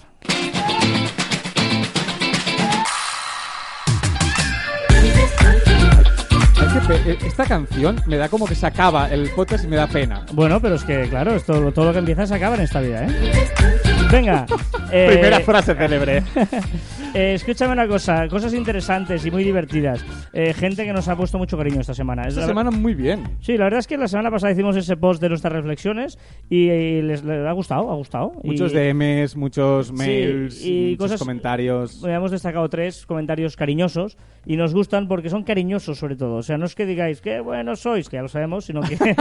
Esta 6.95 7.45
canción 7.45 8.01
me 8.07 8.17
da 8.17 8.29
como 8.29 8.47
que 8.47 8.55
se 8.55 8.67
acaba 8.67 9.09
el 9.11 9.31
podcast 9.31 9.65
y 9.65 9.69
me 9.69 9.77
da 9.77 9.87
pena. 9.87 10.25
Bueno, 10.33 10.61
pero 10.61 10.77
es 10.77 10.85
que, 10.85 11.09
claro, 11.09 11.35
esto, 11.35 11.73
todo 11.73 11.87
lo 11.87 11.93
que 11.93 11.99
empieza 11.99 12.27
se 12.27 12.35
acaba 12.35 12.55
en 12.57 12.63
esta 12.63 12.81
vida, 12.81 13.05
¿eh? 13.05 13.88
Venga. 14.11 14.47
eh, 14.93 15.09
Primera 15.13 15.41
frase 15.41 15.75
célebre. 15.75 16.23
eh, 17.15 17.35
escúchame 17.35 17.73
una 17.73 17.87
cosa, 17.87 18.27
cosas 18.29 18.55
interesantes 18.55 19.25
y 19.27 19.31
muy 19.31 19.45
divertidas. 19.45 20.03
Eh, 20.33 20.55
gente 20.55 20.85
que 20.85 20.93
nos 20.95 21.09
ha 21.09 21.17
puesto 21.17 21.37
mucho 21.37 21.59
cariño 21.59 21.81
esta 21.81 21.93
semana. 21.95 22.23
Es 22.23 22.29
Esta 22.29 22.41
la- 22.43 22.47
semana 22.47 22.71
muy 22.71 22.95
bien. 22.95 23.25
Sí, 23.41 23.57
la 23.59 23.65
verdad 23.65 23.81
es 23.81 23.87
que 23.87 23.99
la 23.99 24.09
semana 24.09 24.31
pasada 24.31 24.53
hicimos 24.53 24.77
ese 24.77 24.97
post 24.97 25.21
de 25.21 25.29
nuestras 25.29 25.53
reflexiones 25.53 26.19
y, 26.49 26.71
y 26.71 27.03
les, 27.03 27.23
les 27.23 27.47
ha 27.47 27.53
gustado, 27.53 27.91
ha 27.91 27.95
gustado. 27.97 28.33
Muchos 28.43 28.73
y, 28.73 28.77
DMs, 28.77 29.37
muchos 29.37 29.93
mails, 29.93 30.65
y 30.65 30.91
muchos 30.93 30.99
cosas- 31.05 31.19
comentarios. 31.19 32.03
Hemos 32.05 32.31
destacado 32.31 32.69
tres 32.71 33.05
comentarios 33.05 33.57
cariñosos 33.57 34.17
y 34.47 34.57
nos 34.57 34.73
gustan 34.73 35.07
porque 35.09 35.29
son 35.29 35.43
cariñosos 35.45 35.99
sobre 35.99 36.17
todo. 36.17 36.37
O 36.37 36.43
sea, 36.43 36.57
no 36.57 36.65
es 36.65 36.75
que 36.75 36.87
digáis 36.87 37.21
qué 37.21 37.41
buenos 37.41 37.81
sois, 37.81 38.09
que 38.09 38.17
ya 38.17 38.23
lo 38.23 38.29
sabemos, 38.29 38.65
sino 38.65 38.81
que... 38.81 38.97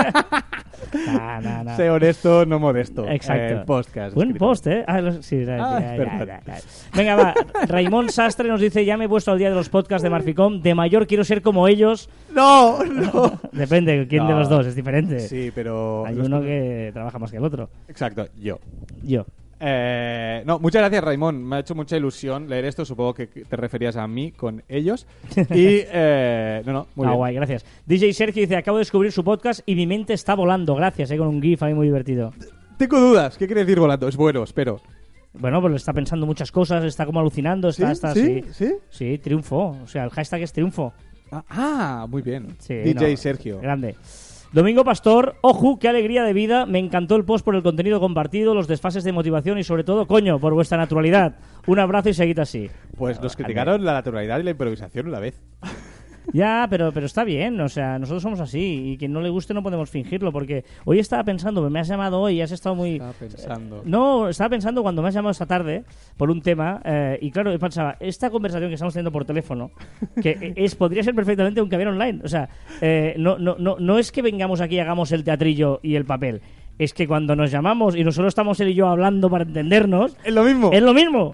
Nah, 1.07 1.41
nah, 1.41 1.63
nah. 1.63 1.75
Sé 1.75 1.89
honesto, 1.89 2.45
no 2.45 2.59
modesto. 2.59 3.07
Exacto. 3.07 3.55
Eh, 3.55 3.63
podcast. 3.65 4.15
Buen 4.15 4.29
escrito. 4.29 4.45
post, 4.45 4.67
¿eh? 4.67 4.83
Ah, 4.87 5.01
sí, 5.21 5.43
Ah, 5.47 5.79
ya. 5.79 6.41
Venga, 6.95 7.15
va. 7.15 7.33
Raimón 7.67 8.09
Sastre 8.09 8.47
nos 8.47 8.61
dice, 8.61 8.85
ya 8.85 8.97
me 8.97 9.05
he 9.05 9.09
puesto 9.09 9.31
al 9.31 9.39
día 9.39 9.49
de 9.49 9.55
los 9.55 9.69
podcasts 9.69 10.03
de 10.03 10.09
Marficom. 10.09 10.61
De 10.61 10.75
mayor 10.75 11.07
quiero 11.07 11.23
ser 11.23 11.41
como 11.41 11.67
ellos. 11.67 12.09
No, 12.33 12.83
no. 12.83 13.39
Depende, 13.51 14.07
¿quién 14.07 14.27
de 14.27 14.33
los 14.33 14.49
dos? 14.49 14.65
Es 14.67 14.75
diferente. 14.75 15.19
Sí, 15.21 15.51
pero... 15.53 16.05
Hay 16.05 16.17
uno 16.19 16.41
que 16.41 16.91
trabaja 16.93 17.19
más 17.19 17.31
que 17.31 17.37
el 17.37 17.43
otro. 17.43 17.69
Exacto, 17.87 18.27
yo. 18.37 18.59
Yo. 19.03 19.25
Eh, 19.59 20.43
no, 20.45 20.59
muchas 20.59 20.81
gracias, 20.81 21.03
Raimón. 21.03 21.43
Me 21.43 21.57
ha 21.57 21.59
hecho 21.59 21.75
mucha 21.75 21.97
ilusión 21.97 22.47
leer 22.49 22.65
esto. 22.65 22.85
Supongo 22.85 23.13
que 23.13 23.27
te 23.27 23.55
referías 23.55 23.95
a 23.95 24.07
mí 24.07 24.31
con 24.31 24.63
ellos. 24.67 25.07
Y, 25.35 25.45
eh, 25.51 26.61
no, 26.65 26.73
no, 26.73 26.87
muy 26.95 27.05
ah, 27.05 27.09
bien. 27.09 27.17
guay, 27.17 27.35
gracias. 27.35 27.65
DJ 27.85 28.13
Sergio 28.13 28.41
dice, 28.41 28.55
acabo 28.55 28.77
de 28.77 28.81
descubrir 28.81 29.11
su 29.11 29.23
podcast 29.23 29.61
y 29.65 29.75
mi 29.75 29.87
mente 29.87 30.13
está 30.13 30.35
volando. 30.35 30.75
Gracias, 30.75 31.11
eh, 31.11 31.17
con 31.17 31.27
un 31.27 31.41
GIF 31.41 31.63
ahí 31.63 31.73
muy 31.73 31.87
divertido. 31.87 32.33
Tengo 32.77 32.99
dudas. 32.99 33.37
¿Qué 33.37 33.47
quiere 33.47 33.61
decir 33.61 33.79
volando? 33.79 34.07
Es 34.07 34.15
bueno, 34.15 34.43
espero. 34.43 34.79
Bueno, 35.33 35.61
pues 35.61 35.75
está 35.75 35.93
pensando 35.93 36.25
muchas 36.25 36.51
cosas, 36.51 36.83
está 36.83 37.05
como 37.05 37.19
alucinando, 37.19 37.69
está, 37.69 37.87
¿Sí? 37.87 37.91
está 37.91 38.13
¿Sí? 38.13 38.43
sí. 38.51 38.53
¿Sí? 38.53 38.73
Sí, 38.89 39.17
triunfo. 39.17 39.77
O 39.83 39.87
sea, 39.87 40.03
el 40.03 40.09
hashtag 40.09 40.41
es 40.41 40.53
triunfo. 40.53 40.93
Ah, 41.31 41.43
Ah, 41.49 42.05
muy 42.09 42.21
bien. 42.21 42.55
Sí, 42.59 42.73
DJ 42.75 43.11
no, 43.11 43.17
Sergio. 43.17 43.59
Grande. 43.59 43.95
Domingo 44.53 44.85
Pastor, 44.85 45.35
ojo, 45.41 45.77
qué 45.77 45.89
alegría 45.89 46.23
de 46.23 46.31
vida. 46.31 46.65
Me 46.65 46.79
encantó 46.79 47.17
el 47.17 47.25
post 47.25 47.43
por 47.43 47.55
el 47.55 47.63
contenido 47.63 47.99
compartido, 47.99 48.55
los 48.55 48.67
desfases 48.67 49.03
de 49.03 49.11
motivación 49.11 49.57
y 49.57 49.63
sobre 49.63 49.83
todo, 49.83 50.07
coño, 50.07 50.39
por 50.39 50.53
vuestra 50.53 50.77
naturalidad. 50.77 51.35
Un 51.67 51.79
abrazo 51.79 52.09
y 52.09 52.13
seguid 52.13 52.39
así. 52.39 52.69
Pues 52.95 53.21
nos 53.21 53.35
criticaron 53.35 53.83
la 53.83 53.93
naturalidad 53.93 54.39
y 54.39 54.43
la 54.43 54.51
improvisación 54.51 55.07
una 55.07 55.19
vez. 55.19 55.43
Ya, 56.33 56.67
pero, 56.69 56.91
pero 56.91 57.05
está 57.05 57.23
bien, 57.23 57.59
o 57.61 57.69
sea, 57.69 57.97
nosotros 57.99 58.21
somos 58.21 58.39
así 58.39 58.91
y 58.91 58.97
quien 58.97 59.13
no 59.13 59.21
le 59.21 59.29
guste 59.29 59.53
no 59.53 59.63
podemos 59.63 59.89
fingirlo 59.89 60.31
porque 60.31 60.65
hoy 60.85 60.99
estaba 60.99 61.23
pensando, 61.23 61.67
me 61.69 61.79
has 61.79 61.87
llamado 61.87 62.19
hoy 62.19 62.35
y 62.35 62.41
has 62.41 62.51
estado 62.51 62.75
muy... 62.75 62.93
Estaba 62.93 63.13
pensando. 63.13 63.81
No, 63.85 64.29
estaba 64.29 64.49
pensando 64.49 64.83
cuando 64.83 65.01
me 65.01 65.07
has 65.07 65.13
llamado 65.13 65.31
esta 65.31 65.45
tarde 65.45 65.83
por 66.17 66.29
un 66.29 66.41
tema 66.41 66.81
eh, 66.83 67.17
y 67.21 67.31
claro, 67.31 67.57
pensaba, 67.59 67.95
esta 67.99 68.29
conversación 68.29 68.69
que 68.69 68.75
estamos 68.75 68.93
teniendo 68.93 69.11
por 69.11 69.25
teléfono, 69.25 69.71
que 70.21 70.53
es 70.55 70.75
podría 70.75 71.03
ser 71.03 71.15
perfectamente 71.15 71.61
un 71.61 71.69
caviar 71.69 71.89
online, 71.89 72.21
o 72.23 72.27
sea, 72.27 72.49
eh, 72.81 73.15
no, 73.17 73.37
no, 73.37 73.55
no, 73.57 73.77
no 73.79 73.97
es 73.97 74.11
que 74.11 74.21
vengamos 74.21 74.61
aquí 74.61 74.75
y 74.75 74.79
hagamos 74.79 75.11
el 75.11 75.23
teatrillo 75.23 75.79
y 75.81 75.95
el 75.95 76.05
papel, 76.05 76.41
es 76.79 76.93
que 76.93 77.07
cuando 77.07 77.35
nos 77.35 77.49
llamamos 77.51 77.95
y 77.95 78.03
nosotros 78.03 78.29
estamos 78.29 78.59
él 78.59 78.69
y 78.69 78.73
yo 78.75 78.87
hablando 78.87 79.29
para 79.29 79.43
entendernos, 79.43 80.15
Es 80.23 80.33
lo 80.33 80.43
mismo. 80.43 80.69
es 80.71 80.81
lo 80.81 80.93
mismo. 80.93 81.31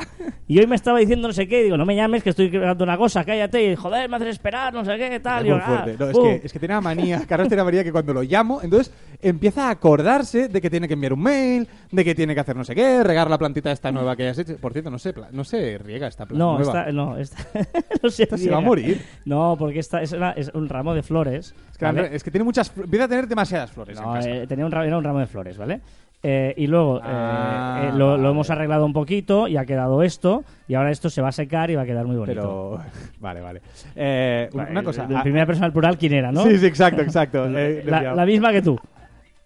Y 0.47 0.59
hoy 0.59 0.67
me 0.67 0.75
estaba 0.75 0.99
diciendo 0.99 1.27
no 1.27 1.33
sé 1.33 1.47
qué, 1.47 1.61
y 1.61 1.63
digo, 1.65 1.77
no 1.77 1.85
me 1.85 1.95
llames 1.95 2.23
que 2.23 2.29
estoy 2.29 2.49
creando 2.49 2.83
una 2.83 2.97
cosa, 2.97 3.23
cállate, 3.25 3.71
y 3.71 3.75
joder, 3.75 4.09
me 4.09 4.15
haces 4.17 4.29
esperar, 4.29 4.73
no 4.73 4.85
sé 4.85 4.97
qué, 4.97 5.19
tal. 5.19 5.41
Es 5.41 5.45
y 5.45 5.49
yo, 5.49 5.55
ah, 5.61 5.85
No, 5.99 6.09
es, 6.09 6.17
que, 6.17 6.45
es 6.47 6.53
que 6.53 6.59
tiene 6.59 6.73
una 6.75 6.81
manía, 6.81 7.21
Carlos 7.27 7.47
tiene 7.47 7.61
una 7.61 7.65
manía 7.65 7.83
que 7.83 7.91
cuando 7.91 8.13
lo 8.13 8.23
llamo, 8.23 8.61
entonces 8.61 8.93
empieza 9.23 9.67
a 9.67 9.71
acordarse 9.71 10.47
de 10.49 10.61
que 10.61 10.69
tiene 10.69 10.87
que 10.87 10.93
enviar 10.93 11.13
un 11.13 11.21
mail, 11.21 11.67
de 11.91 12.03
que 12.05 12.13
tiene 12.15 12.33
que 12.33 12.39
hacer 12.41 12.55
no 12.55 12.63
sé 12.63 12.75
qué, 12.75 13.03
regar 13.03 13.29
la 13.29 13.37
plantita 13.37 13.71
esta 13.71 13.91
nueva 13.91 14.15
que 14.15 14.27
has 14.27 14.37
hecho. 14.37 14.57
Por 14.57 14.73
cierto, 14.73 14.89
no 14.91 14.99
sé, 14.99 15.13
pla- 15.13 15.29
no 15.31 15.43
se 15.43 15.77
riega 15.77 16.07
esta 16.07 16.25
planta 16.25 16.43
No, 16.43 16.57
nueva. 16.57 16.79
esta, 16.79 16.91
no, 16.91 17.17
esta, 17.17 17.37
no 18.03 18.09
se, 18.09 18.23
Esta 18.23 18.37
se 18.37 18.49
va 18.49 18.57
a 18.57 18.61
morir. 18.61 19.01
No, 19.25 19.55
porque 19.57 19.79
esta 19.79 20.01
es, 20.01 20.11
una- 20.11 20.31
es 20.31 20.49
un 20.53 20.69
ramo 20.69 20.93
de 20.93 21.03
flores. 21.03 21.55
Es 21.71 21.77
que, 21.77 21.85
¿vale? 21.85 22.09
es 22.15 22.23
que 22.23 22.31
tiene 22.31 22.43
muchas, 22.43 22.75
fl- 22.75 22.83
empieza 22.83 23.05
a 23.05 23.07
tener 23.07 23.27
demasiadas 23.27 23.71
flores 23.71 23.97
en 23.97 24.03
No, 24.03 24.13
casa. 24.13 24.29
eh, 24.29 24.47
tenía 24.47 24.65
un, 24.65 24.71
ra- 24.71 24.85
era 24.85 24.97
un 24.97 25.03
ramo 25.03 25.19
de 25.19 25.27
flores, 25.27 25.57
¿vale? 25.57 25.81
Eh, 26.25 26.53
y 26.55 26.67
luego 26.67 26.99
eh, 26.99 27.01
Ah, 27.03 27.89
eh, 27.93 27.97
lo, 27.97 28.15
hemos 28.15 28.49
arreglado 28.49 28.85
un 28.85 28.93
poquito 28.93 29.49
y 29.49 29.57
ha 29.57 29.65
quedado 29.65 30.01
esto. 30.03 30.45
Y 30.69 30.73
ahora 30.75 30.89
esto 30.89 31.09
se 31.09 31.21
va 31.21 31.27
a 31.27 31.31
secar 31.33 31.69
y 31.69 31.75
va 31.75 31.81
a 31.81 31.85
quedar 31.85 32.05
muy 32.05 32.15
bonito. 32.15 32.39
Pero, 32.41 32.79
vale, 33.19 33.41
vale. 33.41 33.61
Eh, 33.93 34.49
una 34.53 34.83
cosa. 34.83 35.05
De 35.05 35.17
ah, 35.17 35.21
primera 35.21 35.45
persona 35.45 35.65
al 35.65 35.73
plural, 35.73 35.97
¿quién 35.97 36.13
era, 36.13 36.31
no? 36.31 36.43
Sí, 36.43 36.57
sí, 36.57 36.65
exacto, 36.65 37.01
exacto. 37.01 37.45
Eh, 37.57 37.83
la, 37.85 38.15
la 38.15 38.25
misma 38.25 38.53
que 38.53 38.61
tú. 38.61 38.79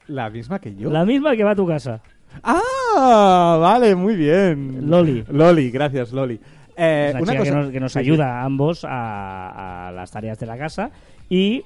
La 0.08 0.30
misma 0.30 0.60
que 0.60 0.76
yo. 0.76 0.90
La 0.90 1.06
misma 1.06 1.36
que 1.36 1.44
va 1.44 1.52
a 1.52 1.56
tu 1.56 1.68
casa. 1.68 2.02
Ah, 2.44 3.58
vale, 3.60 3.96
muy 3.96 4.16
bien. 4.16 4.90
Loli. 4.90 5.24
Loli, 5.30 5.72
gracias, 5.72 6.12
Loli. 6.12 6.40
Eh, 6.76 7.10
una 7.14 7.20
chica 7.22 7.38
cosa 7.40 7.44
que 7.44 7.52
nos, 7.58 7.72
que 7.72 7.80
nos 7.80 7.92
Sí, 7.94 8.00
sí. 8.00 8.06
ayuda 8.06 8.42
a 8.42 8.44
ambos 8.46 8.86
a, 8.86 9.88
a 9.88 9.92
las 9.92 10.12
tareas 10.12 10.40
de 10.40 10.46
la 10.46 10.58
casa. 10.58 10.92
Y, 11.30 11.64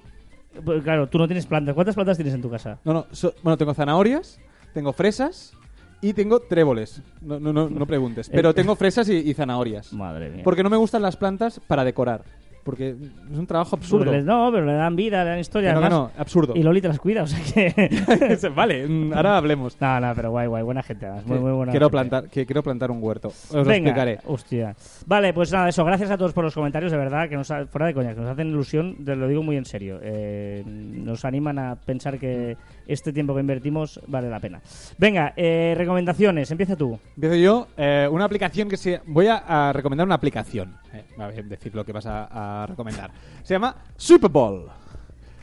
pues, 0.64 0.84
claro, 0.84 1.08
tú 1.10 1.18
no 1.18 1.28
tienes 1.28 1.46
plantas. 1.46 1.76
¿Cuántas 1.76 1.96
plantas 1.96 2.18
tienes 2.18 2.34
en 2.34 2.42
tu 2.42 2.50
casa? 2.50 2.80
No, 2.86 2.94
no, 2.94 3.06
so- 3.12 3.34
bueno, 3.44 3.58
tengo 3.58 3.74
zanahorias, 3.74 4.40
tengo 4.74 4.94
fresas 4.94 5.54
y 6.02 6.14
tengo 6.14 6.40
tréboles. 6.40 7.02
No, 7.22 7.40
no, 7.40 7.52
no, 7.54 7.70
no 7.70 7.86
preguntes. 7.86 8.30
Eh, 8.30 8.32
Pero 8.34 8.54
tengo 8.56 8.76
fresas 8.76 9.10
y, 9.10 9.18
y 9.18 9.34
zanahorias. 9.34 9.92
Madre 9.94 10.30
mía. 10.30 10.44
Porque 10.44 10.64
no 10.64 10.70
me 10.70 10.78
gustan 10.78 11.02
las 11.02 11.18
plantas 11.18 11.60
para 11.68 11.84
decorar. 11.84 12.24
Porque 12.64 12.90
es 13.32 13.38
un 13.38 13.48
trabajo 13.48 13.76
absurdo. 13.76 14.06
Pues 14.06 14.18
les- 14.18 14.26
no, 14.26 14.50
pero 14.52 14.66
le 14.66 14.74
dan 14.74 14.96
vida, 14.96 15.24
le 15.24 15.32
dan 15.32 15.40
historia. 15.40 15.74
No, 15.74 15.80
además. 15.80 15.92
no, 15.92 16.12
absurdo. 16.22 16.54
Y 16.56 16.62
Loli 16.64 16.80
te 16.82 16.88
las 16.90 17.00
cuida, 17.00 17.24
o 17.24 17.28
sea 17.28 17.40
que... 17.42 18.50
vale, 18.56 18.88
mm, 18.88 19.14
ahora 19.14 19.38
hablemos. 19.38 19.76
no, 19.82 20.00
no, 20.00 20.14
pero 20.16 20.30
guay, 20.32 20.48
guay. 20.48 20.64
Buena 20.64 20.84
gente. 20.84 21.08
Muy, 21.26 21.40
muy 21.40 21.52
buena 21.52 21.72
quiero 21.72 21.88
gente. 21.88 21.92
plantar, 21.92 22.30
que 22.30 22.46
quiero 22.46 22.62
plantar 22.62 22.92
un 22.92 23.02
huerto. 23.02 23.30
Os 23.30 23.52
lo 23.54 23.64
Venga, 23.64 23.90
explicaré. 23.90 24.20
hostia. 24.26 24.76
Vale, 25.08 25.34
pues 25.34 25.52
nada, 25.52 25.70
eso. 25.70 25.84
Gracias 25.86 26.12
a 26.12 26.18
todos 26.18 26.34
por 26.34 26.44
los 26.44 26.54
comentarios, 26.54 26.92
de 26.92 26.98
verdad, 26.98 27.28
que 27.28 27.36
nos 27.36 27.50
ha- 27.52 27.66
fuera 27.66 27.88
de 27.88 27.94
coña, 27.94 28.14
que 28.14 28.22
nos 28.22 28.30
hacen 28.30 28.50
ilusión, 28.50 29.04
te 29.04 29.16
lo 29.16 29.28
digo 29.28 29.42
muy 29.42 29.58
en 29.58 29.66
serio. 29.66 30.00
Eh, 30.04 30.64
nos 30.66 31.26
animan 31.26 31.58
a 31.58 31.76
pensar 31.76 32.20
que 32.20 32.58
este 32.88 33.12
tiempo 33.12 33.34
que 33.34 33.42
invertimos 33.42 34.00
vale 34.08 34.30
la 34.30 34.40
pena. 34.40 34.62
Venga, 34.98 35.34
eh, 35.36 35.74
recomendaciones, 35.78 36.52
empieza 36.52 36.76
tú. 36.76 37.00
Empiezo 37.16 37.36
yo. 37.36 37.68
eh, 37.78 38.08
una 38.12 38.26
aplicación 38.26 38.70
que 38.70 38.78
se... 38.78 39.02
Voy 39.08 39.28
a, 39.28 39.38
a 39.70 39.74
recomendar 39.74 40.06
una 40.06 40.16
aplicación. 40.16 40.76
Eh, 40.94 41.06
a 41.18 41.28
ver, 41.28 41.46
decir 41.46 41.74
lo 41.76 41.86
que 41.86 41.92
vas 41.94 42.06
a, 42.06 42.64
a 42.64 42.68
recomendar. 42.68 43.12
Se 43.44 43.54
llama 43.54 43.76
Super 43.96 44.30
Bowl. 44.30 44.68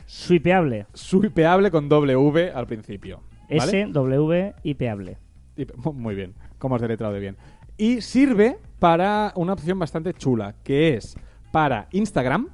Swipeable. 0.05 0.87
Swipeable 0.93 1.71
con 1.71 1.87
V 1.89 2.51
al 2.53 2.67
principio. 2.67 3.21
¿vale? 3.49 3.81
S, 3.81 3.87
W, 3.91 4.53
IPable. 4.63 5.17
Y- 5.55 5.67
Muy 5.93 6.15
bien, 6.15 6.33
como 6.57 6.75
has 6.75 6.81
deletrado 6.81 7.13
de 7.13 7.19
bien. 7.19 7.37
Y 7.77 8.01
sirve 8.01 8.57
para 8.79 9.31
una 9.35 9.53
opción 9.53 9.79
bastante 9.79 10.13
chula, 10.13 10.55
que 10.63 10.95
es 10.95 11.17
para 11.51 11.87
Instagram, 11.91 12.49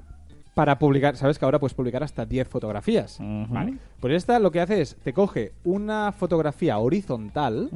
para 0.56 0.80
publicar, 0.80 1.16
sabes 1.18 1.38
que 1.38 1.46
ahora 1.46 1.60
puedes 1.60 1.76
publicar 1.76 2.02
hasta 2.02 2.26
10 2.26 2.48
fotografías. 2.48 3.20
Vale. 3.20 3.78
Pues 4.00 4.14
esta 4.16 4.40
lo 4.40 4.52
que 4.52 4.62
hace 4.62 4.82
es, 4.82 4.96
te 5.04 5.14
coge 5.14 5.52
una 5.66 6.12
fotografía 6.14 6.78
horizontal, 6.80 7.70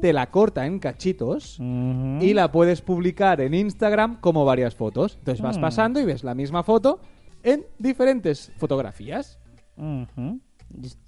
te 0.00 0.12
la 0.12 0.30
corta 0.30 0.66
en 0.66 0.78
cachitos 0.80 1.58
y 1.60 2.32
la 2.34 2.50
puedes 2.50 2.80
publicar 2.80 3.40
en 3.40 3.54
Instagram 3.54 4.18
como 4.20 4.44
varias 4.44 4.74
fotos. 4.74 5.16
Entonces 5.18 5.42
vas 5.42 5.58
Mm. 5.58 5.60
pasando 5.60 6.00
y 6.00 6.04
ves 6.04 6.24
la 6.24 6.34
misma 6.34 6.62
foto 6.64 6.98
en 7.44 7.64
diferentes 7.78 8.50
fotografías. 8.56 9.38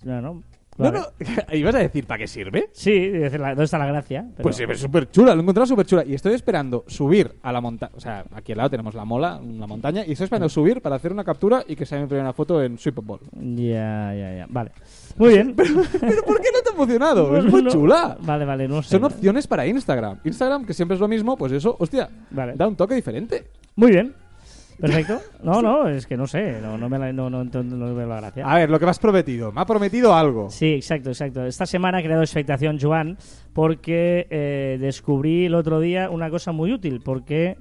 Bueno, 0.04 0.42
No, 0.78 0.90
no, 0.92 1.06
¿ibas 1.52 1.74
a 1.74 1.78
decir 1.78 2.06
para 2.06 2.18
qué 2.18 2.26
sirve? 2.28 2.70
Sí, 2.72 3.08
¿dónde 3.10 3.64
está 3.64 3.78
la 3.78 3.86
gracia? 3.86 4.24
Pero- 4.36 4.42
Pues 4.44 4.56
sí, 4.56 4.64
es 4.68 4.80
súper 4.80 5.10
chula, 5.10 5.34
lo 5.34 5.40
he 5.40 5.42
encontrado 5.42 5.66
súper 5.66 5.86
chula. 5.86 6.04
Y 6.04 6.14
estoy 6.14 6.34
esperando 6.34 6.84
subir 6.86 7.34
a 7.42 7.52
la 7.52 7.60
montaña. 7.60 7.92
O 7.96 8.00
sea, 8.00 8.24
aquí 8.32 8.52
al 8.52 8.58
lado 8.58 8.70
tenemos 8.70 8.94
la 8.94 9.04
mola, 9.04 9.40
la 9.42 9.66
montaña. 9.66 10.04
Y 10.06 10.12
estoy 10.12 10.24
esperando 10.24 10.48
subir 10.48 10.80
para 10.80 10.96
hacer 10.96 11.12
una 11.12 11.24
captura 11.24 11.64
y 11.66 11.74
que 11.76 11.84
sea 11.84 12.00
mi 12.00 12.06
primera 12.06 12.32
foto 12.32 12.62
en 12.62 12.78
Sweetball. 12.78 13.20
Ya, 13.32 14.14
ya, 14.14 14.36
ya. 14.36 14.46
Vale. 14.48 14.70
Muy 15.16 15.30
bien. 15.34 15.54
¿Pero 15.56 15.74
por 16.24 16.40
qué 16.40 16.48
no 16.54 16.62
te 16.64 16.70
ha 16.70 16.76
funcionado? 16.76 17.36
es 17.38 17.44
muy 17.44 17.62
No- 17.62 17.70
chula. 17.70 18.16
Vale, 18.22 18.44
vale, 18.44 18.68
no 18.68 18.82
sé. 18.82 18.90
Son 18.90 19.04
opciones 19.04 19.46
para 19.46 19.66
Instagram. 19.66 20.18
Instagram, 20.24 20.64
que 20.64 20.74
siempre 20.74 20.94
es 20.94 21.00
lo 21.00 21.08
mismo, 21.08 21.36
pues 21.36 21.52
eso, 21.52 21.76
hostia, 21.78 22.08
Vale. 22.30 22.54
da 22.56 22.68
un 22.68 22.76
toque 22.76 22.94
diferente. 22.94 23.48
Muy 23.74 23.90
bien. 23.90 24.14
Perfecto. 24.80 25.20
No, 25.42 25.60
no, 25.60 25.88
es 25.88 26.06
que 26.06 26.16
no 26.16 26.26
sé. 26.26 26.60
No, 26.62 26.78
no 26.78 26.88
me 26.88 26.98
la, 26.98 27.12
no, 27.12 27.30
veo 27.30 28.06
la 28.06 28.16
gracia. 28.16 28.46
A 28.46 28.56
ver, 28.56 28.70
lo 28.70 28.78
que 28.78 28.84
me 28.84 28.90
has 28.92 28.98
prometido. 28.98 29.50
Me 29.52 29.60
ha 29.60 29.66
prometido 29.66 30.14
algo. 30.14 30.50
Sí, 30.50 30.74
exacto, 30.74 31.10
exacto. 31.10 31.44
Esta 31.44 31.66
semana 31.66 31.98
ha 31.98 32.02
creado 32.02 32.22
expectación 32.22 32.78
Joan 32.80 33.18
porque 33.52 34.26
eh, 34.30 34.78
descubrí 34.80 35.46
el 35.46 35.54
otro 35.54 35.80
día 35.80 36.10
una 36.10 36.30
cosa 36.30 36.52
muy 36.52 36.72
útil, 36.72 37.00
porque 37.04 37.56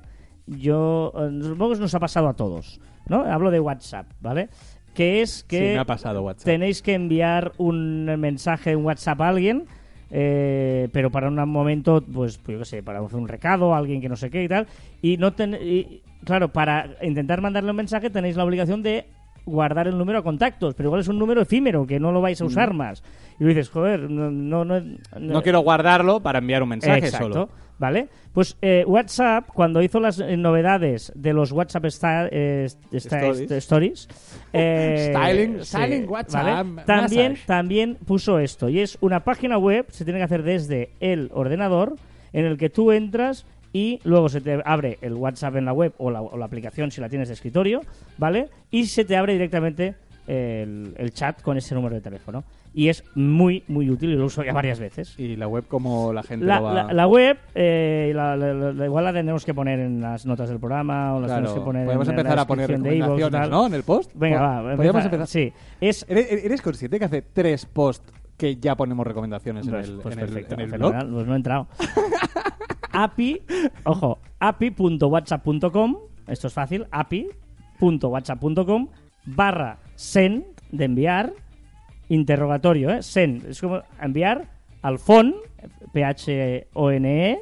yo, 0.46 1.12
eh, 1.18 1.40
supongo 1.42 1.74
que 1.74 1.80
nos 1.80 1.96
ha 1.96 2.00
pasado 2.00 2.28
a 2.28 2.36
todos, 2.36 2.80
¿no? 3.08 3.22
Hablo 3.24 3.50
de 3.52 3.60
WhatsApp, 3.60 4.08
¿vale? 4.22 4.50
Que 4.94 5.22
es 5.22 5.40
Sí, 5.40 5.46
que 5.48 5.74
me 5.74 5.80
ha 5.80 5.86
pasado 5.86 6.22
WhatsApp. 6.22 6.46
tenéis 6.46 6.82
que 6.82 6.94
enviar 6.94 7.52
un 7.58 8.06
mensaje 8.20 8.72
en 8.72 8.86
WhatsApp 8.86 9.22
a 9.22 9.30
alguien, 9.30 9.66
eh, 10.10 10.88
pero 10.92 11.12
para 11.12 11.28
un 11.28 11.36
momento, 11.50 12.02
pues, 12.02 12.38
pues 12.38 12.54
yo 12.56 12.60
qué 12.60 12.66
sé, 12.66 12.84
para 12.84 13.00
hacer 13.00 13.20
un 13.20 13.28
recado, 13.28 13.74
a 13.74 13.78
alguien 13.78 14.02
que 14.02 14.10
no 14.10 14.16
sé 14.16 14.30
qué 14.30 14.44
y 14.44 14.48
tal, 14.48 14.68
y 15.02 15.18
no 15.18 15.34
ten- 15.34 15.58
y, 15.62 16.02
claro, 16.24 16.50
para 16.52 16.90
intentar 17.02 17.42
mandarle 17.42 17.72
un 17.72 17.78
mensaje 17.78 18.10
tenéis 18.10 18.36
la 18.36 18.44
obligación 18.46 18.82
de 18.84 19.06
guardar 19.46 19.88
el 19.88 19.98
número 19.98 20.20
a 20.20 20.24
contactos, 20.24 20.74
pero 20.76 20.88
igual 20.90 21.00
es 21.02 21.08
un 21.08 21.18
número 21.18 21.42
efímero 21.42 21.88
que 21.88 22.00
no 22.02 22.12
lo 22.12 22.20
vais 22.20 22.42
a 22.42 22.46
usar 22.46 22.74
más. 22.74 23.02
Y 23.40 23.44
lo 23.44 23.50
dices, 23.50 23.70
joder, 23.70 24.10
no, 24.10 24.30
no, 24.30 24.66
no, 24.66 24.82
No 25.20 25.42
quiero 25.42 25.62
guardarlo 25.62 26.20
para 26.22 26.40
enviar 26.40 26.64
un 26.64 26.70
mensaje 26.70 26.98
Exacto, 27.06 27.24
solo. 27.32 27.50
¿Vale? 27.80 28.10
Pues 28.34 28.58
eh, 28.62 28.84
WhatsApp, 28.88 29.48
cuando 29.54 29.82
hizo 29.84 30.00
las 30.00 30.20
eh, 30.20 30.36
novedades 30.36 31.14
de 31.16 31.32
los 31.32 31.52
WhatsApp 31.52 31.86
sta- 31.86 32.28
eh, 32.32 32.68
sta- 32.92 33.20
Stories. 33.30 33.52
Stories, 33.52 34.10
eh, 34.54 35.14
Styling- 35.16 35.60
sí, 35.60 35.66
styling 35.78 36.10
WhatsApp, 36.10 36.44
¿vale? 36.44 36.84
También, 36.86 37.32
massage. 37.34 37.46
también 37.46 37.98
puso 38.06 38.40
esto, 38.40 38.68
y 38.68 38.80
es 38.80 38.98
una 39.00 39.24
página 39.24 39.58
web, 39.60 39.86
se 39.90 40.04
tiene 40.06 40.20
que 40.20 40.24
hacer 40.26 40.42
desde 40.44 40.90
el 41.00 41.30
ordenador, 41.34 41.96
en 42.34 42.46
el 42.46 42.58
que 42.58 42.70
tú 42.72 42.92
entras 42.92 43.46
y 43.74 44.00
luego 44.04 44.30
se 44.30 44.42
te 44.42 44.62
abre 44.66 44.98
el 45.02 45.14
WhatsApp 45.14 45.56
en 45.58 45.66
la 45.66 45.74
web 45.74 45.94
o 45.98 46.10
la, 46.12 46.22
o 46.22 46.38
la 46.38 46.46
aplicación 46.46 46.92
si 46.92 47.02
la 47.02 47.10
tienes 47.10 47.28
de 47.28 47.34
escritorio, 47.36 47.82
¿vale? 48.18 48.50
Y 48.72 48.86
se 48.88 49.06
te 49.06 49.16
abre 49.18 49.34
directamente 49.34 49.96
el, 50.28 50.94
el 50.98 51.12
chat 51.14 51.42
con 51.42 51.58
ese 51.58 51.74
número 51.76 51.96
de 51.96 52.02
teléfono. 52.02 52.44
Y 52.74 52.90
es 52.90 53.04
muy, 53.16 53.64
muy 53.70 53.90
útil 53.90 54.12
y 54.12 54.16
lo 54.16 54.26
uso 54.26 54.44
ya 54.44 54.54
varias 54.54 54.80
veces. 54.80 55.18
Y 55.18 55.36
la 55.36 55.48
web, 55.48 55.66
como 55.68 56.14
la 56.14 56.22
gente 56.22 56.46
La, 56.46 56.58
lo 56.60 56.64
va... 56.66 56.74
la- 56.74 56.94
la 56.94 57.08
web, 57.08 57.38
eh, 57.56 58.12
la- 58.14 58.86
igual 58.86 59.04
la 59.06 59.14
tendremos 59.14 59.44
que 59.46 59.54
poner 59.54 59.80
en 59.80 60.00
las 60.02 60.26
notas 60.28 60.50
del 60.50 60.60
programa 60.60 61.16
o 61.16 61.20
las 61.22 61.28
Claro, 61.30 61.42
tenemos 61.44 61.60
que 61.60 61.66
poner 61.66 61.86
podemos 61.86 62.08
en, 62.08 62.14
en 62.14 62.20
empezar 62.20 62.36
la 62.36 62.42
a 62.44 62.48
poner 62.48 62.68
de 62.68 62.74
recomendaciones, 62.78 63.32
tal. 63.32 63.50
¿no? 63.50 63.66
En 63.68 63.74
el 63.74 63.84
post. 63.84 64.12
Venga, 64.14 64.42
va. 64.42 64.76
Podríamos 64.76 65.06
empezar- 65.06 65.06
empezar. 65.06 65.28
Sí, 65.28 65.54
es... 65.82 66.06
¿Eres, 66.08 66.32
eres 66.46 66.62
consciente 66.62 67.00
que 67.00 67.06
hace 67.06 67.22
tres 67.24 67.66
posts 67.66 68.14
que 68.38 68.58
ya 68.58 68.76
ponemos 68.76 69.08
recomendaciones 69.08 69.68
Pues, 69.68 69.88
en 69.88 69.94
el, 69.96 70.00
pues 70.02 70.14
en 70.16 70.20
el- 70.22 70.26
perfecto, 70.28 70.54
en 70.54 70.60
el 70.62 70.68
blog? 70.78 70.94
pues 71.12 71.26
no 71.26 71.34
he 71.34 71.38
entrado. 71.38 71.68
api, 72.98 73.42
ojo, 73.84 74.20
api.whatsapp.com, 74.40 75.98
esto 76.28 76.48
es 76.48 76.54
fácil, 76.54 76.88
api.whatsapp.com 76.90 78.88
barra 79.26 79.78
send 79.94 80.46
de 80.72 80.86
enviar, 80.86 81.32
interrogatorio, 82.10 82.90
¿eh? 82.90 83.04
Send, 83.04 83.46
es 83.46 83.62
como 83.62 83.84
enviar 84.02 84.50
al 84.82 84.98
phone, 84.98 85.36
P-H-O-N-E, 85.94 87.40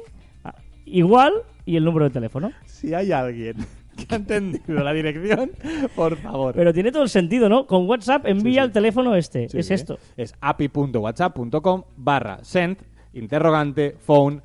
igual 0.84 1.32
y 1.64 1.76
el 1.76 1.84
número 1.84 2.04
de 2.04 2.10
teléfono. 2.10 2.52
Si 2.66 2.92
hay 2.92 3.12
alguien 3.12 3.56
que 3.96 4.14
ha 4.14 4.16
entendido 4.16 4.84
la 4.84 4.92
dirección, 4.92 5.52
por 5.94 6.18
favor. 6.18 6.54
Pero 6.54 6.74
tiene 6.74 6.92
todo 6.92 7.02
el 7.02 7.08
sentido, 7.08 7.48
¿no? 7.48 7.66
Con 7.66 7.88
WhatsApp 7.88 8.26
envía 8.26 8.60
sí. 8.60 8.66
el 8.66 8.72
teléfono 8.72 9.14
este, 9.14 9.48
Sí, 9.48 9.58
es 9.58 9.70
esto. 9.70 9.98
Es 10.18 10.34
api.whatsapp.com 10.38 11.82
barra 11.96 12.44
send, 12.44 12.76
interrogante, 13.14 13.96
phone, 13.98 14.42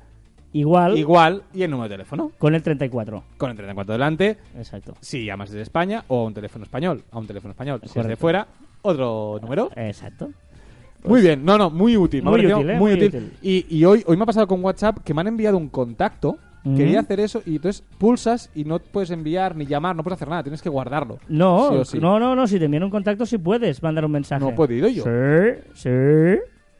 Igual, 0.54 0.98
igual 0.98 1.42
y 1.54 1.62
el 1.62 1.70
número 1.70 1.88
de 1.88 1.94
teléfono. 1.94 2.32
con 2.38 2.54
el 2.54 2.62
34. 2.62 3.22
Con 3.38 3.50
el 3.50 3.56
34 3.56 3.92
delante, 3.92 4.36
Exacto. 4.56 4.94
si 5.00 5.24
llamas 5.24 5.50
desde 5.50 5.62
España 5.62 6.04
o 6.08 6.20
a 6.20 6.24
un 6.26 6.34
teléfono 6.34 6.64
español, 6.64 7.02
a 7.10 7.18
un 7.18 7.26
teléfono 7.26 7.52
español. 7.52 7.80
Si 7.86 7.98
es 7.98 8.06
de 8.06 8.16
fuera, 8.16 8.46
otro 8.82 9.38
número. 9.40 9.70
Exacto. 9.76 10.30
Muy 11.04 11.20
bien, 11.20 11.44
no, 11.44 11.58
no, 11.58 11.68
muy 11.70 11.96
útil. 11.96 12.22
me 12.22 12.28
ha 12.28 12.32
Muy 12.32 12.46
útil, 12.46 12.70
¿eh? 12.70 12.76
muy 12.76 12.78
Muy 12.78 12.92
útil. 12.92 13.08
útil. 13.08 13.32
Y, 13.42 13.66
y 13.76 13.84
hoy, 13.84 14.04
hoy 14.06 14.16
me 14.16 14.22
ha 14.22 14.26
pasado 14.26 14.46
con 14.46 14.62
WhatsApp 14.64 14.98
que 15.04 15.12
me 15.14 15.20
han 15.22 15.26
enviado 15.28 15.56
un 15.56 15.68
contacto. 15.68 16.36
Quería 16.76 17.00
hacer 17.00 17.18
eso 17.18 17.42
y 17.44 17.56
entonces 17.56 17.82
pulsas 17.98 18.48
y 18.54 18.62
no 18.64 18.78
puedes 18.78 19.10
enviar 19.10 19.56
ni 19.56 19.66
llamar, 19.66 19.96
no 19.96 20.04
puedes 20.04 20.14
hacer 20.14 20.28
nada, 20.28 20.44
tienes 20.44 20.62
que 20.62 20.68
guardarlo. 20.68 21.18
No, 21.28 21.70
Sí 21.70 21.74
o 21.76 21.84
sí. 21.84 21.98
no, 21.98 22.20
no, 22.20 22.36
no, 22.36 22.46
si 22.46 22.56
te 22.60 22.66
envían 22.66 22.84
un 22.84 22.90
contacto 22.90 23.26
sí 23.26 23.36
puedes 23.38 23.82
mandar 23.82 24.04
un 24.04 24.12
mensaje. 24.12 24.44
No 24.44 24.50
he 24.50 24.54
podido 24.54 24.86
yo. 24.86 25.02
Sí, 25.02 25.60
sí. 25.74 25.90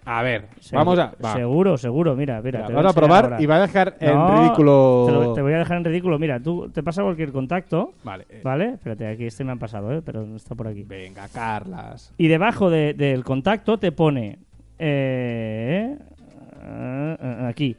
A 0.05 0.23
ver, 0.23 0.49
Segu- 0.61 0.75
vamos 0.79 0.99
a. 0.99 1.13
va. 1.25 1.33
Seguro, 1.35 1.79
seguro, 1.79 2.17
mira, 2.17 2.43
mira. 2.43 2.67
Te 2.67 2.73
vamos 2.73 2.91
a 2.91 2.95
probar 2.99 3.25
ahora. 3.25 3.43
y 3.43 3.47
va 3.47 3.57
a 3.57 3.61
dejar 3.61 3.97
en 4.01 4.15
No, 4.15 4.41
ridículo. 4.43 5.05
Te, 5.07 5.13
lo- 5.13 5.33
te 5.35 5.43
voy 5.43 5.53
a 5.53 5.59
dejar 5.59 5.77
en 5.77 5.85
ridículo. 5.85 6.19
Mira, 6.19 6.41
tú 6.41 6.69
te 6.71 6.83
pasa 6.83 7.03
cualquier 7.03 7.31
contacto, 7.31 7.93
Vale, 8.03 8.27
eh, 8.29 8.41
¿vale? 8.43 8.71
Espérate, 8.75 9.07
aquí 9.07 9.27
este 9.27 9.45
me 9.45 9.53
han 9.53 9.59
pasado, 9.61 9.93
¿eh? 9.93 10.03
Pero 10.05 10.27
no 10.27 10.35
está 10.37 10.55
por 10.57 10.67
aquí. 10.67 10.83
venga, 10.83 11.29
Carlas. 11.29 12.13
Y 12.19 12.27
debajo 12.29 12.69
de- 12.69 12.95
del 12.95 13.23
contacto 13.25 13.79
te 13.79 13.93
pone. 13.93 14.39
eh, 14.79 15.97
eh, 16.65 17.17
eh, 17.21 17.47
aquí. 17.49 17.77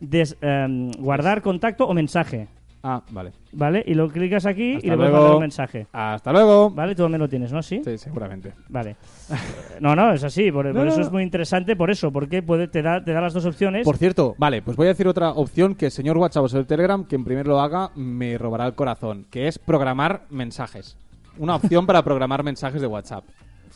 Des- 0.00 0.36
em, 0.40 0.90
guardar 0.98 1.40
contacto 1.42 1.86
o 1.86 1.94
mensaje. 1.94 2.48
Ah, 2.82 3.02
vale. 3.10 3.32
¿Vale? 3.52 3.84
Y 3.86 3.92
lo 3.94 4.08
clicas 4.08 4.46
aquí 4.46 4.76
Hasta 4.76 4.86
y 4.86 4.90
le 4.90 4.96
puedes 4.96 5.10
luego. 5.10 5.16
mandar 5.24 5.36
un 5.36 5.40
mensaje. 5.42 5.86
Hasta 5.92 6.32
luego. 6.32 6.70
¿Vale? 6.70 6.94
Tú 6.94 7.02
también 7.02 7.20
lo 7.20 7.28
tienes, 7.28 7.52
¿no? 7.52 7.62
¿Sí? 7.62 7.82
Sí, 7.84 7.98
seguramente. 7.98 8.54
Vale. 8.68 8.96
No, 9.80 9.96
no, 9.96 10.12
es 10.12 10.22
así. 10.24 10.50
Por, 10.52 10.66
No, 10.66 10.72
por 10.74 10.82
no, 10.84 10.88
eso 10.88 10.98
no. 11.00 11.06
es 11.06 11.12
muy 11.12 11.22
interesante, 11.22 11.74
por 11.76 11.90
eso. 11.90 12.10
Porque 12.12 12.42
puede, 12.42 12.68
te, 12.68 12.82
da, 12.82 13.02
te 13.02 13.12
da 13.12 13.20
las 13.22 13.32
dos 13.32 13.46
opciones. 13.46 13.84
Por 13.84 13.96
cierto, 13.96 14.34
vale, 14.38 14.60
pues 14.62 14.76
voy 14.76 14.86
a 14.86 14.90
decir 14.90 15.08
otra 15.08 15.30
opción 15.30 15.74
que 15.74 15.86
el 15.86 15.90
señor 15.90 16.18
WhatsApp 16.18 16.44
o 16.52 16.56
el 16.58 16.66
Telegram, 16.66 17.04
quien 17.04 17.24
primero 17.24 17.50
lo 17.50 17.60
haga, 17.60 17.90
me 17.96 18.36
robará 18.36 18.66
el 18.66 18.74
corazón, 18.74 19.26
que 19.30 19.48
es 19.48 19.58
programar 19.58 20.26
mensajes. 20.28 20.96
Una 21.38 21.56
opción 21.56 21.86
para 21.86 22.02
programar 22.02 22.42
mensajes 22.44 22.80
de 22.82 22.86
WhatsApp. 22.86 23.24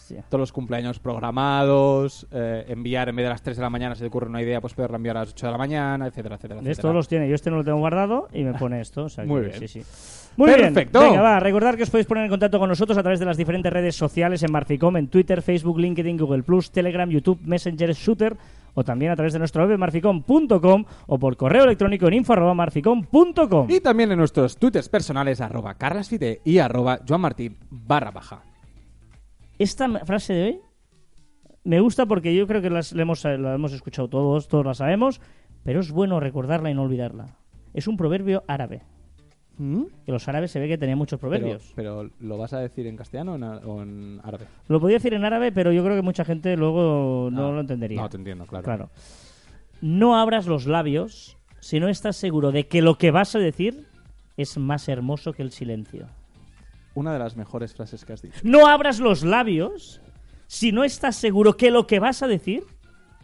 Hostia. 0.04 0.22
Todos 0.28 0.40
los 0.40 0.52
cumpleaños 0.52 0.98
programados, 0.98 2.26
eh, 2.30 2.66
enviar 2.68 3.08
en 3.08 3.16
vez 3.16 3.24
de 3.24 3.30
las 3.30 3.40
3 3.42 3.56
de 3.56 3.62
la 3.62 3.70
mañana, 3.70 3.94
si 3.94 4.02
te 4.02 4.08
ocurre 4.08 4.28
una 4.28 4.42
idea, 4.42 4.60
pues 4.60 4.74
poderla 4.74 4.98
enviar 4.98 5.16
a 5.16 5.20
las 5.20 5.30
8 5.30 5.46
de 5.46 5.52
la 5.52 5.56
mañana, 5.56 6.06
etcétera, 6.06 6.34
etcétera. 6.36 6.60
Etcétera. 6.60 6.82
Todos 6.82 6.94
los 6.94 7.08
tiene. 7.08 7.26
Yo 7.26 7.34
este 7.34 7.50
no 7.50 7.56
lo 7.56 7.64
tengo 7.64 7.78
guardado 7.78 8.28
y 8.32 8.44
me 8.44 8.52
pone 8.52 8.82
esto. 8.82 9.04
o 9.04 9.08
sea 9.08 9.24
Muy 9.24 9.40
que 9.40 9.46
bien. 9.48 9.60
Sí, 9.60 9.68
sí. 9.82 10.30
Muy 10.36 10.50
Perfecto. 10.50 10.98
bien. 11.00 11.12
Venga, 11.12 11.22
va. 11.22 11.40
Recordar 11.40 11.78
que 11.78 11.84
os 11.84 11.90
podéis 11.90 12.06
poner 12.06 12.24
en 12.24 12.30
contacto 12.30 12.58
con 12.58 12.68
nosotros 12.68 12.98
a 12.98 13.02
través 13.02 13.18
de 13.18 13.24
las 13.24 13.38
diferentes 13.38 13.72
redes 13.72 13.96
sociales 13.96 14.42
en 14.42 14.52
Marficom, 14.52 14.94
en 14.98 15.08
Twitter, 15.08 15.40
Facebook, 15.40 15.78
LinkedIn, 15.78 16.18
Google 16.18 16.42
Plus, 16.42 16.70
Telegram, 16.70 17.08
YouTube, 17.08 17.40
Messenger, 17.42 17.92
Shooter 17.94 18.36
o 18.74 18.84
también 18.84 19.10
a 19.12 19.16
través 19.16 19.32
de 19.32 19.38
nuestra 19.38 19.64
web 19.64 19.78
marficom.com 19.78 20.84
o 21.06 21.18
por 21.18 21.36
correo 21.38 21.64
electrónico 21.64 22.08
en 22.08 22.14
info.marficom.com. 22.14 23.70
Y 23.70 23.80
también 23.80 24.12
en 24.12 24.18
nuestros 24.18 24.58
twitters 24.58 24.90
personales, 24.90 25.40
arroba 25.40 25.74
carlasfite 25.74 26.42
y 26.44 26.58
arroba 26.58 26.98
joanmartin 27.08 27.56
barra 27.70 28.10
baja. 28.10 28.42
Esta 29.58 29.88
frase 30.04 30.32
de 30.34 30.44
hoy 30.44 30.60
me 31.64 31.80
gusta 31.80 32.06
porque 32.06 32.34
yo 32.34 32.46
creo 32.46 32.60
que 32.62 32.70
las, 32.70 32.92
la, 32.92 33.02
hemos, 33.02 33.24
la 33.24 33.54
hemos 33.54 33.72
escuchado 33.72 34.08
todos, 34.08 34.48
todos 34.48 34.66
la 34.66 34.74
sabemos, 34.74 35.20
pero 35.62 35.80
es 35.80 35.90
bueno 35.90 36.20
recordarla 36.20 36.70
y 36.70 36.74
no 36.74 36.82
olvidarla. 36.82 37.36
Es 37.72 37.88
un 37.88 37.96
proverbio 37.96 38.44
árabe. 38.46 38.82
Que 39.56 40.10
los 40.10 40.26
árabes 40.26 40.50
se 40.50 40.58
ve 40.58 40.66
que 40.66 40.76
tenían 40.78 40.98
muchos 40.98 41.20
Pero, 41.20 41.30
proverbios. 41.30 41.72
pero, 41.76 42.10
¿lo 42.18 42.36
vas 42.36 42.52
a 42.54 42.58
decir 42.58 42.88
en 42.88 42.96
castellano 42.96 43.32
o 43.32 43.36
en, 43.36 43.44
a- 43.44 43.58
o 43.58 43.82
en 43.82 44.20
árabe? 44.24 44.46
Lo 44.66 44.80
podía 44.80 44.96
decir 44.96 45.14
en 45.14 45.24
árabe, 45.24 45.52
pero 45.52 45.70
yo 45.70 45.84
creo 45.84 45.94
que 45.94 46.02
mucha 46.02 46.24
gente 46.24 46.56
luego 46.56 47.28
no 47.30 47.48
Ah, 47.48 47.52
lo 47.52 47.60
entendería. 47.60 48.00
No, 48.02 48.08
te 48.08 48.16
entiendo, 48.16 48.46
claro. 48.46 48.64
Claro. 48.64 48.90
No 49.80 50.16
abras 50.16 50.46
los 50.48 50.66
labios 50.66 51.36
si 51.60 51.78
no 51.78 51.88
estás 51.88 52.16
seguro 52.16 52.50
de 52.50 52.66
que 52.66 52.82
lo 52.82 52.98
que 52.98 53.12
vas 53.12 53.36
a 53.36 53.38
decir 53.38 53.86
es 54.36 54.58
más 54.58 54.88
hermoso 54.88 55.32
que 55.32 55.42
el 55.42 55.52
silencio. 55.52 56.08
Una 56.94 57.12
de 57.12 57.18
las 57.18 57.36
mejores 57.36 57.74
frases 57.74 58.04
que 58.04 58.12
has 58.12 58.22
dicho. 58.22 58.38
No 58.42 58.66
abras 58.68 59.00
los 59.00 59.24
labios 59.24 60.00
si 60.46 60.72
no 60.72 60.84
estás 60.84 61.16
seguro 61.16 61.56
que 61.56 61.70
lo 61.70 61.86
que 61.86 61.98
vas 61.98 62.22
a 62.22 62.26
decir 62.28 62.64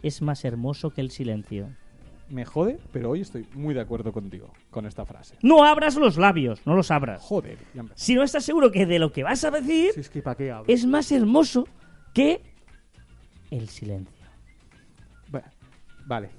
es 0.03 0.21
más 0.21 0.43
hermoso 0.45 0.89
que 0.89 1.01
el 1.01 1.11
silencio. 1.11 1.69
Me 2.29 2.45
jode, 2.45 2.79
pero 2.93 3.09
hoy 3.09 3.21
estoy 3.21 3.45
muy 3.53 3.73
de 3.73 3.81
acuerdo 3.81 4.13
contigo 4.13 4.51
con 4.69 4.85
esta 4.85 5.05
frase. 5.05 5.35
No 5.41 5.63
abras 5.65 5.95
los 5.95 6.17
labios, 6.17 6.61
no 6.65 6.75
los 6.75 6.89
abras. 6.89 7.21
Joder, 7.21 7.57
ya 7.73 7.83
me- 7.83 7.89
Si 7.95 8.15
no 8.15 8.23
estás 8.23 8.43
seguro 8.45 8.71
que 8.71 8.85
de 8.85 8.99
lo 8.99 9.11
que 9.11 9.23
vas 9.23 9.43
a 9.43 9.51
decir 9.51 9.91
Si 9.93 9.99
es 9.99 10.09
que 10.09 10.21
¿para 10.21 10.35
qué 10.37 10.51
hablo? 10.51 10.73
es 10.73 10.85
más 10.85 11.11
hermoso 11.11 11.67
que 12.13 12.41
el 13.51 13.67
silencio. 13.69 14.25
Va- 15.33 15.43
Vale. 16.05 16.29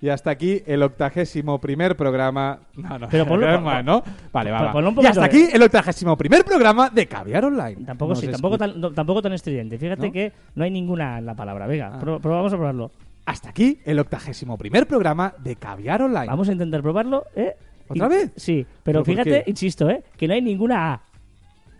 Y 0.00 0.10
hasta 0.10 0.30
aquí 0.30 0.62
el 0.66 0.82
octagésimo 0.82 1.58
primer 1.58 1.96
programa. 1.96 2.58
No, 2.74 2.98
no, 2.98 3.08
Pero 3.08 3.24
ponlo- 3.28 3.54
es 3.56 3.62
más, 3.62 3.82
¿no? 3.84 4.02
Vale, 4.32 4.50
va, 4.50 4.72
Y 5.02 5.06
hasta 5.06 5.20
de- 5.22 5.26
aquí 5.26 5.48
el 5.52 5.62
octagésimo 5.62 6.16
primer 6.18 6.44
programa 6.44 6.90
de 6.90 7.06
Caviar 7.06 7.46
Online. 7.46 7.84
Tampoco, 7.86 8.10
Nos 8.10 8.20
sí, 8.20 8.28
tampoco, 8.28 8.58
tan, 8.58 8.78
no, 8.80 8.92
tampoco 8.92 9.22
tan 9.22 9.32
estridente. 9.32 9.78
Fíjate 9.78 10.06
¿No? 10.08 10.12
que 10.12 10.32
no 10.54 10.64
hay 10.64 10.70
ninguna 10.70 11.18
en 11.18 11.24
la 11.26 11.34
palabra. 11.34 11.66
Venga, 11.66 11.92
Ah. 11.94 11.98
pro- 12.00 12.20
pro- 12.20 12.32
vamos 12.36 12.52
a 12.52 12.56
probarlo. 12.56 12.90
Hasta 13.24 13.48
aquí 13.48 13.80
el 13.84 13.98
octagésimo 13.98 14.56
primer 14.58 14.86
programa 14.86 15.34
de 15.38 15.56
Caviar 15.56 16.02
Online. 16.02 16.26
Vamos 16.26 16.48
a 16.48 16.52
intentar 16.52 16.82
probarlo, 16.82 17.24
¿eh? 17.34 17.54
¿Otra 17.88 18.06
Y- 18.06 18.08
vez? 18.10 18.32
Sí, 18.36 18.66
pero 18.82 19.02
¿Pero 19.02 19.04
por 19.04 19.06
fíjate, 19.24 19.44
insisto, 19.50 19.88
¿eh? 19.88 20.04
Que 20.16 20.28
no 20.28 20.34
hay 20.34 20.42
ninguna 20.42 20.92
A. 20.92 21.00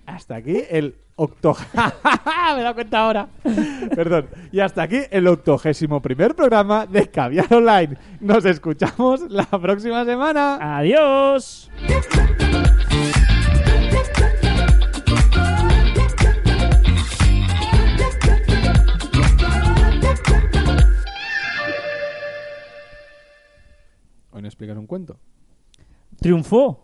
Hasta 0.06 0.36
aquí 0.36 0.62
el 0.70 0.94
octo... 1.16 1.56
Me 2.54 2.60
he 2.60 2.62
dado 2.62 2.74
cuenta 2.74 2.98
ahora. 3.00 3.28
Perdón. 3.94 4.28
Y 4.52 4.60
hasta 4.60 4.82
aquí 4.82 5.00
el 5.10 5.26
octogésimo 5.26 6.00
primer 6.00 6.34
programa 6.34 6.86
de 6.86 7.10
Caviar 7.10 7.52
Online. 7.52 7.96
Nos 8.20 8.44
escuchamos 8.44 9.22
la 9.30 9.44
próxima 9.46 10.04
semana. 10.04 10.78
¡Adiós! 10.78 11.70
Hoy 24.32 24.42
no 24.42 24.48
explicas 24.48 24.76
un 24.76 24.86
cuento. 24.86 25.18
Triunfó. 26.20 26.82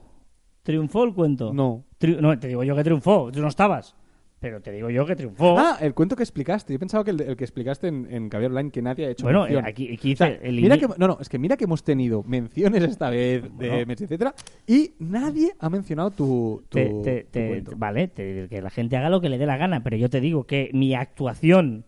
Triunfó 0.62 1.04
el 1.04 1.14
cuento. 1.14 1.52
No. 1.52 1.84
Tri- 1.98 2.18
no, 2.20 2.38
te 2.38 2.48
digo 2.48 2.62
yo 2.64 2.74
que 2.76 2.84
triunfó. 2.84 3.30
Tú 3.32 3.40
no 3.40 3.48
estabas. 3.48 3.94
Pero 4.42 4.60
te 4.60 4.72
digo 4.72 4.90
yo 4.90 5.06
que 5.06 5.14
triunfó. 5.16 5.56
Ah, 5.58 5.78
el 5.80 5.94
cuento 5.94 6.16
que 6.16 6.22
explicaste. 6.24 6.72
Yo 6.72 6.78
pensaba 6.78 7.04
que 7.04 7.12
el, 7.12 7.20
el 7.22 7.36
que 7.36 7.44
explicaste 7.44 7.86
en, 7.86 8.06
en 8.10 8.28
Caviar 8.28 8.50
Online 8.50 8.70
que 8.72 8.82
nadie 8.82 9.06
ha 9.06 9.10
hecho 9.10 9.22
bueno, 9.24 9.42
mención. 9.44 9.64
eh, 9.64 9.68
aquí, 9.68 9.94
aquí 9.94 10.12
O 10.12 10.16
sea, 10.16 10.28
hice 10.30 10.40
el 10.48 10.60
mira 10.60 10.76
que, 10.76 10.88
no, 10.88 11.06
no, 11.08 11.18
es 11.20 11.28
que 11.28 11.38
mira 11.38 11.56
que 11.56 11.64
hemos 11.64 11.84
tenido 11.84 12.22
menciones 12.24 12.82
esta 12.82 13.08
vez 13.08 13.42
de 13.56 13.68
Bueno. 13.68 13.86
Messi, 13.86 14.04
etcétera, 14.04 14.34
y 14.66 14.94
nadie 14.98 15.52
ha 15.60 15.70
mencionado 15.70 16.10
tu, 16.10 16.64
tu, 16.68 17.02
te- 17.02 17.22
tu 17.22 17.30
te- 17.30 17.48
cuento. 17.48 17.72
vale, 17.76 18.10
que 18.10 18.60
la 18.60 18.70
gente 18.70 18.96
haga 18.96 19.08
lo 19.10 19.20
que 19.20 19.28
le 19.28 19.38
dé 19.38 19.46
la 19.46 19.56
gana, 19.56 19.82
pero 19.84 19.96
yo 19.96 20.10
te 20.10 20.20
digo 20.20 20.44
que 20.44 20.70
mi 20.74 20.94
actuación 20.94 21.84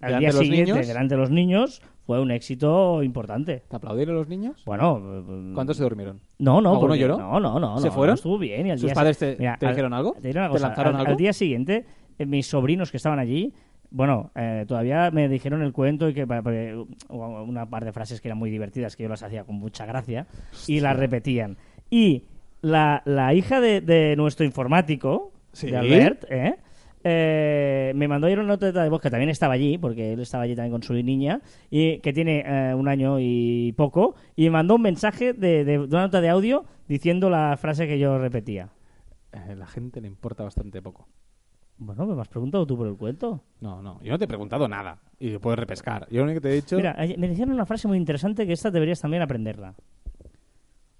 al 0.00 0.18
día 0.18 0.32
siguiente 0.32 0.72
niños. 0.72 0.86
delante 0.88 1.14
de 1.14 1.20
los 1.20 1.30
niños 1.30 1.82
fue 2.06 2.20
un 2.20 2.30
éxito 2.30 3.02
importante. 3.02 3.62
¿Te 3.68 3.76
aplaudieron 3.76 4.14
los 4.16 4.28
niños? 4.28 4.62
Bueno, 4.64 5.00
¿Cuántos 5.54 5.76
se 5.76 5.82
durmieron? 5.82 6.20
No, 6.38 6.60
no, 6.60 6.70
¿Alguno 6.70 6.88
porque- 6.88 7.00
lloró? 7.00 7.18
No, 7.18 7.38
no, 7.40 7.60
no. 7.60 7.78
¿Se 7.78 7.88
no, 7.88 7.92
fueron? 7.92 8.12
no, 8.12 8.14
estuvo 8.14 8.38
bien. 8.38 8.66
Y 8.66 8.70
al 8.70 8.78
¿Sus 8.78 8.86
día 8.88 8.94
padres 8.94 9.16
si- 9.16 9.24
te- 9.26 9.36
te 9.36 9.46
al- 9.46 9.58
dijeron 9.60 9.92
algo? 9.92 10.16
Te, 10.20 10.30
una 10.30 10.46
¿Te 10.46 10.52
cosa, 10.52 10.66
lanzaron 10.68 10.94
al, 10.94 11.00
algo? 11.00 11.10
al 11.12 11.16
día 11.18 11.32
siguiente, 11.32 11.84
eh, 12.18 12.26
mis 12.26 12.46
sobrinos 12.46 12.90
que 12.90 12.96
estaban 12.96 13.18
allí, 13.18 13.52
bueno, 13.90 14.30
eh, 14.34 14.64
todavía 14.66 15.10
me 15.10 15.28
dijeron 15.28 15.62
el 15.62 15.72
cuento 15.72 16.08
y 16.08 16.14
que 16.14 16.24
una 17.08 17.66
par 17.68 17.84
de 17.84 17.92
frases 17.92 18.20
que 18.20 18.28
eran 18.28 18.38
muy 18.38 18.50
divertidas 18.50 18.96
que 18.96 19.02
yo 19.04 19.08
las 19.08 19.22
hacía 19.22 19.44
con 19.44 19.56
mucha 19.56 19.86
gracia 19.86 20.26
y 20.66 20.80
las 20.80 20.96
repetían. 20.96 21.56
Y 21.90 22.24
la, 22.62 23.02
la 23.04 23.34
hija 23.34 23.60
de, 23.60 23.80
de 23.80 24.14
nuestro 24.16 24.44
informático, 24.46 25.32
Sí. 25.52 25.70
de 25.70 25.76
Albert, 25.76 26.24
¿eh? 26.30 26.56
Eh, 27.02 27.92
me 27.94 28.08
mandó 28.08 28.26
ayer 28.26 28.38
una 28.38 28.48
nota 28.48 28.70
de 28.72 28.88
voz 28.90 29.00
que 29.00 29.10
también 29.10 29.30
estaba 29.30 29.54
allí, 29.54 29.78
porque 29.78 30.12
él 30.12 30.20
estaba 30.20 30.44
allí 30.44 30.54
también 30.54 30.72
con 30.72 30.82
su 30.82 30.92
niña, 30.94 31.40
y 31.70 31.98
que 32.00 32.12
tiene 32.12 32.44
eh, 32.46 32.74
un 32.74 32.88
año 32.88 33.16
y 33.18 33.72
poco, 33.76 34.14
y 34.36 34.44
me 34.44 34.50
mandó 34.50 34.74
un 34.76 34.82
mensaje 34.82 35.32
de, 35.32 35.64
de- 35.64 35.78
de 35.78 35.86
una 35.86 36.02
nota 36.02 36.20
de 36.20 36.28
audio 36.28 36.64
diciendo 36.88 37.30
la 37.30 37.56
frase 37.56 37.86
que 37.86 37.98
yo 37.98 38.18
repetía. 38.18 38.68
Eh, 39.32 39.54
la 39.56 39.66
gente 39.66 40.00
le 40.00 40.08
importa 40.08 40.42
bastante 40.44 40.82
poco. 40.82 41.08
Bueno, 41.78 42.04
¿me 42.04 42.20
has 42.20 42.28
preguntado 42.28 42.66
tú 42.66 42.76
por 42.76 42.86
el 42.86 42.96
cuento? 42.96 43.42
No, 43.62 43.80
no, 43.80 44.02
yo 44.02 44.12
no 44.12 44.18
te 44.18 44.24
he 44.26 44.28
preguntado 44.28 44.68
nada. 44.68 44.98
Y 45.18 45.38
puedes 45.38 45.58
repescar. 45.58 46.06
Yo 46.10 46.18
lo 46.18 46.24
único 46.24 46.40
que 46.42 46.48
te 46.48 46.52
he 46.52 46.56
dicho... 46.56 46.76
Mira, 46.76 46.94
me 47.16 47.28
decían 47.28 47.50
una 47.50 47.64
frase 47.64 47.88
muy 47.88 47.96
interesante 47.96 48.46
que 48.46 48.52
esta 48.52 48.70
deberías 48.70 49.00
también 49.00 49.22
aprenderla. 49.22 49.74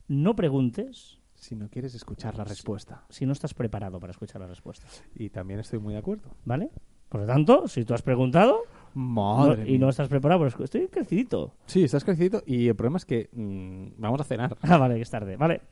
No 0.09 0.34
preguntes 0.34 1.19
Si 1.41 1.57
no 1.57 1.68
quieres 1.68 1.95
escuchar 1.95 2.36
la 2.36 2.45
respuesta. 2.45 3.05
si 3.09 3.24
no 3.24 3.32
estás 3.32 3.55
preparado 3.55 3.99
para 3.99 4.11
escuchar 4.11 4.41
la 4.43 4.47
respuesta. 4.47 4.86
Y 5.14 5.30
también 5.30 5.59
estoy 5.61 5.78
muy 5.78 5.95
de 5.95 5.99
acuerdo. 6.01 6.28
¿Vale? 6.45 6.70
Por 7.09 7.22
lo 7.22 7.26
tanto, 7.26 7.66
si 7.66 7.84
tú 7.84 7.95
has 7.95 8.03
preguntado 8.03 8.59
Madre 8.95 9.64
no- 9.64 9.68
y 9.70 9.78
no 9.78 9.88
estás 9.88 10.09
preparado, 10.09 10.47
estoy 10.47 10.88
crecidito. 10.88 11.55
Sí, 11.66 11.84
estás 11.84 12.05
crecido 12.05 12.43
y 12.47 12.68
el 12.68 12.76
problema 12.76 12.99
es 12.99 13.05
que 13.07 13.30
mm, 13.32 14.01
vamos 14.01 14.20
a 14.20 14.24
cenar. 14.24 14.57
Ah, 14.62 14.76
vale, 14.76 14.97
que 14.97 15.03
es 15.03 15.11
tarde. 15.11 15.36
Vale. 15.36 15.62